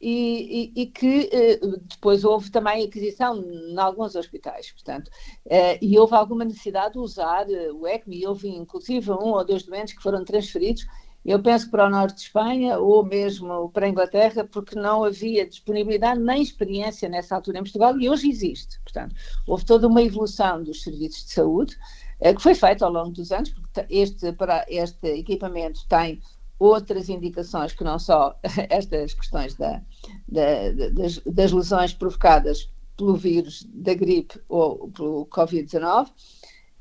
e, 0.09 0.73
e, 0.83 0.87
que 0.87 1.29
eh, 1.33 1.59
depois 1.83 2.23
houve 2.25 2.49
também 2.49 2.85
aquisição 2.85 3.42
em 3.42 3.77
alguns 3.77 4.14
hospitais, 4.14 4.71
portanto, 4.71 5.11
eh, 5.45 5.81
e 5.83 5.99
houve 5.99 6.14
alguma 6.14 6.45
necessidade 6.45 6.92
de 6.92 7.01
usar 7.01 7.51
eh, 7.51 7.73
o 7.73 7.85
ECMO, 7.88 8.14
e 8.14 8.25
houve 8.25 8.49
inclusive 8.49 9.11
um 9.11 9.33
ou 9.33 9.45
dois 9.45 9.64
doentes 9.64 9.95
que 9.95 10.03
foram 10.03 10.25
transferidos, 10.25 10.87
eu 11.25 11.42
penso 11.42 11.69
para 11.73 11.87
o 11.87 11.90
norte 11.90 12.14
de 12.14 12.21
Espanha 12.21 12.79
ou 12.79 13.05
mesmo 13.05 13.69
para 13.71 13.87
a 13.87 13.88
Inglaterra, 13.88 14.45
porque 14.45 14.79
não 14.79 15.03
havia 15.03 15.45
disponibilidade 15.45 16.21
nem 16.21 16.40
experiência 16.40 17.09
nessa 17.09 17.35
altura 17.35 17.59
em 17.59 17.62
Portugal, 17.64 17.99
e 17.99 18.09
hoje 18.09 18.29
existe. 18.31 18.81
Portanto, 18.83 19.12
houve 19.45 19.64
toda 19.64 19.88
uma 19.88 20.03
evolução 20.03 20.62
dos 20.62 20.85
serviços 20.85 21.25
de 21.25 21.33
saúde, 21.33 21.77
que 22.21 22.40
foi 22.40 22.55
feita 22.55 22.87
ao 22.87 22.92
longo 22.92 23.11
dos 23.11 23.33
anos, 23.33 23.51
porque 23.51 23.85
este, 23.90 24.33
para, 24.35 24.64
este 24.69 25.19
equipamento 25.19 25.81
tem 25.88 26.21
outras 26.59 27.09
indicações 27.09 27.73
que 27.73 27.85
não 27.85 27.99
só 27.99 28.38
estas 28.71 29.14
questões 29.14 29.55
da, 29.55 29.83
da, 30.29 30.73
das, 30.92 31.19
das, 31.19 31.53
lesões 31.53 31.92
provocadas 31.92 32.71
pelo 32.97 33.16
vírus 33.16 33.66
da 33.73 33.95
gripe 33.95 34.40
ou 34.49 34.88
pelo 34.90 35.27
Covid-19, 35.27 36.09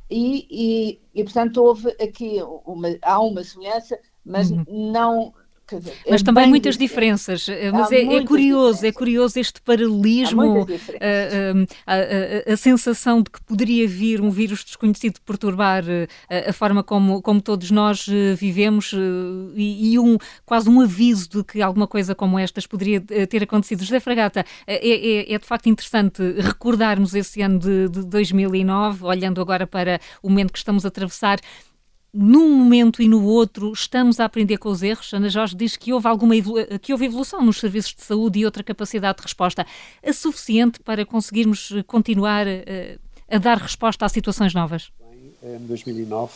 e, 0.09 0.47
e, 0.49 1.01
e, 1.13 1.23
portanto 1.23 1.57
houve 1.57 1.89
aqui 1.99 2.38
uma, 2.65 2.89
há 3.01 3.19
uma 3.19 3.43
semelhança, 3.43 3.99
mas 4.23 4.51
uhum. 4.51 4.63
não 4.67 5.33
Dizer, 5.67 5.93
mas 6.08 6.21
é 6.21 6.23
também 6.23 6.47
muitas 6.47 6.78
diferenças. 6.78 7.49
Eh, 7.49 7.71
mas 7.71 7.91
é, 7.91 8.01
é, 8.01 8.23
curioso, 8.23 8.86
é 8.86 8.91
curioso 8.91 9.39
este 9.39 9.60
paralelismo, 9.62 10.67
a, 11.88 11.91
a, 11.91 12.49
a, 12.51 12.54
a, 12.54 12.58
sensação 12.58 13.21
de 13.23 13.32
que 13.32 13.41
poderia 13.43 13.88
vir 13.88 14.21
um 14.21 14.30
vírus 14.30 14.63
desconhecido 14.63 15.19
perturbar 15.21 15.84
eh, 15.89 16.49
a, 16.49 16.54
forma 16.54 16.84
como, 16.84 17.19
como 17.21 17.41
todos 17.41 17.71
nós 17.71 18.06
eh, 18.08 18.36
vivemos 18.36 18.93
e, 19.56 19.93
e, 19.93 19.99
um, 19.99 20.17
quase 20.45 20.69
um 20.69 20.82
aviso 20.82 21.30
de 21.30 21.43
que 21.43 21.62
alguma 21.62 21.88
coisa 21.88 22.13
como 22.13 22.38
estas 22.38 22.67
poderia 22.67 23.01
ter 23.01 23.41
acontecido. 23.43 23.84
José 23.84 23.99
Fragata, 23.99 24.45
é, 24.67 24.88
é, 24.88 25.34
é 25.34 25.39
de 25.39 25.45
facto 25.45 25.67
interessante 25.67 26.21
recordarmos 26.39 27.15
esse 27.15 27.41
ano 27.41 27.58
de, 27.58 27.89
de 27.89 28.04
2009, 28.04 29.04
olhando 29.04 29.41
agora 29.41 29.65
para 29.65 29.99
o 30.21 30.30
momento 30.30 30.51
que 30.54 30.60
estamos 30.60 30.86
a 30.86 30.89
atravessar 30.89 31.39
num 32.15 32.49
momento 32.58 33.01
e 33.01 33.08
no 33.08 33.23
outro 33.25 33.73
estamos 33.73 34.19
a 34.19 34.25
aprender 34.25 34.58
com 34.58 34.69
os 34.69 34.82
erros. 34.82 35.13
Ana 35.13 35.30
Jorge 35.30 35.56
diz 35.56 35.75
que 35.75 35.91
houve 35.91 36.08
alguma 36.08 36.34
que 36.82 36.93
houve 36.93 37.06
evolução 37.06 37.43
nos 37.43 37.60
serviços 37.60 37.93
de 37.93 38.01
saúde 38.01 38.39
e 38.39 38.45
outra 38.45 38.63
capacidade 38.63 39.17
de 39.17 39.23
resposta. 39.23 39.65
É 40.01 40.13
suficiente 40.13 40.80
para 40.80 41.06
conseguirmos 41.06 41.73
continuar 41.86 42.47
uh, 42.47 42.99
a 43.30 43.38
dar 43.38 43.58
resposta 43.58 44.06
a 44.06 44.10
situações 44.10 44.54
novas? 44.54 44.91
Em 45.43 45.60
2009, 45.65 46.34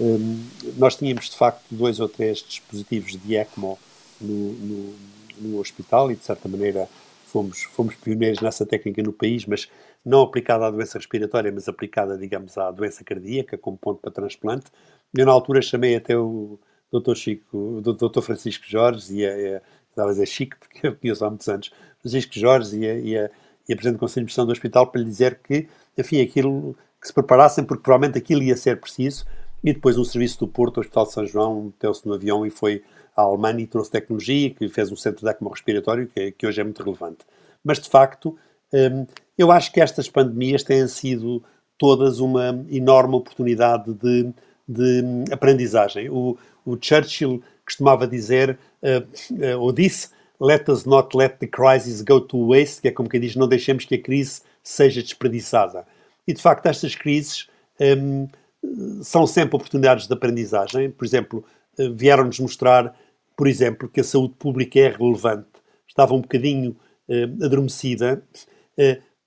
um, 0.00 0.44
nós 0.76 0.96
tínhamos 0.96 1.30
de 1.30 1.36
facto 1.36 1.62
dois 1.70 2.00
ou 2.00 2.08
três 2.08 2.44
dispositivos 2.46 3.12
de 3.12 3.36
ECMO 3.36 3.78
no, 4.20 4.52
no, 4.52 4.94
no 5.38 5.58
hospital 5.58 6.10
e 6.10 6.16
de 6.16 6.24
certa 6.24 6.48
maneira 6.48 6.88
fomos, 7.26 7.62
fomos 7.64 7.94
pioneiros 7.96 8.40
nessa 8.40 8.64
técnica 8.64 9.02
no 9.02 9.12
país, 9.12 9.44
mas 9.46 9.68
não 10.04 10.22
aplicada 10.22 10.66
à 10.66 10.70
doença 10.70 10.98
respiratória, 10.98 11.50
mas 11.50 11.68
aplicada, 11.68 12.16
digamos, 12.16 12.56
à 12.58 12.70
doença 12.70 13.02
cardíaca, 13.02 13.56
como 13.56 13.76
ponto 13.76 14.00
para 14.00 14.12
transplante. 14.12 14.66
Eu, 15.16 15.26
na 15.26 15.32
altura, 15.32 15.62
chamei 15.62 15.94
até 15.94 16.16
o 16.16 16.58
Dr. 16.92 17.14
Chico, 17.14 17.56
o 17.56 17.80
Dr. 17.80 18.20
Francisco 18.20 18.64
Jorge, 18.66 19.14
e 19.14 19.26
a, 19.26 19.38
e 19.38 19.54
a, 19.54 19.62
estava 19.90 20.08
a 20.08 20.12
dizer 20.12 20.26
Chico, 20.26 20.56
porque 20.58 20.86
eu 20.86 20.96
conheço 20.96 21.24
há 21.24 21.30
muitos 21.30 21.48
anos, 21.48 21.72
Francisco 22.00 22.32
Jorge 22.34 22.76
e 22.76 22.88
a, 22.88 22.94
e 22.94 23.18
a, 23.18 23.30
e 23.68 23.72
a 23.72 23.76
Presidente 23.76 23.96
do 23.96 23.98
Conselho 23.98 24.26
de 24.26 24.32
Administração 24.32 24.46
do 24.46 24.52
Hospital 24.52 24.86
para 24.88 25.00
lhe 25.00 25.06
dizer 25.06 25.40
que, 25.42 25.68
enfim, 25.96 26.20
aquilo, 26.20 26.76
que 27.00 27.06
se 27.06 27.14
preparassem, 27.14 27.64
porque 27.64 27.82
provavelmente 27.82 28.18
aquilo 28.18 28.42
ia 28.42 28.56
ser 28.56 28.80
preciso, 28.80 29.24
e 29.62 29.72
depois 29.72 29.96
um 29.96 30.04
serviço 30.04 30.40
do 30.40 30.48
Porto, 30.48 30.76
o 30.76 30.80
Hospital 30.80 31.06
de 31.06 31.12
São 31.12 31.26
João, 31.26 31.64
meteu-se 31.64 32.06
no 32.06 32.12
avião 32.12 32.44
e 32.44 32.50
foi 32.50 32.82
à 33.16 33.22
Alemanha 33.22 33.60
e 33.60 33.66
trouxe 33.66 33.90
tecnologia, 33.90 34.50
que 34.50 34.68
fez 34.68 34.92
um 34.92 34.96
centro 34.96 35.24
de 35.24 35.30
ECMO 35.30 35.48
respiratório, 35.48 36.06
que, 36.08 36.32
que 36.32 36.46
hoje 36.46 36.60
é 36.60 36.64
muito 36.64 36.82
relevante. 36.82 37.24
Mas, 37.62 37.78
de 37.78 37.88
facto, 37.88 38.36
hum, 38.72 39.06
eu 39.38 39.50
acho 39.50 39.72
que 39.72 39.80
estas 39.80 40.08
pandemias 40.08 40.62
têm 40.62 40.86
sido 40.86 41.42
todas 41.78 42.20
uma 42.20 42.64
enorme 42.68 43.14
oportunidade 43.14 43.94
de, 43.94 44.34
de 44.68 45.24
aprendizagem. 45.30 46.08
O, 46.08 46.36
o, 46.64 46.76
Churchill 46.80 47.42
costumava 47.64 48.06
dizer, 48.06 48.58
uh, 48.82 49.34
uh, 49.34 49.60
ou 49.60 49.72
disse, 49.72 50.08
let 50.40 50.68
us 50.68 50.84
not 50.84 51.16
let 51.16 51.38
the 51.38 51.46
crisis 51.46 52.02
go 52.02 52.20
to 52.20 52.48
waste, 52.48 52.82
que 52.82 52.88
é 52.88 52.90
como 52.90 53.08
quem 53.08 53.20
diz, 53.20 53.36
não 53.36 53.48
deixemos 53.48 53.84
que 53.84 53.94
a 53.94 54.02
crise 54.02 54.42
seja 54.62 55.02
desperdiçada. 55.02 55.86
E, 56.26 56.32
de 56.32 56.40
facto, 56.40 56.66
estas 56.66 56.94
crises 56.94 57.48
um, 57.80 58.26
são 59.02 59.26
sempre 59.26 59.56
oportunidades 59.56 60.06
de 60.06 60.14
aprendizagem. 60.14 60.90
Por 60.90 61.04
exemplo, 61.04 61.44
uh, 61.78 61.92
vieram-nos 61.92 62.40
mostrar, 62.40 62.94
por 63.36 63.46
exemplo, 63.46 63.88
que 63.88 64.00
a 64.00 64.04
saúde 64.04 64.34
pública 64.38 64.80
é 64.80 64.88
relevante. 64.88 65.48
Estava 65.86 66.14
um 66.14 66.20
bocadinho 66.20 66.76
adormecida, 67.42 68.26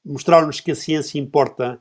mostraram-nos 0.03 0.59
que 0.59 0.71
a 0.71 0.75
ciência 0.75 1.19
importa 1.19 1.79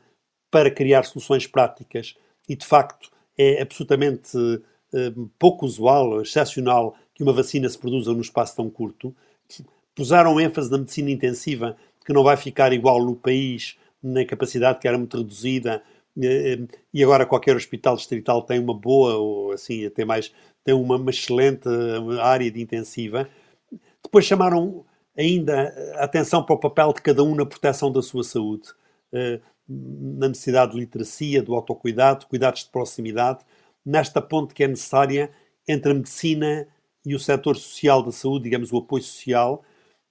para 0.50 0.70
criar 0.70 1.04
soluções 1.04 1.46
práticas 1.46 2.14
e, 2.48 2.54
de 2.54 2.66
facto, 2.66 3.10
é 3.36 3.62
absolutamente 3.62 4.36
uh, 4.36 5.30
pouco 5.38 5.66
usual, 5.66 6.22
excepcional, 6.22 6.96
que 7.14 7.22
uma 7.22 7.32
vacina 7.32 7.68
se 7.68 7.78
produza 7.78 8.12
num 8.12 8.20
espaço 8.20 8.56
tão 8.56 8.68
curto. 8.68 9.14
Puseram 9.94 10.40
ênfase 10.40 10.70
na 10.70 10.78
medicina 10.78 11.10
intensiva, 11.10 11.76
que 12.04 12.12
não 12.12 12.22
vai 12.22 12.36
ficar 12.36 12.72
igual 12.72 13.02
no 13.04 13.16
país, 13.16 13.76
na 14.02 14.24
capacidade 14.24 14.78
que 14.78 14.86
era 14.86 14.98
muito 14.98 15.16
reduzida, 15.16 15.82
uh, 16.16 16.68
e 16.92 17.02
agora 17.02 17.26
qualquer 17.26 17.56
hospital 17.56 17.96
distrital 17.96 18.42
tem 18.42 18.58
uma 18.58 18.74
boa, 18.74 19.16
ou 19.16 19.52
assim, 19.52 19.86
até 19.86 20.04
mais, 20.04 20.32
tem 20.64 20.74
uma, 20.74 20.96
uma 20.96 21.10
excelente 21.10 21.68
área 22.20 22.50
de 22.50 22.60
intensiva. 22.60 23.28
Depois 24.02 24.24
chamaram 24.24 24.84
ainda 25.16 25.74
a 25.96 26.04
atenção 26.04 26.42
para 26.42 26.54
o 26.54 26.58
papel 26.58 26.92
de 26.92 27.02
cada 27.02 27.22
um 27.22 27.34
na 27.34 27.46
proteção 27.46 27.90
da 27.90 28.02
sua 28.02 28.22
saúde, 28.22 28.68
eh, 29.12 29.40
na 29.68 30.28
necessidade 30.28 30.72
de 30.72 30.78
literacia, 30.78 31.42
do 31.42 31.54
autocuidado, 31.54 32.26
cuidados 32.26 32.64
de 32.64 32.70
proximidade, 32.70 33.44
nesta 33.84 34.20
ponte 34.20 34.54
que 34.54 34.64
é 34.64 34.68
necessária 34.68 35.30
entre 35.66 35.90
a 35.90 35.94
medicina 35.94 36.66
e 37.04 37.14
o 37.14 37.20
setor 37.20 37.56
social 37.56 38.02
da 38.02 38.12
saúde, 38.12 38.44
digamos, 38.44 38.72
o 38.72 38.78
apoio 38.78 39.02
social, 39.02 39.64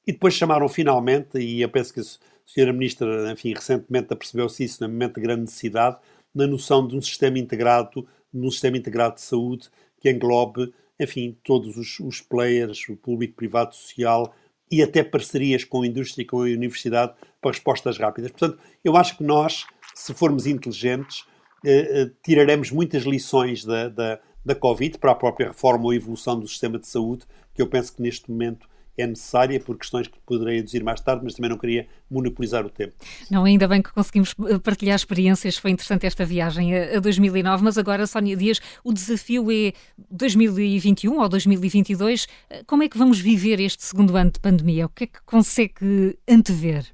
e 0.06 0.12
depois 0.12 0.34
chamaram 0.34 0.68
finalmente, 0.70 1.38
e 1.40 1.62
eu 1.62 1.70
penso 1.70 1.94
que 1.94 2.02
Sra. 2.46 2.72
Ministra, 2.72 3.32
enfim, 3.32 3.54
recentemente 3.54 4.14
apercebeu-se 4.14 4.64
isso 4.64 4.84
no 4.84 4.90
momento 4.90 5.16
de 5.16 5.22
grande 5.22 5.42
necessidade, 5.42 5.98
na 6.34 6.46
noção 6.46 6.88
de 6.88 6.96
um 6.96 7.02
sistema 7.02 7.40
integrado, 7.40 8.08
num 8.32 8.52
sistema 8.52 8.78
integrado 8.78 9.16
de 9.16 9.22
saúde 9.22 9.70
que 10.00 10.12
englobe, 10.12 10.74
enfim, 11.00 11.38
todos 11.44 11.76
os, 11.76 12.00
os 12.00 12.22
players, 12.22 12.88
o 12.88 12.96
público, 12.96 13.36
privado, 13.36 13.76
social 13.76 14.34
e 14.72 14.82
até 14.82 15.04
parcerias 15.04 15.64
com 15.64 15.82
a 15.82 15.88
indústria 15.88 16.24
e 16.24 16.26
com 16.26 16.38
a 16.38 16.46
universidade 16.46 17.14
para 17.42 17.52
respostas 17.52 17.98
rápidas. 17.98 18.32
Portanto, 18.32 18.60
eu 18.84 18.98
acho 18.98 19.18
que 19.18 19.24
nós, 19.24 19.66
se 19.94 20.14
formos 20.14 20.48
inteligentes, 20.48 21.26
eh, 21.66 22.02
eh, 22.02 22.12
tiraremos 22.24 22.72
muitas 22.72 23.04
lições 23.04 23.64
da, 23.64 23.90
da, 23.90 24.20
da 24.44 24.56
Covid 24.56 24.98
para 24.98 25.12
a 25.12 25.16
própria 25.16 25.48
reforma 25.48 25.86
ou 25.86 25.94
evolução 25.94 26.40
do 26.40 26.48
sistema 26.48 26.80
de 26.80 26.88
saúde, 26.88 27.26
que 27.54 27.62
eu 27.62 27.68
penso 27.68 27.96
que 27.96 28.02
neste 28.02 28.30
momento 28.30 28.68
é 28.98 29.06
necessária 29.06 29.60
por 29.60 29.78
questões 29.78 30.08
que 30.08 30.18
poderei 30.26 30.60
aduzir 30.60 30.84
mais 30.84 31.02
tarde, 31.02 31.22
mas 31.24 31.34
também 31.34 31.50
não 31.50 31.58
queria 31.58 31.88
monopolizar 32.10 32.66
o 32.66 32.70
tempo. 32.70 32.94
Não, 33.30 33.44
ainda 33.44 33.68
bem 33.68 33.82
que 33.82 33.92
conseguimos 33.92 34.36
eh, 34.50 34.58
partilhar 34.60 34.96
experiências, 34.96 35.58
foi 35.58 35.72
interessante 35.72 36.06
esta 36.06 36.26
viagem 36.26 36.76
a, 36.76 37.00
2009, 37.00 37.64
mas 37.64 37.78
agora, 37.78 38.08
Sónia 38.08 38.36
Dias, 38.36 38.62
o 38.84 38.94
desafio 38.94 39.52
é 39.52 39.74
2021 40.10 41.20
ou 41.20 41.30
2022, 41.30 42.28
eh, 42.50 42.64
como 42.66 42.84
é 42.84 42.90
que 42.90 42.98
vamos 42.98 43.20
viver 43.20 43.60
este 43.60 43.84
segundo 43.84 44.16
ano 44.16 44.32
de 44.32 44.40
pandemia? 44.40 44.86
O 44.86 44.90
que 44.90 45.06
é 45.06 45.08
que 45.08 45.22
consegue 45.26 46.18
antever? 46.28 46.86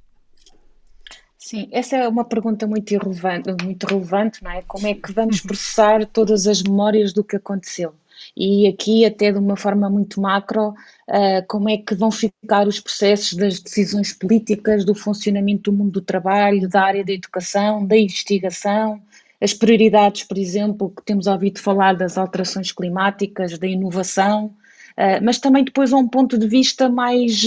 Sim, 1.38 1.68
essa 1.72 1.98
é 1.98 2.08
uma 2.08 2.24
pergunta 2.24 2.68
muito 2.68 2.96
relevante, 2.96 3.50
muito 3.64 3.86
relevante, 3.86 4.44
não 4.44 4.52
é? 4.52 4.62
Como 4.62 4.88
é 4.88 4.94
que 4.94 5.12
vamos 5.12 5.42
processar 5.42 6.06
todas 6.06 6.48
as 6.48 6.62
memórias 6.62 7.14
do 7.14 7.24
que 7.24 7.36
aconteceu? 7.36 7.94
E 8.36 8.68
aqui 8.68 9.06
até 9.06 9.32
de 9.32 9.38
uma 9.38 9.56
forma 9.56 9.90
muito 9.90 10.22
macro, 10.22 10.70
uh, 10.70 11.46
como 11.48 11.70
é 11.70 11.78
que 11.78 11.94
vão 11.96 12.12
ficar 12.12 12.68
os 12.68 12.80
processos 12.80 13.34
das 13.34 13.60
decisões 13.60 14.14
políticas, 14.14 14.86
do 14.86 14.96
funcionamento 14.96 15.72
do 15.72 15.78
mundo 15.78 15.92
do 15.92 16.02
trabalho, 16.02 16.68
da 16.70 16.82
área 16.82 17.04
da 17.04 17.12
educação, 17.12 17.86
da 17.86 17.98
investigação, 17.98 19.02
as 19.40 19.54
prioridades, 19.54 20.24
por 20.24 20.38
exemplo, 20.38 20.94
que 20.96 21.04
temos 21.04 21.28
ouvido 21.28 21.60
falar 21.60 21.94
das 21.96 22.18
alterações 22.18 22.72
climáticas, 22.72 23.58
da 23.58 23.68
inovação, 23.68 24.46
uh, 24.46 25.24
mas 25.24 25.40
também 25.40 25.64
depois 25.64 25.92
a 25.92 25.98
um 25.98 26.08
ponto 26.08 26.38
de 26.38 26.48
vista 26.48 26.90
mais 26.90 27.44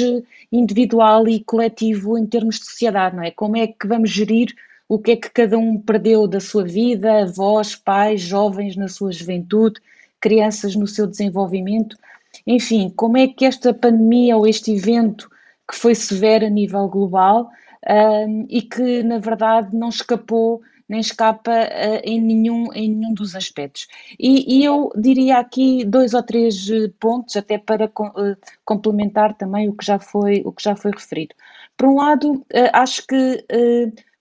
individual 0.52 1.26
e 1.28 1.42
coletivo 1.42 2.18
em 2.18 2.26
termos 2.26 2.58
de 2.58 2.66
sociedade, 2.66 3.16
não 3.16 3.22
é? 3.22 3.30
Como 3.30 3.56
é 3.56 3.66
que 3.66 3.86
vamos 3.86 4.10
gerir 4.10 4.54
o 4.88 4.98
que 4.98 5.12
é 5.12 5.16
que 5.16 5.30
cada 5.30 5.56
um 5.56 5.78
perdeu 5.78 6.26
da 6.28 6.40
sua 6.40 6.64
vida, 6.64 7.22
avós, 7.22 7.74
pais, 7.74 8.20
jovens 8.20 8.76
na 8.76 8.86
sua 8.86 9.10
juventude, 9.12 9.80
crianças 10.24 10.74
no 10.74 10.86
seu 10.86 11.06
desenvolvimento. 11.06 11.98
Enfim, 12.46 12.90
como 12.96 13.18
é 13.18 13.28
que 13.28 13.44
esta 13.44 13.74
pandemia 13.74 14.38
ou 14.38 14.46
este 14.46 14.72
evento 14.72 15.30
que 15.70 15.76
foi 15.76 15.94
severo 15.94 16.46
a 16.46 16.48
nível 16.48 16.88
global 16.88 17.50
um, 17.86 18.46
e 18.48 18.62
que, 18.62 19.02
na 19.02 19.18
verdade, 19.18 19.76
não 19.76 19.90
escapou 19.90 20.62
nem 20.88 21.00
escapa 21.00 21.50
uh, 21.50 22.00
em, 22.02 22.20
nenhum, 22.20 22.72
em 22.72 22.90
nenhum 22.90 23.12
dos 23.12 23.34
aspectos. 23.36 23.86
E, 24.18 24.60
e, 24.60 24.64
eu 24.64 24.90
diria 24.96 25.38
aqui 25.38 25.84
dois 25.84 26.12
ou 26.14 26.22
três 26.22 26.70
eh, 26.70 26.90
pontos, 27.00 27.36
até 27.36 27.56
para 27.56 27.86
uh, 27.86 28.36
complementar 28.64 29.34
também 29.34 29.68
o 29.68 29.72
que 29.74 29.84
já 29.84 29.98
foi, 29.98 30.42
o 30.44 30.52
que 30.52 30.62
já 30.62 30.76
foi 30.76 30.90
referido. 30.90 31.34
Por 31.76 31.88
um 31.88 31.96
lado, 31.96 32.32
uh, 32.32 32.70
acho 32.72 33.06
que 33.06 33.44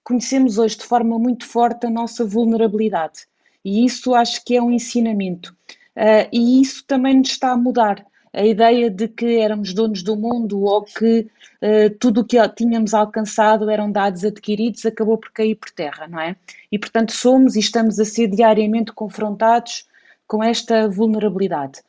conhecemos 0.04 0.58
hoje 0.58 0.78
de 0.78 0.86
forma 0.86 1.20
muito 1.20 1.46
forte 1.46 1.86
a 1.86 1.90
nossa 1.90 2.26
vulnerabilidade, 2.26 3.26
e 3.64 3.86
isso 3.86 4.14
acho 4.16 4.44
que 4.46 4.56
é 4.56 4.62
um 4.62 4.72
ensinamento. 4.72 5.54
Uh, 5.96 6.28
e 6.32 6.62
isso 6.62 6.84
também 6.86 7.18
nos 7.18 7.30
está 7.30 7.52
a 7.52 7.58
mudar. 7.58 8.06
A 8.34 8.44
ideia 8.44 8.90
de 8.90 9.08
que 9.08 9.38
éramos 9.38 9.74
donos 9.74 10.02
do 10.02 10.16
mundo 10.16 10.64
ou 10.64 10.84
que 10.84 11.28
uh, 11.62 11.98
tudo 12.00 12.22
o 12.22 12.26
que 12.26 12.38
tínhamos 12.50 12.94
alcançado 12.94 13.70
eram 13.70 13.92
dados 13.92 14.24
adquiridos 14.26 14.86
acabou 14.86 15.18
por 15.18 15.32
cair 15.32 15.56
por 15.56 15.70
terra, 15.70 16.08
não 16.08 16.20
é? 16.20 16.36
E 16.72 16.80
portanto 16.80 17.12
somos 17.12 17.56
e 17.56 17.60
estamos 17.60 18.00
a 18.00 18.06
ser 18.06 18.28
diariamente 18.28 18.92
confrontados 18.92 19.86
com 20.26 20.44
esta 20.44 20.88
vulnerabilidade. 20.88 21.82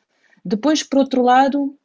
Depois, 0.43 0.83
por 0.83 0.99
outro 0.99 1.23
lado, 1.23 1.75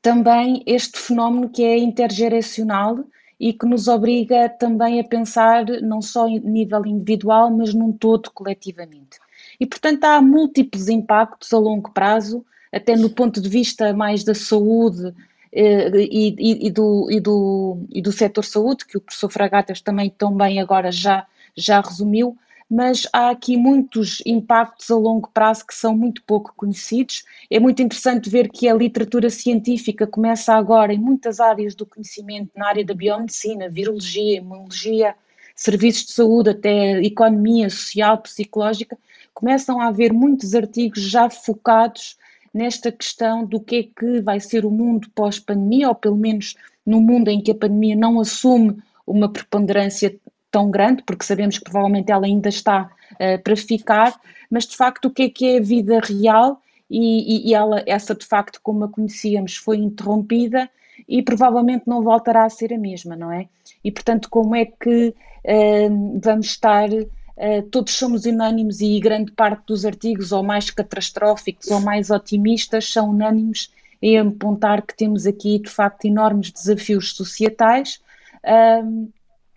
também 0.00 0.62
este 0.66 0.98
fenómeno 0.98 1.50
que 1.50 1.62
é 1.62 1.76
intergeracional 1.76 3.04
e 3.38 3.52
que 3.52 3.66
nos 3.66 3.88
obriga 3.88 4.48
também 4.48 5.00
a 5.00 5.04
pensar 5.04 5.66
não 5.82 6.00
só 6.00 6.28
em 6.28 6.40
nível 6.40 6.86
individual, 6.86 7.50
mas 7.50 7.74
num 7.74 7.92
todo 7.92 8.30
coletivamente. 8.30 9.18
E, 9.62 9.66
portanto, 9.66 10.02
há 10.02 10.20
múltiplos 10.20 10.88
impactos 10.88 11.52
a 11.52 11.56
longo 11.56 11.92
prazo, 11.92 12.44
até 12.72 12.96
no 12.96 13.08
ponto 13.08 13.40
de 13.40 13.48
vista 13.48 13.92
mais 13.92 14.24
da 14.24 14.34
saúde 14.34 15.14
eh, 15.52 15.88
e, 15.94 16.34
e, 16.36 16.66
e, 16.66 16.70
do, 16.72 17.06
e, 17.08 17.20
do, 17.20 17.78
e 17.92 18.02
do 18.02 18.10
setor 18.10 18.44
saúde, 18.44 18.84
que 18.84 18.96
o 18.96 19.00
professor 19.00 19.30
Fragatas 19.30 19.80
também 19.80 20.10
tão 20.10 20.36
bem 20.36 20.58
agora 20.58 20.90
já, 20.90 21.24
já 21.56 21.80
resumiu, 21.80 22.36
mas 22.68 23.06
há 23.12 23.30
aqui 23.30 23.56
muitos 23.56 24.20
impactos 24.26 24.90
a 24.90 24.96
longo 24.96 25.30
prazo 25.32 25.64
que 25.64 25.76
são 25.76 25.96
muito 25.96 26.24
pouco 26.24 26.52
conhecidos. 26.56 27.22
É 27.48 27.60
muito 27.60 27.80
interessante 27.80 28.28
ver 28.28 28.48
que 28.48 28.68
a 28.68 28.74
literatura 28.74 29.30
científica 29.30 30.08
começa 30.08 30.54
agora 30.54 30.92
em 30.92 30.98
muitas 30.98 31.38
áreas 31.38 31.76
do 31.76 31.86
conhecimento, 31.86 32.50
na 32.56 32.66
área 32.66 32.84
da 32.84 32.94
biomedicina, 32.94 33.68
virologia, 33.68 34.38
imunologia, 34.38 35.14
serviços 35.54 36.06
de 36.06 36.12
saúde, 36.14 36.50
até 36.50 37.00
economia 37.02 37.70
social, 37.70 38.18
psicológica, 38.18 38.98
começam 39.34 39.80
a 39.80 39.86
haver 39.86 40.12
muitos 40.12 40.54
artigos 40.54 41.02
já 41.02 41.28
focados 41.28 42.16
nesta 42.52 42.92
questão 42.92 43.44
do 43.44 43.60
que 43.60 43.76
é 43.76 43.82
que 43.82 44.20
vai 44.20 44.38
ser 44.38 44.64
o 44.64 44.70
mundo 44.70 45.08
pós-pandemia, 45.14 45.88
ou 45.88 45.94
pelo 45.94 46.16
menos 46.16 46.54
no 46.84 47.00
mundo 47.00 47.28
em 47.28 47.40
que 47.40 47.50
a 47.50 47.54
pandemia 47.54 47.96
não 47.96 48.20
assume 48.20 48.76
uma 49.06 49.28
preponderância 49.28 50.14
tão 50.50 50.70
grande, 50.70 51.02
porque 51.04 51.24
sabemos 51.24 51.58
que 51.58 51.64
provavelmente 51.64 52.12
ela 52.12 52.26
ainda 52.26 52.48
está 52.48 52.90
uh, 53.12 53.42
para 53.42 53.56
ficar, 53.56 54.20
mas 54.50 54.66
de 54.66 54.76
facto 54.76 55.06
o 55.06 55.10
que 55.10 55.22
é 55.22 55.30
que 55.30 55.46
é 55.46 55.58
a 55.58 55.62
vida 55.62 55.98
real 56.00 56.60
e, 56.90 57.48
e, 57.48 57.54
ela, 57.54 57.82
essa 57.86 58.14
de 58.14 58.26
facto 58.26 58.60
como 58.62 58.84
a 58.84 58.88
conhecíamos 58.88 59.56
foi 59.56 59.78
interrompida 59.78 60.68
e 61.08 61.22
provavelmente 61.22 61.84
não 61.86 62.02
voltará 62.02 62.44
a 62.44 62.50
ser 62.50 62.72
a 62.74 62.78
mesma, 62.78 63.16
não 63.16 63.32
é? 63.32 63.48
E 63.82 63.90
portanto 63.90 64.28
como 64.28 64.54
é 64.54 64.66
que 64.66 65.08
uh, 65.08 66.20
vamos 66.22 66.46
estar 66.46 66.90
Uh, 67.36 67.62
todos 67.70 67.94
somos 67.94 68.24
unânimes 68.24 68.80
e 68.80 69.00
grande 69.00 69.32
parte 69.32 69.64
dos 69.66 69.84
artigos, 69.84 70.32
ou 70.32 70.42
mais 70.42 70.70
catastróficos 70.70 71.68
ou 71.70 71.80
mais 71.80 72.10
otimistas, 72.10 72.90
são 72.90 73.10
unânimes 73.10 73.70
em 74.00 74.18
apontar 74.18 74.82
que 74.82 74.96
temos 74.96 75.26
aqui, 75.26 75.58
de 75.58 75.70
facto, 75.70 76.04
enormes 76.04 76.50
desafios 76.50 77.14
societais. 77.14 78.00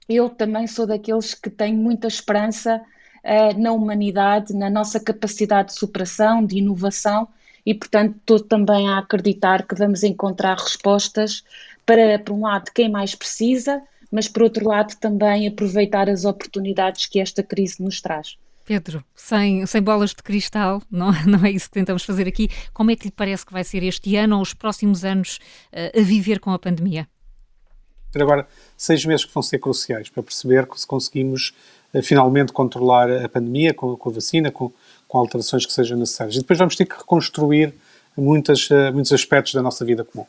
Eu 0.07 0.29
também 0.29 0.67
sou 0.67 0.85
daqueles 0.85 1.33
que 1.33 1.49
têm 1.49 1.73
muita 1.73 2.07
esperança 2.07 2.79
uh, 3.23 3.59
na 3.59 3.71
humanidade, 3.71 4.53
na 4.53 4.69
nossa 4.69 4.99
capacidade 4.99 5.69
de 5.69 5.79
superação, 5.79 6.45
de 6.45 6.59
inovação, 6.59 7.27
e, 7.65 7.73
portanto, 7.73 8.15
estou 8.17 8.39
também 8.39 8.87
a 8.87 8.99
acreditar 8.99 9.65
que 9.65 9.73
vamos 9.73 10.03
encontrar 10.03 10.55
respostas 10.57 11.43
para, 11.83 12.19
por 12.19 12.33
um 12.33 12.41
lado, 12.41 12.71
quem 12.71 12.87
mais 12.87 13.15
precisa, 13.15 13.81
mas 14.15 14.29
por 14.29 14.43
outro 14.43 14.65
lado 14.65 14.95
também 14.95 15.45
aproveitar 15.45 16.09
as 16.09 16.23
oportunidades 16.23 17.05
que 17.05 17.19
esta 17.19 17.43
crise 17.43 17.83
nos 17.83 17.99
traz. 17.99 18.37
Pedro, 18.63 19.03
sem, 19.13 19.65
sem 19.65 19.81
bolas 19.81 20.11
de 20.11 20.23
cristal, 20.23 20.81
não, 20.89 21.11
não 21.25 21.45
é 21.45 21.51
isso 21.51 21.67
que 21.67 21.73
tentamos 21.73 22.05
fazer 22.05 22.25
aqui. 22.25 22.49
Como 22.73 22.89
é 22.89 22.95
que 22.95 23.07
lhe 23.07 23.11
parece 23.11 23.45
que 23.45 23.51
vai 23.51 23.65
ser 23.65 23.83
este 23.83 24.15
ano 24.15 24.37
ou 24.37 24.41
os 24.41 24.53
próximos 24.53 25.03
anos 25.03 25.41
uh, 25.73 25.99
a 25.99 26.01
viver 26.01 26.39
com 26.39 26.51
a 26.51 26.57
pandemia? 26.57 27.05
Agora, 28.15 28.47
seis 28.77 29.03
meses 29.03 29.25
que 29.25 29.33
vão 29.33 29.43
ser 29.43 29.59
cruciais 29.59 30.07
para 30.07 30.23
perceber 30.23 30.65
que 30.65 30.79
se 30.79 30.87
conseguimos 30.87 31.53
uh, 31.93 32.01
finalmente 32.01 32.53
controlar 32.53 33.11
a 33.11 33.27
pandemia 33.27 33.73
com, 33.73 33.97
com 33.97 34.09
a 34.09 34.13
vacina, 34.13 34.49
com, 34.49 34.71
com, 35.09 35.17
alterações 35.17 35.65
que 35.65 35.73
sejam 35.73 35.97
necessárias. 35.97 36.37
E 36.37 36.39
depois 36.39 36.57
vamos 36.57 36.77
ter 36.77 36.85
que 36.85 36.95
reconstruir 36.95 37.73
muitas, 38.15 38.69
uh, 38.69 38.93
muitos 38.93 39.11
aspectos 39.11 39.53
da 39.53 39.61
nossa 39.61 39.83
vida 39.83 40.05
comum. 40.05 40.25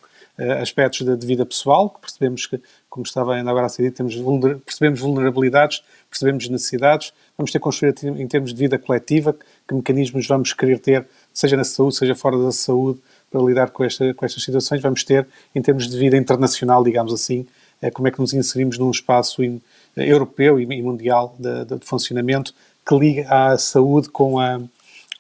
Aspectos 0.61 1.07
de, 1.07 1.17
de 1.17 1.27
vida 1.27 1.47
pessoal, 1.47 1.91
que 1.91 2.01
percebemos 2.01 2.47
que 2.47 2.61
como 2.97 3.05
estava 3.05 3.35
ainda 3.35 3.51
agora 3.51 3.67
a 3.67 3.69
ser 3.69 3.83
dito, 3.83 4.03
vulner, 4.23 4.59
percebemos 4.59 5.01
vulnerabilidades, 5.01 5.83
percebemos 6.09 6.49
necessidades, 6.49 7.13
vamos 7.37 7.53
ter 7.53 7.59
que 7.59 7.63
construir 7.63 7.95
em 8.03 8.27
termos 8.27 8.55
de 8.55 8.59
vida 8.59 8.79
coletiva 8.79 9.37
que 9.69 9.75
mecanismos 9.75 10.27
vamos 10.27 10.55
querer 10.55 10.79
ter, 10.79 11.07
seja 11.33 11.59
na 11.59 11.65
saúde, 11.65 11.97
seja 11.97 12.15
fora 12.15 12.39
da 12.39 12.53
saúde, 12.53 12.99
para 13.31 13.43
lidar 13.43 13.71
com, 13.71 13.85
esta, 13.85 14.15
com 14.15 14.25
estas 14.25 14.43
situações, 14.43 14.81
vamos 14.81 15.05
ter 15.05 15.27
em 15.55 15.61
termos 15.61 15.89
de 15.89 15.99
vida 15.99 16.17
internacional, 16.17 16.83
digamos 16.83 17.13
assim, 17.13 17.47
é, 17.83 17.91
como 17.91 18.09
é 18.09 18.11
que 18.11 18.19
nos 18.19 18.33
inserimos 18.33 18.79
num 18.79 18.91
espaço 18.91 19.45
in, 19.45 19.61
europeu 19.97 20.59
e, 20.59 20.83
mundial 20.83 21.35
de, 21.39 21.65
de, 21.67 21.79
de 21.79 21.85
funcionamento 21.85 22.55
que 22.87 22.95
liga 22.97 23.27
a 23.29 23.59
saúde 23.59 24.09
com 24.09 24.39
a, 24.39 24.61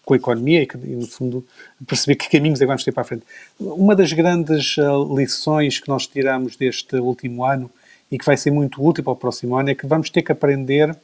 com 0.06 0.14
a 0.14 0.16
economia 0.16 0.62
e, 0.62 0.66
que, 0.66 0.76
e, 0.76 0.94
no 0.94 1.06
fundo, 1.06 1.44
perceber 1.84 2.14
que 2.14 2.30
caminhos 2.30 2.60
é 2.60 2.62
que 2.62 2.68
vamos 2.68 2.84
ter 2.84 2.92
para 2.92 3.02
a 3.02 3.04
frente. 3.04 3.24
Uma 3.58 3.94
das 3.94 4.12
grandes 4.12 4.76
uh, 4.78 5.16
lições 5.16 5.80
que 5.80 5.88
nós 5.88 6.06
tiramos 6.06 6.54
deste 6.54 6.94
último 6.96 7.44
ano 7.44 7.68
e 8.10 8.16
que 8.16 8.24
vai 8.24 8.36
ser 8.36 8.52
muito 8.52 8.82
útil 8.82 9.02
para 9.02 9.12
o 9.12 9.16
próximo 9.16 9.56
ano 9.56 9.68
é 9.68 9.74
que 9.74 9.84
vamos 9.84 10.08
ter 10.08 10.22
que 10.22 10.30
aprender 10.30 10.96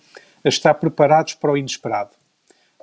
a 0.45 0.49
estar 0.49 0.75
preparados 0.75 1.35
para 1.35 1.51
o 1.51 1.57
inesperado. 1.57 2.11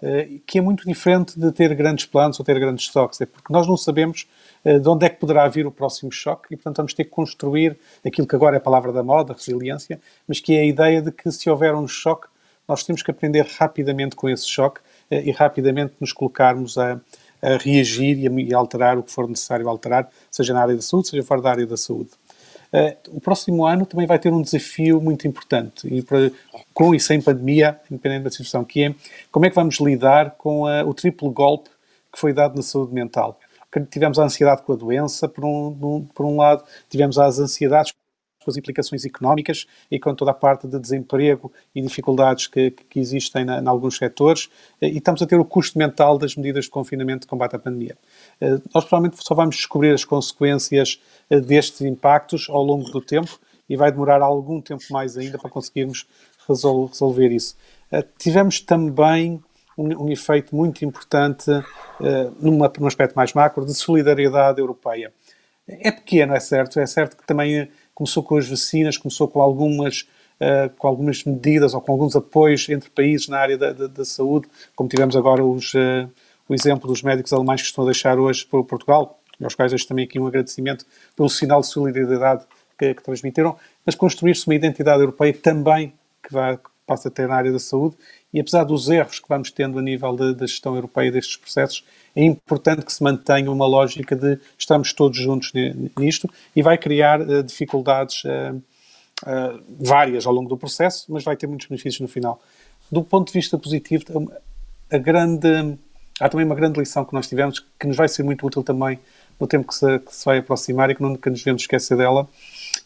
Uh, 0.04 0.42
que 0.46 0.60
é 0.60 0.62
muito 0.62 0.86
diferente 0.86 1.40
de 1.40 1.54
ter 1.54 1.74
grandes 1.74 2.06
planos 2.06 2.38
ou 2.38 2.44
ter 2.44 2.60
grandes 2.60 2.84
estoques, 2.84 3.22
é 3.22 3.26
porque 3.26 3.52
nós 3.52 3.66
não 3.66 3.78
sabemos 3.78 4.28
de 4.62 4.90
onde 4.90 5.06
é 5.06 5.10
que 5.10 5.18
poderá 5.18 5.48
vir 5.48 5.66
o 5.66 5.72
próximo 5.72 6.12
choque 6.12 6.54
e, 6.54 6.58
portanto, 6.58 6.76
vamos 6.76 6.94
ter 6.94 7.06
que 7.06 7.12
construir 7.12 7.78
aquilo 8.06 8.28
que 8.28 8.36
agora 8.36 8.58
é 8.58 8.60
a 8.60 8.62
palavra 8.62 8.92
da 8.92 9.02
moda, 9.02 9.32
resiliência, 9.32 10.02
mas 10.28 10.42
que 10.42 10.54
é 10.54 10.60
a 10.60 10.66
ideia 10.66 11.02
de 11.02 11.14
que 11.14 11.32
se 11.32 11.50
houver 11.50 11.74
um 11.74 11.88
choque, 11.88 12.28
nós 12.68 12.84
temos 12.84 13.02
que 13.02 13.10
aprender 13.10 13.48
rapidamente 13.58 14.18
com 14.18 14.28
esse 14.28 14.46
choque 14.46 14.82
e 15.12 15.32
rapidamente 15.32 15.94
nos 16.00 16.14
colocarmos 16.14 16.78
a, 16.78 17.00
a 17.42 17.58
reagir 17.58 18.18
e 18.20 18.28
a, 18.28 18.32
e 18.32 18.54
alterar 18.54 18.98
o 18.98 19.04
que 19.04 19.12
for 19.12 19.28
necessário 19.28 19.68
alterar, 19.68 20.10
seja 20.30 20.54
na 20.54 20.62
área 20.62 20.76
da 20.76 20.82
saúde, 20.82 21.10
seja 21.10 21.24
fora 21.24 21.42
da 21.42 21.50
área 21.50 21.66
da 21.66 21.78
saúde. 21.78 22.12
Uh, 22.72 23.18
o 23.18 23.20
próximo 23.20 23.66
ano 23.66 23.84
também 23.84 24.06
vai 24.06 24.20
ter 24.20 24.32
um 24.32 24.44
desafio 24.44 25.02
muito 25.02 25.28
importante, 25.28 25.88
e 25.88 26.04
para, 26.04 26.32
com 26.72 26.94
e 26.94 27.00
sem 27.00 27.20
pandemia, 27.20 27.80
independente 27.90 28.26
da 28.26 28.30
situação, 28.30 28.64
que 28.64 28.84
é 28.84 28.96
como 29.32 29.46
é 29.46 29.50
que 29.50 29.56
vamos 29.56 29.80
lidar 29.80 30.36
com 30.38 30.68
a, 30.68 30.84
o 30.84 30.94
triplo 30.94 31.32
golpe 31.32 31.70
que 32.14 32.20
foi 32.20 32.32
dado 32.32 32.56
na 32.56 32.62
saúde 32.62 32.94
mental. 32.94 33.40
Tivemos 33.90 34.18
a 34.20 34.24
ansiedade 34.24 34.62
com 34.64 34.74
a 34.74 34.76
doença, 34.76 35.28
por 35.28 35.46
um, 35.46 36.08
por 36.14 36.26
um 36.26 36.38
lado, 36.38 36.64
tivemos 36.90 37.18
as 37.18 37.40
ansiedades 37.40 37.92
com 38.44 38.50
as 38.50 38.58
implicações 38.58 39.06
económicas 39.06 39.68
e 39.92 40.00
com 40.00 40.16
toda 40.16 40.32
a 40.32 40.34
parte 40.34 40.68
de 40.68 40.80
desemprego 40.80 41.52
e 41.76 41.82
dificuldades 41.82 42.48
que, 42.48 42.72
que 42.72 43.00
existem 43.00 43.46
em 43.46 43.68
alguns 43.68 43.98
setores, 43.98 44.50
eh, 44.82 44.88
e 44.88 44.98
estamos 44.98 45.22
a 45.22 45.28
ter 45.28 45.40
o 45.40 45.46
custo 45.46 45.78
mental 45.78 46.18
das 46.18 46.36
medidas 46.36 46.66
de 46.66 46.72
confinamento 46.72 47.22
de 47.22 47.28
combate 47.28 47.56
à 47.56 47.60
pandemia. 47.60 47.98
Eh, 48.40 48.58
nós 48.74 48.86
provavelmente 48.86 49.18
só 49.22 49.36
vamos 49.36 49.58
descobrir 49.58 49.94
as 49.94 50.06
consequências 50.06 51.02
eh, 51.30 51.40
destes 51.40 51.82
impactos 51.82 52.48
ao 52.50 52.64
longo 52.64 52.90
do 52.90 53.02
tempo 53.02 53.40
e 53.70 53.76
vai 53.76 53.92
demorar 53.92 54.22
algum 54.22 54.62
tempo 54.62 54.84
mais 54.90 55.18
ainda 55.18 55.38
para 55.38 55.50
conseguirmos 55.50 56.08
resolver 56.48 57.32
isso. 57.32 57.56
Tivemos 58.18 58.60
também 58.60 59.40
um, 59.78 60.06
um 60.06 60.10
efeito 60.10 60.56
muito 60.56 60.84
importante 60.84 61.46
numa, 62.40 62.72
num 62.80 62.88
aspecto 62.88 63.14
mais 63.14 63.32
macro 63.34 63.64
de 63.64 63.76
solidariedade 63.76 64.60
europeia. 64.60 65.14
É 65.68 65.92
pequeno, 65.92 66.34
é 66.34 66.40
certo, 66.40 66.80
é 66.80 66.86
certo 66.88 67.16
que 67.16 67.28
também 67.28 67.70
começou 68.00 68.24
com 68.24 68.38
as 68.38 68.48
vacinas, 68.48 68.98
começou 68.98 69.28
com 69.28 69.42
algumas, 69.42 70.08
uh, 70.40 70.74
com 70.78 70.88
algumas 70.88 71.26
medidas 71.26 71.74
ou 71.74 71.82
com 71.82 71.92
alguns 71.92 72.16
apoios 72.16 72.68
entre 72.70 72.90
países 72.90 73.28
na 73.28 73.38
área 73.38 73.58
da, 73.58 73.74
da, 73.74 73.88
da 73.88 74.06
saúde, 74.06 74.48
como 74.74 74.88
tivemos 74.88 75.18
agora 75.18 75.44
os, 75.44 75.74
uh, 75.74 76.10
o 76.48 76.54
exemplo 76.54 76.88
dos 76.88 77.04
médicos 77.04 77.34
alemães 77.34 77.62
que 77.62 77.68
estão 77.68 77.84
a 77.84 77.88
deixar 77.88 78.18
hoje 78.18 78.46
para 78.46 78.64
Portugal, 78.64 79.20
aos 79.44 79.54
quais 79.54 79.74
deixo 79.74 79.86
também 79.86 80.06
aqui 80.06 80.18
um 80.18 80.28
agradecimento 80.28 80.86
pelo 81.14 81.30
sinal 81.30 81.60
de 81.60 81.68
solidariedade 81.68 82.46
que, 82.78 82.94
que 82.94 83.04
transmitiram, 83.04 83.58
mas 83.86 83.96
construir-se 83.96 84.48
uma 84.48 84.56
identidade 84.56 85.02
europeia 85.02 85.34
também 85.34 85.94
que, 86.24 86.34
vai, 86.34 86.58
passa 86.90 87.08
a 87.08 87.12
ter 87.12 87.28
na 87.28 87.36
área 87.36 87.52
da 87.52 87.60
saúde 87.60 87.96
e 88.34 88.40
apesar 88.40 88.64
dos 88.64 88.90
erros 88.90 89.20
que 89.20 89.30
vamos 89.30 89.52
tendo 89.52 89.78
a 89.78 89.82
nível 89.82 90.16
da 90.16 90.48
gestão 90.48 90.76
europeia 90.76 91.12
destes 91.12 91.38
processos, 91.38 91.86
é 92.16 92.24
importante 92.24 92.84
que 92.84 92.92
se 92.92 93.04
mantenha 93.04 93.52
uma 93.52 93.68
lógica 93.68 94.16
de 94.16 94.40
estamos 94.58 94.92
todos 94.92 95.18
juntos 95.18 95.52
nisto 95.98 96.28
e 96.56 96.64
vai 96.64 96.78
criar 96.78 97.22
uh, 97.22 97.44
dificuldades 97.44 98.24
uh, 98.24 98.56
uh, 98.56 99.64
várias 99.80 100.26
ao 100.26 100.34
longo 100.34 100.50
do 100.50 100.58
processo, 100.58 101.06
mas 101.10 101.24
vai 101.24 101.38
ter 101.38 101.46
muitos 101.46 101.68
benefícios 101.68 102.02
no 102.02 102.08
final. 102.08 102.42
Do 102.92 103.04
ponto 103.04 103.28
de 103.28 103.34
vista 103.34 103.56
positivo, 103.56 104.32
a 104.92 104.98
grande, 104.98 105.78
há 106.20 106.28
também 106.28 106.46
uma 106.46 106.56
grande 106.56 106.80
lição 106.80 107.06
que 107.06 107.14
nós 107.14 107.28
tivemos 107.28 107.64
que 107.80 107.86
nos 107.86 107.98
vai 107.98 108.08
ser 108.08 108.24
muito 108.24 108.46
útil 108.48 108.64
também 108.64 109.00
no 109.40 109.46
tempo 109.46 109.68
que 109.68 109.76
se, 109.76 110.00
que 110.00 110.16
se 110.16 110.26
vai 110.26 110.40
aproximar 110.40 110.90
e 110.90 110.96
que 110.96 111.02
nunca 111.04 111.30
nos 111.30 111.40
devemos 111.40 111.62
esquecer 111.62 111.96
dela, 111.96 112.28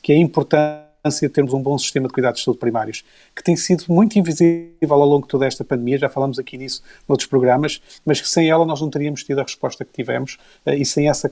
que 0.01 0.11
é 0.11 0.17
importante 0.17 0.92
de 1.03 1.27
termos 1.27 1.53
um 1.53 1.61
bom 1.61 1.77
sistema 1.77 2.07
de 2.07 2.13
cuidados 2.13 2.39
de 2.39 2.45
saúde 2.45 2.61
primários, 2.61 3.03
que 3.35 3.43
tem 3.43 3.57
sido 3.57 3.83
muito 3.89 4.17
invisível 4.17 4.71
ao 4.89 5.05
longo 5.05 5.23
de 5.23 5.27
toda 5.27 5.45
esta 5.45 5.61
pandemia, 5.61 5.97
já 5.97 6.07
falamos 6.07 6.39
aqui 6.39 6.57
nisso 6.57 6.81
noutros 7.09 7.27
programas, 7.27 7.81
mas 8.05 8.21
que 8.21 8.29
sem 8.29 8.49
ela 8.49 8.65
nós 8.65 8.79
não 8.79 8.89
teríamos 8.89 9.21
tido 9.21 9.39
a 9.39 9.43
resposta 9.43 9.83
que 9.83 9.91
tivemos 9.91 10.37
eh, 10.65 10.77
e 10.77 10.85
sem 10.85 11.09
essa, 11.09 11.29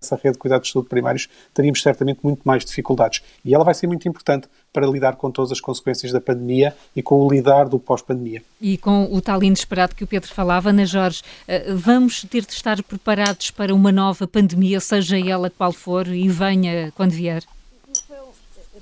essa 0.00 0.16
rede 0.16 0.32
de 0.32 0.38
cuidados 0.38 0.68
de 0.68 0.72
saúde 0.72 0.88
primários 0.88 1.28
teríamos 1.52 1.82
certamente 1.82 2.20
muito 2.22 2.40
mais 2.46 2.64
dificuldades. 2.64 3.22
E 3.44 3.54
ela 3.54 3.62
vai 3.62 3.74
ser 3.74 3.86
muito 3.86 4.08
importante 4.08 4.48
para 4.72 4.86
lidar 4.86 5.16
com 5.16 5.30
todas 5.30 5.52
as 5.52 5.60
consequências 5.60 6.12
da 6.12 6.20
pandemia 6.20 6.74
e 6.96 7.02
com 7.02 7.20
o 7.20 7.30
lidar 7.30 7.68
do 7.68 7.78
pós-pandemia. 7.78 8.42
E 8.58 8.78
com 8.78 9.04
o 9.12 9.20
tal 9.20 9.42
inesperado 9.42 9.94
que 9.94 10.04
o 10.04 10.06
Pedro 10.06 10.32
falava, 10.32 10.70
Ana 10.70 10.86
Jorge, 10.86 11.22
eh, 11.46 11.74
vamos 11.74 12.22
ter 12.22 12.46
de 12.46 12.54
estar 12.54 12.82
preparados 12.82 13.50
para 13.50 13.74
uma 13.74 13.92
nova 13.92 14.26
pandemia, 14.26 14.80
seja 14.80 15.18
ela 15.18 15.50
qual 15.50 15.72
for, 15.72 16.08
e 16.08 16.26
venha 16.26 16.90
quando 16.96 17.10
vier? 17.10 17.42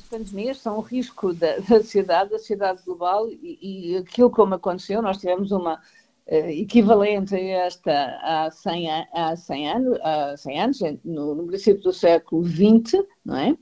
Pandemias 0.08 0.58
são 0.58 0.78
um 0.78 0.82
risco 0.82 1.32
da, 1.32 1.58
da 1.58 1.82
sociedade, 1.82 2.30
da 2.30 2.38
sociedade 2.38 2.82
global, 2.84 3.28
e, 3.28 3.58
e, 3.92 3.96
aquilo 3.96 4.30
como 4.30 4.54
aconteceu, 4.54 5.00
nós 5.02 5.18
tivemos 5.18 5.50
uma 5.52 5.74
uh, 5.74 6.34
equivalente 6.50 7.34
a 7.34 7.40
esta 7.40 8.18
há 8.22 8.50
100, 8.50 8.90
há 9.12 9.36
100 9.36 9.70
anos, 9.70 9.98
há 10.02 10.36
100 10.36 10.60
anos 10.60 10.80
no, 11.04 11.34
no 11.34 11.46
princípio 11.46 11.82
do 11.82 11.92
século 11.92 12.44
XX, 12.44 13.04
não 13.24 13.36
é? 13.36 13.56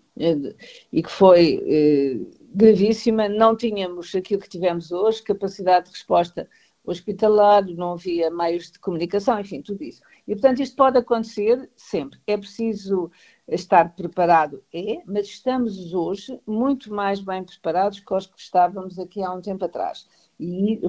E 0.93 1.03
que 1.03 1.11
foi 1.11 1.59
uh, 1.59 2.47
gravíssima, 2.55 3.29
não 3.29 3.55
tínhamos 3.55 4.15
aquilo 4.15 4.41
que 4.41 4.49
tivemos 4.49 4.91
hoje, 4.91 5.23
capacidade 5.23 5.87
de 5.87 5.93
resposta 5.93 6.49
hospitalar, 6.87 7.67
não 7.67 7.95
havia 7.95 8.31
meios 8.31 8.71
de 8.71 8.79
comunicação, 8.79 9.39
enfim, 9.41 9.61
tudo 9.61 9.83
isso. 9.83 10.01
E, 10.27 10.33
portanto, 10.33 10.63
isto 10.63 10.77
pode 10.77 10.97
acontecer 10.97 11.69
sempre. 11.77 12.19
É 12.27 12.37
preciso 12.37 13.11
estar 13.49 13.95
preparado, 13.95 14.63
é, 14.73 15.03
mas 15.05 15.27
estamos 15.27 15.93
hoje 15.93 16.41
muito 16.47 16.93
mais 16.93 17.21
bem 17.21 17.45
preparados 17.45 18.01
que 18.01 18.15
os 18.15 18.27
que 18.27 18.41
estávamos 18.41 18.99
aqui 18.99 19.23
há 19.23 19.33
um 19.33 19.41
tempo 19.41 19.65
atrás. 19.65 20.09
E 20.39 20.81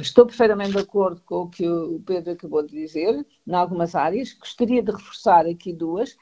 estou 0.00 0.26
perfeitamente 0.26 0.72
de 0.72 0.78
acordo 0.78 1.20
com 1.22 1.42
o 1.42 1.50
que 1.50 1.68
o 1.68 2.00
Pedro 2.00 2.32
acabou 2.32 2.62
de 2.62 2.72
dizer, 2.72 3.26
em 3.46 3.54
algumas 3.54 3.94
áreas. 3.94 4.32
Gostaria 4.32 4.82
de 4.82 4.90
reforçar 4.90 5.46
aqui 5.46 5.72
duas, 5.72 6.16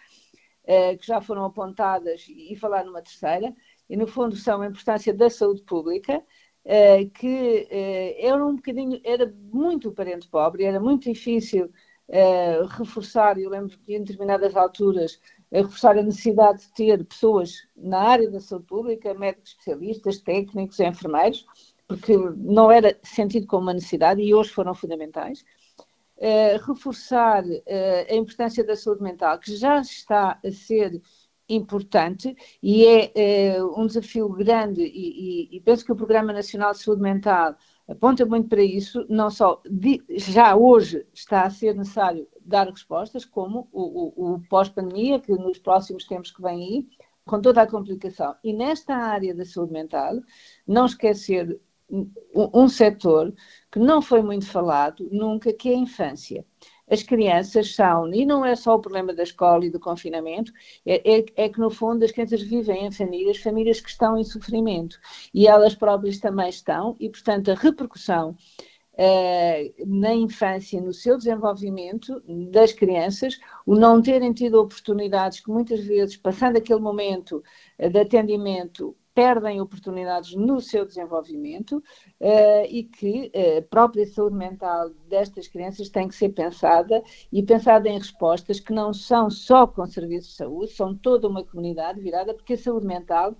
eh, 0.64 0.96
que 0.96 1.06
já 1.06 1.20
foram 1.20 1.44
apontadas, 1.44 2.26
e 2.28 2.56
falar 2.56 2.84
numa 2.84 3.02
terceira, 3.02 3.54
e 3.88 3.96
no 3.96 4.06
fundo 4.06 4.36
são 4.36 4.62
a 4.62 4.66
importância 4.66 5.12
da 5.12 5.28
saúde 5.30 5.62
pública, 5.62 6.22
eh, 6.64 7.06
que 7.06 7.66
eh, 7.70 8.26
era 8.26 8.44
um 8.44 8.56
bocadinho, 8.56 9.00
era 9.04 9.32
muito 9.52 9.92
parente 9.92 10.28
pobre, 10.28 10.64
era 10.64 10.78
muito 10.78 11.04
difícil 11.04 11.70
uh, 12.10 12.66
reforçar, 12.66 13.38
eu 13.38 13.50
lembro 13.50 13.78
que 13.78 13.94
em 13.94 14.02
determinadas 14.02 14.56
alturas, 14.56 15.14
uh, 15.50 15.62
reforçar 15.62 15.96
a 15.96 16.02
necessidade 16.02 16.60
de 16.60 16.72
ter 16.72 17.04
pessoas 17.04 17.66
na 17.76 18.00
área 18.00 18.30
da 18.30 18.40
saúde 18.40 18.66
pública, 18.66 19.14
médicos 19.14 19.52
especialistas, 19.52 20.18
técnicos, 20.20 20.80
enfermeiros, 20.80 21.46
porque 21.88 22.16
não 22.36 22.70
era 22.70 22.96
sentido 23.02 23.46
como 23.46 23.62
uma 23.62 23.74
necessidade 23.74 24.20
e 24.20 24.34
hoje 24.34 24.50
foram 24.50 24.74
fundamentais. 24.74 25.44
Uh, 26.18 26.62
reforçar 26.66 27.42
a 28.10 28.14
importância 28.14 28.62
da 28.62 28.76
saúde 28.76 29.02
mental, 29.02 29.38
que 29.38 29.56
já 29.56 29.80
está 29.80 30.38
a 30.44 30.50
ser 30.50 31.00
importante 31.54 32.36
e 32.62 32.86
é 32.86 33.62
um 33.76 33.86
desafio 33.86 34.28
grande 34.28 34.82
e, 34.82 35.48
e, 35.52 35.56
e 35.56 35.60
penso 35.60 35.84
que 35.84 35.92
o 35.92 35.96
Programa 35.96 36.32
Nacional 36.32 36.72
de 36.72 36.78
Saúde 36.78 37.02
Mental 37.02 37.54
aponta 37.88 38.24
muito 38.24 38.48
para 38.48 38.62
isso, 38.62 39.04
não 39.08 39.30
só 39.30 39.60
de, 39.68 40.02
já 40.10 40.54
hoje 40.54 41.04
está 41.12 41.42
a 41.42 41.50
ser 41.50 41.74
necessário 41.74 42.26
dar 42.40 42.68
respostas, 42.68 43.24
como 43.24 43.68
o, 43.72 43.82
o, 43.82 44.34
o 44.34 44.40
pós-pandemia, 44.48 45.18
que 45.20 45.32
nos 45.32 45.58
próximos 45.58 46.06
tempos 46.06 46.30
que 46.30 46.40
vem 46.40 46.62
aí, 46.62 46.88
com 47.24 47.40
toda 47.40 47.62
a 47.62 47.66
complicação. 47.66 48.34
E 48.44 48.52
nesta 48.52 48.94
área 48.94 49.34
da 49.34 49.44
saúde 49.44 49.72
mental, 49.72 50.20
não 50.66 50.86
esquecer 50.86 51.60
um, 51.90 52.08
um 52.34 52.68
setor 52.68 53.34
que 53.70 53.78
não 53.78 54.00
foi 54.00 54.22
muito 54.22 54.46
falado 54.46 55.08
nunca, 55.10 55.52
que 55.52 55.68
é 55.68 55.74
a 55.74 55.78
infância 55.78 56.44
as 56.90 57.02
crianças 57.02 57.74
são, 57.74 58.12
e 58.12 58.26
não 58.26 58.44
é 58.44 58.56
só 58.56 58.74
o 58.74 58.80
problema 58.80 59.14
da 59.14 59.22
escola 59.22 59.64
e 59.64 59.70
do 59.70 59.78
confinamento, 59.78 60.52
é, 60.84 61.18
é, 61.18 61.24
é, 61.36 61.48
que 61.48 61.60
no 61.60 61.70
fundo 61.70 62.04
as 62.04 62.10
crianças 62.10 62.42
vivem 62.42 62.86
em 62.86 62.90
famílias, 62.90 63.38
famílias 63.38 63.80
que 63.80 63.88
estão 63.88 64.18
em 64.18 64.24
sofrimento. 64.24 64.98
E 65.32 65.46
elas 65.46 65.74
próprias 65.74 66.18
também 66.18 66.48
estão, 66.48 66.96
e 66.98 67.08
portanto 67.08 67.50
a 67.50 67.54
repercussão 67.54 68.36
uh, 69.00 69.86
na 69.86 70.14
infância, 70.14 70.80
no 70.80 70.92
seu 70.92 71.16
desenvolvimento 71.16 72.22
das 72.50 72.72
crianças, 72.72 73.38
o 73.64 73.74
não 73.74 74.02
terem 74.02 74.32
tido 74.32 74.60
oportunidades 74.60 75.40
que 75.40 75.50
muitas 75.50 75.80
vezes, 75.80 76.16
passando 76.16 76.56
aquele 76.56 76.80
momento 76.80 77.42
uh, 77.78 77.88
de 77.88 77.98
atendimento, 77.98 78.96
perdem 79.14 79.60
oportunidades 79.60 80.34
no 80.34 80.60
seu 80.60 80.84
desenvolvimento 80.84 81.78
uh, 82.20 82.64
e 82.68 82.84
que 82.84 83.30
uh, 83.34 83.58
a 83.58 83.62
própria 83.62 84.06
saúde 84.06 84.36
mental 84.36 84.90
destas 85.08 85.48
crianças 85.48 85.88
tem 85.88 86.08
que 86.08 86.14
ser 86.14 86.30
pensada 86.30 87.02
e 87.32 87.42
pensada 87.42 87.88
em 87.88 87.98
respostas 87.98 88.60
que 88.60 88.72
não 88.72 88.92
são 88.92 89.30
só 89.30 89.66
com 89.66 89.84
serviços 89.86 90.30
de 90.30 90.36
saúde, 90.36 90.72
são 90.72 90.94
toda 90.94 91.28
uma 91.28 91.44
comunidade 91.44 92.00
virada, 92.00 92.34
porque 92.34 92.54
a 92.54 92.58
saúde 92.58 92.86
mental 92.86 93.36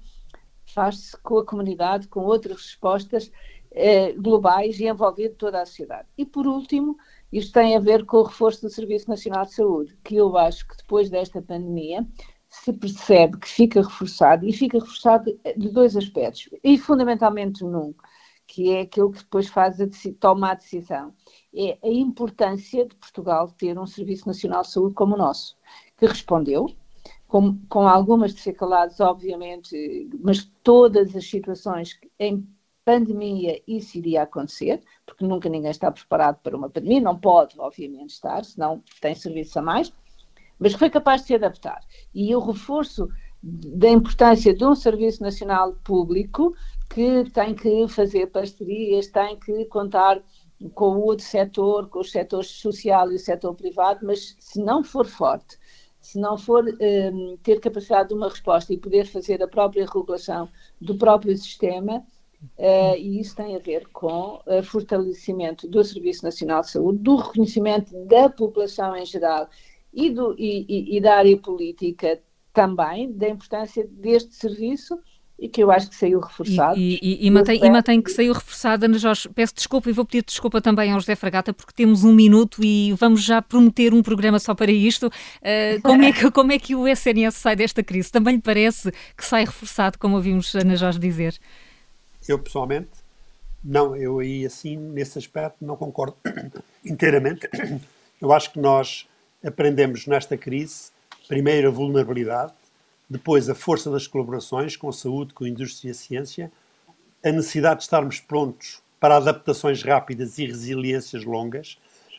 faz-se 0.66 1.16
com 1.22 1.38
a 1.38 1.46
comunidade, 1.46 2.08
com 2.08 2.24
outras 2.24 2.56
respostas 2.56 3.30
uh, 3.72 4.20
globais 4.20 4.78
e 4.80 4.86
envolvendo 4.86 5.34
toda 5.34 5.62
a 5.62 5.66
sociedade. 5.66 6.08
E 6.16 6.24
por 6.24 6.46
último, 6.46 6.96
isto 7.32 7.52
tem 7.52 7.76
a 7.76 7.80
ver 7.80 8.04
com 8.04 8.18
o 8.18 8.24
reforço 8.24 8.62
do 8.62 8.70
Serviço 8.70 9.08
Nacional 9.08 9.44
de 9.44 9.54
Saúde, 9.54 9.96
que 10.02 10.16
eu 10.16 10.36
acho 10.36 10.66
que 10.66 10.76
depois 10.76 11.08
desta 11.08 11.40
pandemia 11.40 12.06
se 12.50 12.72
percebe 12.72 13.38
que 13.38 13.48
fica 13.48 13.80
reforçado 13.80 14.44
e 14.44 14.52
fica 14.52 14.78
reforçado 14.78 15.38
de 15.56 15.68
dois 15.70 15.96
aspectos, 15.96 16.48
e 16.64 16.76
fundamentalmente 16.76 17.62
num, 17.64 17.94
que 18.46 18.72
é 18.72 18.80
aquilo 18.80 19.12
que 19.12 19.18
depois 19.20 19.46
faz 19.46 19.80
a 19.80 19.86
toma 20.18 20.50
a 20.50 20.54
decisão. 20.54 21.14
É 21.54 21.78
a 21.82 21.88
importância 21.88 22.84
de 22.84 22.96
Portugal 22.96 23.48
ter 23.52 23.78
um 23.78 23.86
Serviço 23.86 24.26
Nacional 24.26 24.62
de 24.62 24.72
Saúde 24.72 24.94
como 24.94 25.14
o 25.14 25.18
nosso, 25.18 25.56
que 25.96 26.06
respondeu, 26.06 26.66
com, 27.28 27.56
com 27.68 27.86
algumas 27.86 28.34
dificuldades, 28.34 28.98
obviamente, 28.98 30.10
mas 30.20 30.44
todas 30.64 31.14
as 31.14 31.30
situações 31.30 31.98
em 32.18 32.44
pandemia 32.84 33.62
isso 33.68 33.98
iria 33.98 34.22
acontecer, 34.22 34.82
porque 35.06 35.24
nunca 35.24 35.48
ninguém 35.48 35.70
está 35.70 35.92
preparado 35.92 36.40
para 36.42 36.56
uma 36.56 36.68
pandemia, 36.68 37.00
não 37.00 37.16
pode, 37.16 37.54
obviamente, 37.60 38.10
estar, 38.10 38.44
senão 38.44 38.82
tem 39.00 39.14
serviço 39.14 39.60
a 39.60 39.62
mais, 39.62 39.92
mas 40.60 40.74
foi 40.74 40.90
capaz 40.90 41.22
de 41.22 41.28
se 41.28 41.34
adaptar. 41.34 41.80
E 42.14 42.34
o 42.36 42.38
reforço 42.38 43.08
da 43.42 43.88
importância 43.88 44.54
de 44.54 44.64
um 44.64 44.74
Serviço 44.74 45.22
Nacional 45.22 45.72
Público 45.82 46.54
que 46.90 47.24
tem 47.30 47.54
que 47.54 47.88
fazer 47.88 48.26
parcerias, 48.26 49.06
tem 49.06 49.38
que 49.38 49.64
contar 49.66 50.22
com 50.74 50.96
o 50.96 51.04
outro 51.06 51.24
setor, 51.24 51.88
com 51.88 52.00
os 52.00 52.10
setores 52.10 52.50
social 52.50 53.10
e 53.10 53.14
o 53.14 53.18
setor 53.18 53.54
privado, 53.54 54.00
mas 54.04 54.36
se 54.38 54.62
não 54.62 54.84
for 54.84 55.06
forte, 55.06 55.56
se 56.00 56.18
não 56.18 56.36
for 56.36 56.64
um, 56.64 57.36
ter 57.42 57.60
capacidade 57.60 58.08
de 58.08 58.14
uma 58.14 58.28
resposta 58.28 58.72
e 58.72 58.78
poder 58.78 59.06
fazer 59.06 59.42
a 59.42 59.48
própria 59.48 59.86
regulação 59.86 60.48
do 60.80 60.96
próprio 60.96 61.36
sistema, 61.36 61.98
uh, 62.58 62.96
e 62.98 63.20
isso 63.20 63.36
tem 63.36 63.56
a 63.56 63.58
ver 63.58 63.86
com 63.88 64.40
o 64.44 64.62
fortalecimento 64.62 65.68
do 65.68 65.82
Serviço 65.82 66.24
Nacional 66.24 66.60
de 66.62 66.70
Saúde, 66.70 66.98
do 66.98 67.16
reconhecimento 67.16 67.96
da 68.06 68.28
população 68.28 68.96
em 68.96 69.06
geral 69.06 69.48
e, 69.92 70.10
do, 70.10 70.34
e, 70.38 70.66
e, 70.68 70.96
e 70.96 71.00
da 71.00 71.16
área 71.16 71.36
política 71.36 72.20
também, 72.52 73.12
da 73.12 73.28
importância 73.28 73.86
deste 73.90 74.34
serviço 74.34 74.98
e 75.40 75.48
que 75.48 75.62
eu 75.62 75.70
acho 75.70 75.88
que 75.88 75.96
saiu 75.96 76.20
reforçado. 76.20 76.78
E, 76.78 76.98
e, 77.00 77.26
e, 77.26 77.30
mantém, 77.30 77.64
e 77.64 77.70
mantém 77.70 78.02
que 78.02 78.10
saiu 78.10 78.34
reforçado, 78.34 78.84
Ana 78.84 78.98
Jorge. 78.98 79.26
Peço 79.30 79.54
desculpa 79.54 79.88
e 79.88 79.92
vou 79.92 80.04
pedir 80.04 80.22
desculpa 80.22 80.60
também 80.60 80.92
ao 80.92 81.00
José 81.00 81.16
Fragata, 81.16 81.54
porque 81.54 81.72
temos 81.74 82.04
um 82.04 82.12
minuto 82.12 82.62
e 82.62 82.92
vamos 82.92 83.22
já 83.22 83.40
prometer 83.40 83.94
um 83.94 84.02
programa 84.02 84.38
só 84.38 84.54
para 84.54 84.70
isto. 84.70 85.06
Uh, 85.06 85.80
como, 85.82 86.02
é 86.02 86.12
que, 86.12 86.28
como 86.30 86.52
é 86.52 86.58
que 86.58 86.74
o 86.74 86.86
SNS 86.86 87.36
sai 87.36 87.56
desta 87.56 87.82
crise? 87.82 88.12
Também 88.12 88.34
lhe 88.34 88.42
parece 88.42 88.92
que 89.16 89.24
sai 89.24 89.46
reforçado, 89.46 89.98
como 89.98 90.16
ouvimos 90.16 90.54
Ana 90.54 90.76
Jorge 90.76 90.98
dizer? 90.98 91.40
Eu, 92.28 92.38
pessoalmente, 92.38 92.90
não, 93.64 93.96
eu 93.96 94.18
aí 94.18 94.44
assim, 94.44 94.76
nesse 94.76 95.18
aspecto, 95.18 95.64
não 95.64 95.74
concordo 95.74 96.16
inteiramente. 96.84 97.48
Eu 98.20 98.30
acho 98.30 98.52
que 98.52 98.58
nós 98.58 99.08
aprendemos 99.44 100.06
nesta 100.06 100.36
crise, 100.36 100.90
primeiro, 101.28 101.68
a 101.68 101.70
vulnerabilidade, 101.70 102.52
depois 103.08 103.48
a 103.48 103.54
força 103.54 103.90
das 103.90 104.06
colaborações 104.06 104.76
com 104.76 104.88
a 104.88 104.92
saúde, 104.92 105.34
com 105.34 105.44
a 105.44 105.48
indústria 105.48 105.88
e 105.88 105.92
a 105.92 105.94
ciência, 105.94 106.52
a 107.24 107.30
necessidade 107.32 107.78
de 107.78 107.82
estarmos 107.84 108.20
prontos 108.20 108.80
para 108.98 109.16
adaptações 109.16 109.82
rápidas 109.82 110.38
e 110.38 110.46
resiliências 110.46 111.24
longas, 111.24 111.78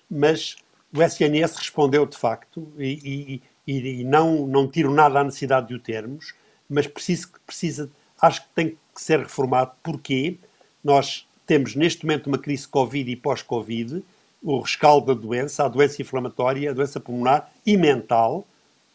mas 0.09 0.57
o 0.93 1.01
SNS 1.01 1.55
respondeu 1.55 2.05
de 2.05 2.17
facto 2.17 2.67
e, 2.77 3.41
e, 3.65 3.73
e 3.73 4.03
não, 4.03 4.45
não 4.45 4.67
tiro 4.67 4.91
nada 4.91 5.19
à 5.19 5.23
necessidade 5.23 5.67
de 5.67 5.75
o 5.75 5.79
termos, 5.79 6.33
mas 6.69 6.87
preciso, 6.87 7.31
precisa, 7.45 7.89
acho 8.21 8.41
que 8.41 8.49
tem 8.53 8.69
que 8.69 9.01
ser 9.01 9.19
reformado. 9.19 9.71
Porquê? 9.81 10.37
Nós 10.83 11.27
temos 11.45 11.75
neste 11.75 12.05
momento 12.05 12.27
uma 12.27 12.37
crise 12.37 12.67
Covid 12.67 13.09
e 13.09 13.15
pós-Covid, 13.15 14.03
o 14.41 14.59
rescaldo 14.59 15.13
da 15.13 15.21
doença, 15.21 15.65
a 15.65 15.67
doença 15.67 16.01
inflamatória, 16.01 16.71
a 16.71 16.73
doença 16.73 16.99
pulmonar 16.99 17.51
e 17.65 17.77
mental. 17.77 18.45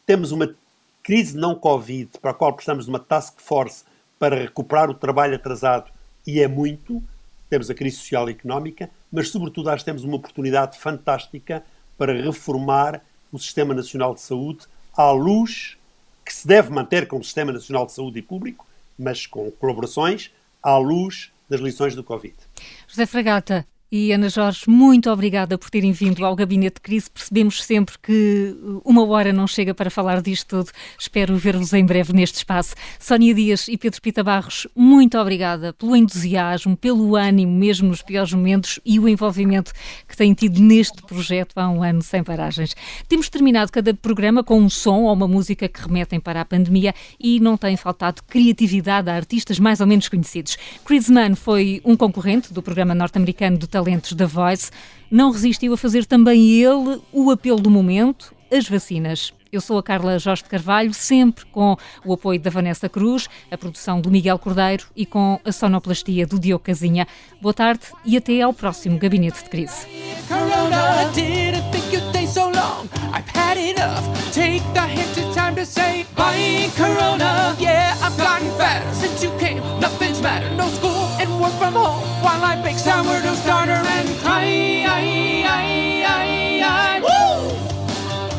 Temos 0.05 0.33
uma 0.33 0.55
crise 1.03 1.37
não 1.37 1.55
Covid, 1.55 2.11
para 2.21 2.33
a 2.33 2.35
qual 2.35 2.53
precisamos 2.53 2.85
de 2.85 2.91
uma 2.91 2.99
task 2.99 3.41
force 3.41 3.85
para 4.19 4.37
recuperar 4.37 4.91
o 4.91 4.95
trabalho 4.95 5.37
atrasado, 5.37 5.91
e 6.27 6.41
é 6.41 6.49
muito. 6.49 7.03
Temos 7.49 7.71
a 7.71 7.75
crise 7.75 7.97
social 7.99 8.29
e 8.29 8.33
económica, 8.33 8.91
mas, 9.13 9.29
sobretudo, 9.29 9.71
acho 9.71 9.85
que 9.85 9.91
temos 9.91 10.03
uma 10.03 10.17
oportunidade 10.17 10.79
fantástica 10.79 11.63
para 11.97 12.13
reformar 12.13 13.01
o 13.31 13.39
Sistema 13.39 13.73
Nacional 13.73 14.15
de 14.15 14.21
Saúde 14.21 14.67
à 14.97 15.11
luz 15.13 15.77
que 16.25 16.35
se 16.35 16.47
deve 16.47 16.71
manter 16.71 17.07
como 17.07 17.23
Sistema 17.23 17.53
Nacional 17.53 17.87
de 17.87 17.93
Saúde 17.93 18.19
e 18.19 18.23
Público, 18.23 18.67
mas 18.99 19.27
com 19.27 19.49
colaborações 19.53 20.33
à 20.61 20.77
luz 20.77 21.31
das 21.49 21.61
lições 21.61 21.95
do 21.95 22.03
Covid. 22.03 22.35
José 22.89 23.07
Fragata, 23.07 23.65
e 23.91 24.13
Ana 24.13 24.29
Jorge, 24.29 24.69
muito 24.69 25.09
obrigada 25.11 25.57
por 25.57 25.71
terem 25.71 25.93
vindo 25.93 26.25
ao 26.27 26.35
Gabinete 26.35 26.75
de 26.75 26.81
Crise. 26.81 27.09
Percebemos 27.09 27.63
sempre 27.63 27.95
que 28.03 28.57
uma 28.85 29.07
hora 29.07 29.33
não 29.33 29.47
chega 29.47 29.73
para 29.73 29.89
falar 29.89 30.21
disto 30.21 30.49
tudo. 30.49 30.71
Espero 30.99 31.37
ver-vos 31.37 31.73
em 31.73 31.87
breve 31.87 32.13
neste 32.13 32.39
espaço. 32.39 32.75
Sónia 32.99 33.33
Dias 33.33 33.69
e 33.69 33.79
Pedro 33.79 34.03
Pita 34.03 34.25
Barros, 34.25 34.67
muito 34.75 35.17
obrigada 35.17 35.73
pelo 35.73 35.95
entusiasmo, 35.95 36.77
pelo 36.77 37.15
ânimo, 37.15 37.53
mesmo 37.53 37.89
nos 37.89 38.03
piores 38.03 38.33
momentos, 38.33 38.81
e 38.85 38.99
o 38.99 39.09
envolvimento 39.09 39.73
que 40.09 40.17
têm 40.17 40.35
tido 40.35 40.61
neste 40.61 41.01
projeto 41.03 41.57
há 41.57 41.69
um 41.69 41.83
ano 41.83 42.03
sem 42.03 42.25
paragens. 42.25 42.75
Temos 43.09 43.29
terminado 43.29 43.71
cada 43.71 43.95
programa 43.95 44.43
com 44.43 44.59
um 44.59 44.69
som 44.69 45.03
ou 45.03 45.13
uma 45.13 45.29
música 45.29 45.69
que 45.69 45.81
remetem 45.81 46.19
para 46.19 46.41
a 46.41 46.45
pandemia 46.45 46.93
e 47.21 47.39
não 47.39 47.57
tem 47.57 47.77
faltado 47.77 48.21
criatividade 48.25 49.09
a 49.09 49.15
artistas 49.15 49.61
mais 49.61 49.81
ou 49.81 49.87
menos 49.87 50.09
conhecidos. 50.09 50.57
Chris 50.85 51.09
Mann 51.09 51.37
foi 51.37 51.81
um 51.85 51.97
concorrente 51.97 52.53
do 52.53 52.61
programa 52.61 52.93
norte-americano 52.93 53.59
do 53.59 53.76
talentos 53.77 54.15
da 54.15 54.25
Voice, 54.25 54.71
não 55.11 55.31
resistiu 55.31 55.75
a 55.75 55.77
fazer 55.77 56.07
também 56.07 56.49
ele 56.49 56.99
o 57.13 57.31
apelo 57.31 57.61
do 57.61 57.71
momento, 57.71 58.35
as 58.51 58.67
vacinas. 58.67 59.35
Eu 59.53 59.61
sou 59.61 59.77
a 59.77 59.83
Carla 59.83 60.19
Jorge 60.19 60.43
de 60.45 60.49
Carvalho, 60.49 60.95
sempre 60.95 61.45
com 61.47 61.77
o 62.03 62.15
apoio 62.15 62.41
da 62.41 62.49
Vanessa 62.49 62.89
Cruz, 62.89 63.29
a 63.51 63.59
produção 63.59 64.01
do 64.01 64.11
Miguel 64.11 64.39
Cordeiro 64.39 64.87
e 64.97 65.05
com 65.05 65.39
a 65.45 65.53
sonoplastia 65.53 66.27
do 66.27 66.41
Diogo 66.41 66.65
Casinha. 66.65 67.07
Boa 67.39 67.53
tarde 67.53 67.85
e 68.03 68.17
até 68.17 68.41
ao 68.41 68.55
próximo 68.55 68.99
Gabinete 68.99 69.45
de 69.45 69.51
Crise. 69.51 69.87
home 80.27 80.56
while 82.57 82.65
I 82.65 82.69
bake 82.69 82.79
sourdough 82.79 83.35
starter 83.35 83.73
and 83.73 84.09
cry. 84.19 84.83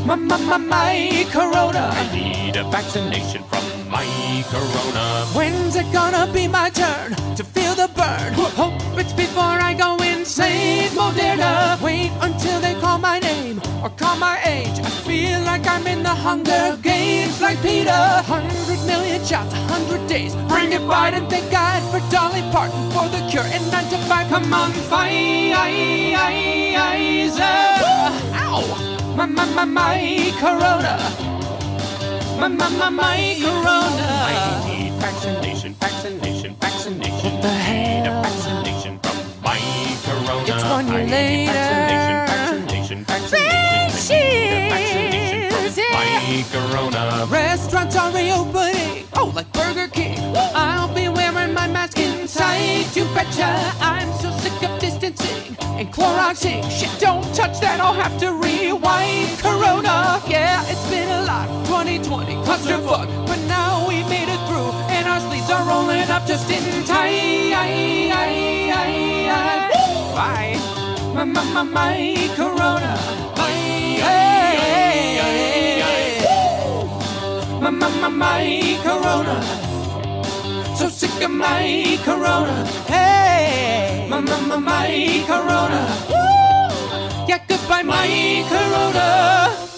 My, 0.05 0.15
my, 0.15 0.37
my, 0.37 0.57
my 0.57 1.27
corona. 1.31 1.91
I 1.91 2.15
need 2.15 2.55
a 2.55 2.63
vaccination 2.69 3.43
from 3.43 3.63
my 3.89 4.05
corona. 4.49 5.25
When's 5.35 5.75
it 5.75 5.91
gonna 5.91 6.31
be 6.31 6.47
my 6.47 6.69
turn 6.69 7.11
to 7.35 7.43
feel 7.43 7.75
the 7.75 7.89
burn? 7.93 8.33
Hope 8.33 8.73
it's 8.97 9.11
before 9.11 9.43
I 9.43 9.73
go 9.73 9.97
insane. 10.27 10.89
Moderna. 10.91 11.81
Wait 11.81 12.11
until 12.21 12.59
they 12.59 12.75
call 12.81 12.97
my 12.97 13.17
name 13.19 13.61
or 13.81 13.89
call 13.91 14.17
my 14.17 14.37
age. 14.45 14.77
I 14.79 14.89
feel 15.07 15.39
like 15.43 15.65
I'm 15.65 15.87
in 15.87 16.03
the 16.03 16.15
Hunger 16.25 16.77
Games, 16.81 17.39
like 17.41 17.61
Peter. 17.61 18.03
Hundred 18.33 18.81
million 18.85 19.23
shots, 19.23 19.53
hundred 19.71 20.05
days. 20.07 20.35
Bring 20.51 20.73
it 20.73 20.81
Biden, 20.81 21.29
thank 21.29 21.49
God 21.49 21.79
for 21.91 22.01
Dolly 22.11 22.41
Parton 22.51 22.91
for 22.91 23.07
the 23.07 23.21
cure. 23.31 23.47
And 23.55 23.63
nine 23.71 23.87
to 23.89 23.97
five, 24.09 24.27
come 24.27 24.53
on, 24.53 24.71
Pfizer. 24.89 25.07
Ow! 28.43 28.61
My, 29.15 29.25
my, 29.25 29.45
my, 29.55 29.65
my 29.65 30.33
corona. 30.41 30.95
My, 32.39 32.49
my, 32.49 32.69
my, 32.79 32.89
my 32.89 33.19
corona. 33.39 34.07
I 34.29 34.33
need 34.67 34.93
vaccination, 34.99 35.73
vaccination, 35.75 36.55
vaccination. 36.55 37.31
What 37.33 37.41
the 37.41 37.49
hell? 37.49 38.66
Corona. 40.27 40.55
It's 40.55 40.63
one 40.63 40.87
year 40.87 41.05
later. 41.07 41.53
Vaccination, 42.27 43.05
vaccination, 43.05 44.69
vaccination. 44.69 45.49
Vaccination 45.49 45.89
from 45.91 46.05
my 46.13 46.43
corona. 46.51 47.25
Restaurants 47.29 47.95
are 47.95 48.11
reopening. 48.11 49.05
Oh, 49.13 49.31
like 49.35 49.51
Burger 49.53 49.87
King. 49.87 50.19
I'll 50.53 50.93
be 50.93 51.07
wearing 51.09 51.53
my 51.53 51.67
mask 51.67 51.97
inside. 51.99 52.85
You 52.95 53.05
betcha. 53.15 53.51
I'm 53.79 54.11
so 54.19 54.31
sick 54.41 54.61
of 54.63 54.79
distancing 54.79 55.55
and 55.79 55.87
Cloroxing. 55.93 56.63
Shit, 56.69 56.91
don't 56.99 57.23
touch 57.33 57.59
that, 57.61 57.79
I'll 57.79 57.93
have 57.93 58.19
to 58.19 58.33
rewind. 58.33 59.39
Corona, 59.39 60.21
yeah, 60.27 60.63
it's 60.67 60.89
been 60.89 61.09
a 61.09 61.23
lot. 61.23 61.47
2020, 61.67 62.33
clusterfuck, 62.45 63.07
but 63.27 63.39
now 63.47 63.87
we 63.87 64.03
made 64.03 64.27
it 64.27 64.41
through, 64.47 64.71
and 64.89 65.07
our 65.07 65.21
sleeves 65.21 65.49
are 65.49 65.63
rolling 65.67 66.09
up 66.09 66.25
just 66.25 66.49
in 66.49 66.83
time. 66.85 67.37
Bye. 70.17 70.57
My, 71.13 71.23
my, 71.25 71.43
my, 71.53 71.61
my, 71.61 72.29
Corona. 72.35 72.93
My, 73.37 73.51
hey, 74.07 75.21
my, 77.61 77.69
my, 77.69 77.87
my, 78.01 78.09
my, 78.09 78.79
Corona. 78.81 79.37
So 80.75 80.89
sick 80.89 81.21
of 81.21 81.29
my 81.29 81.99
Corona. 82.03 82.65
Hey, 82.87 84.07
my, 84.09 84.19
my, 84.19 84.39
my, 84.49 84.57
my 84.57 85.23
Corona. 85.27 85.81
Woo! 86.09 87.27
Yeah, 87.27 87.39
goodbye, 87.47 87.83
my 87.83 88.43
Corona. 88.49 89.76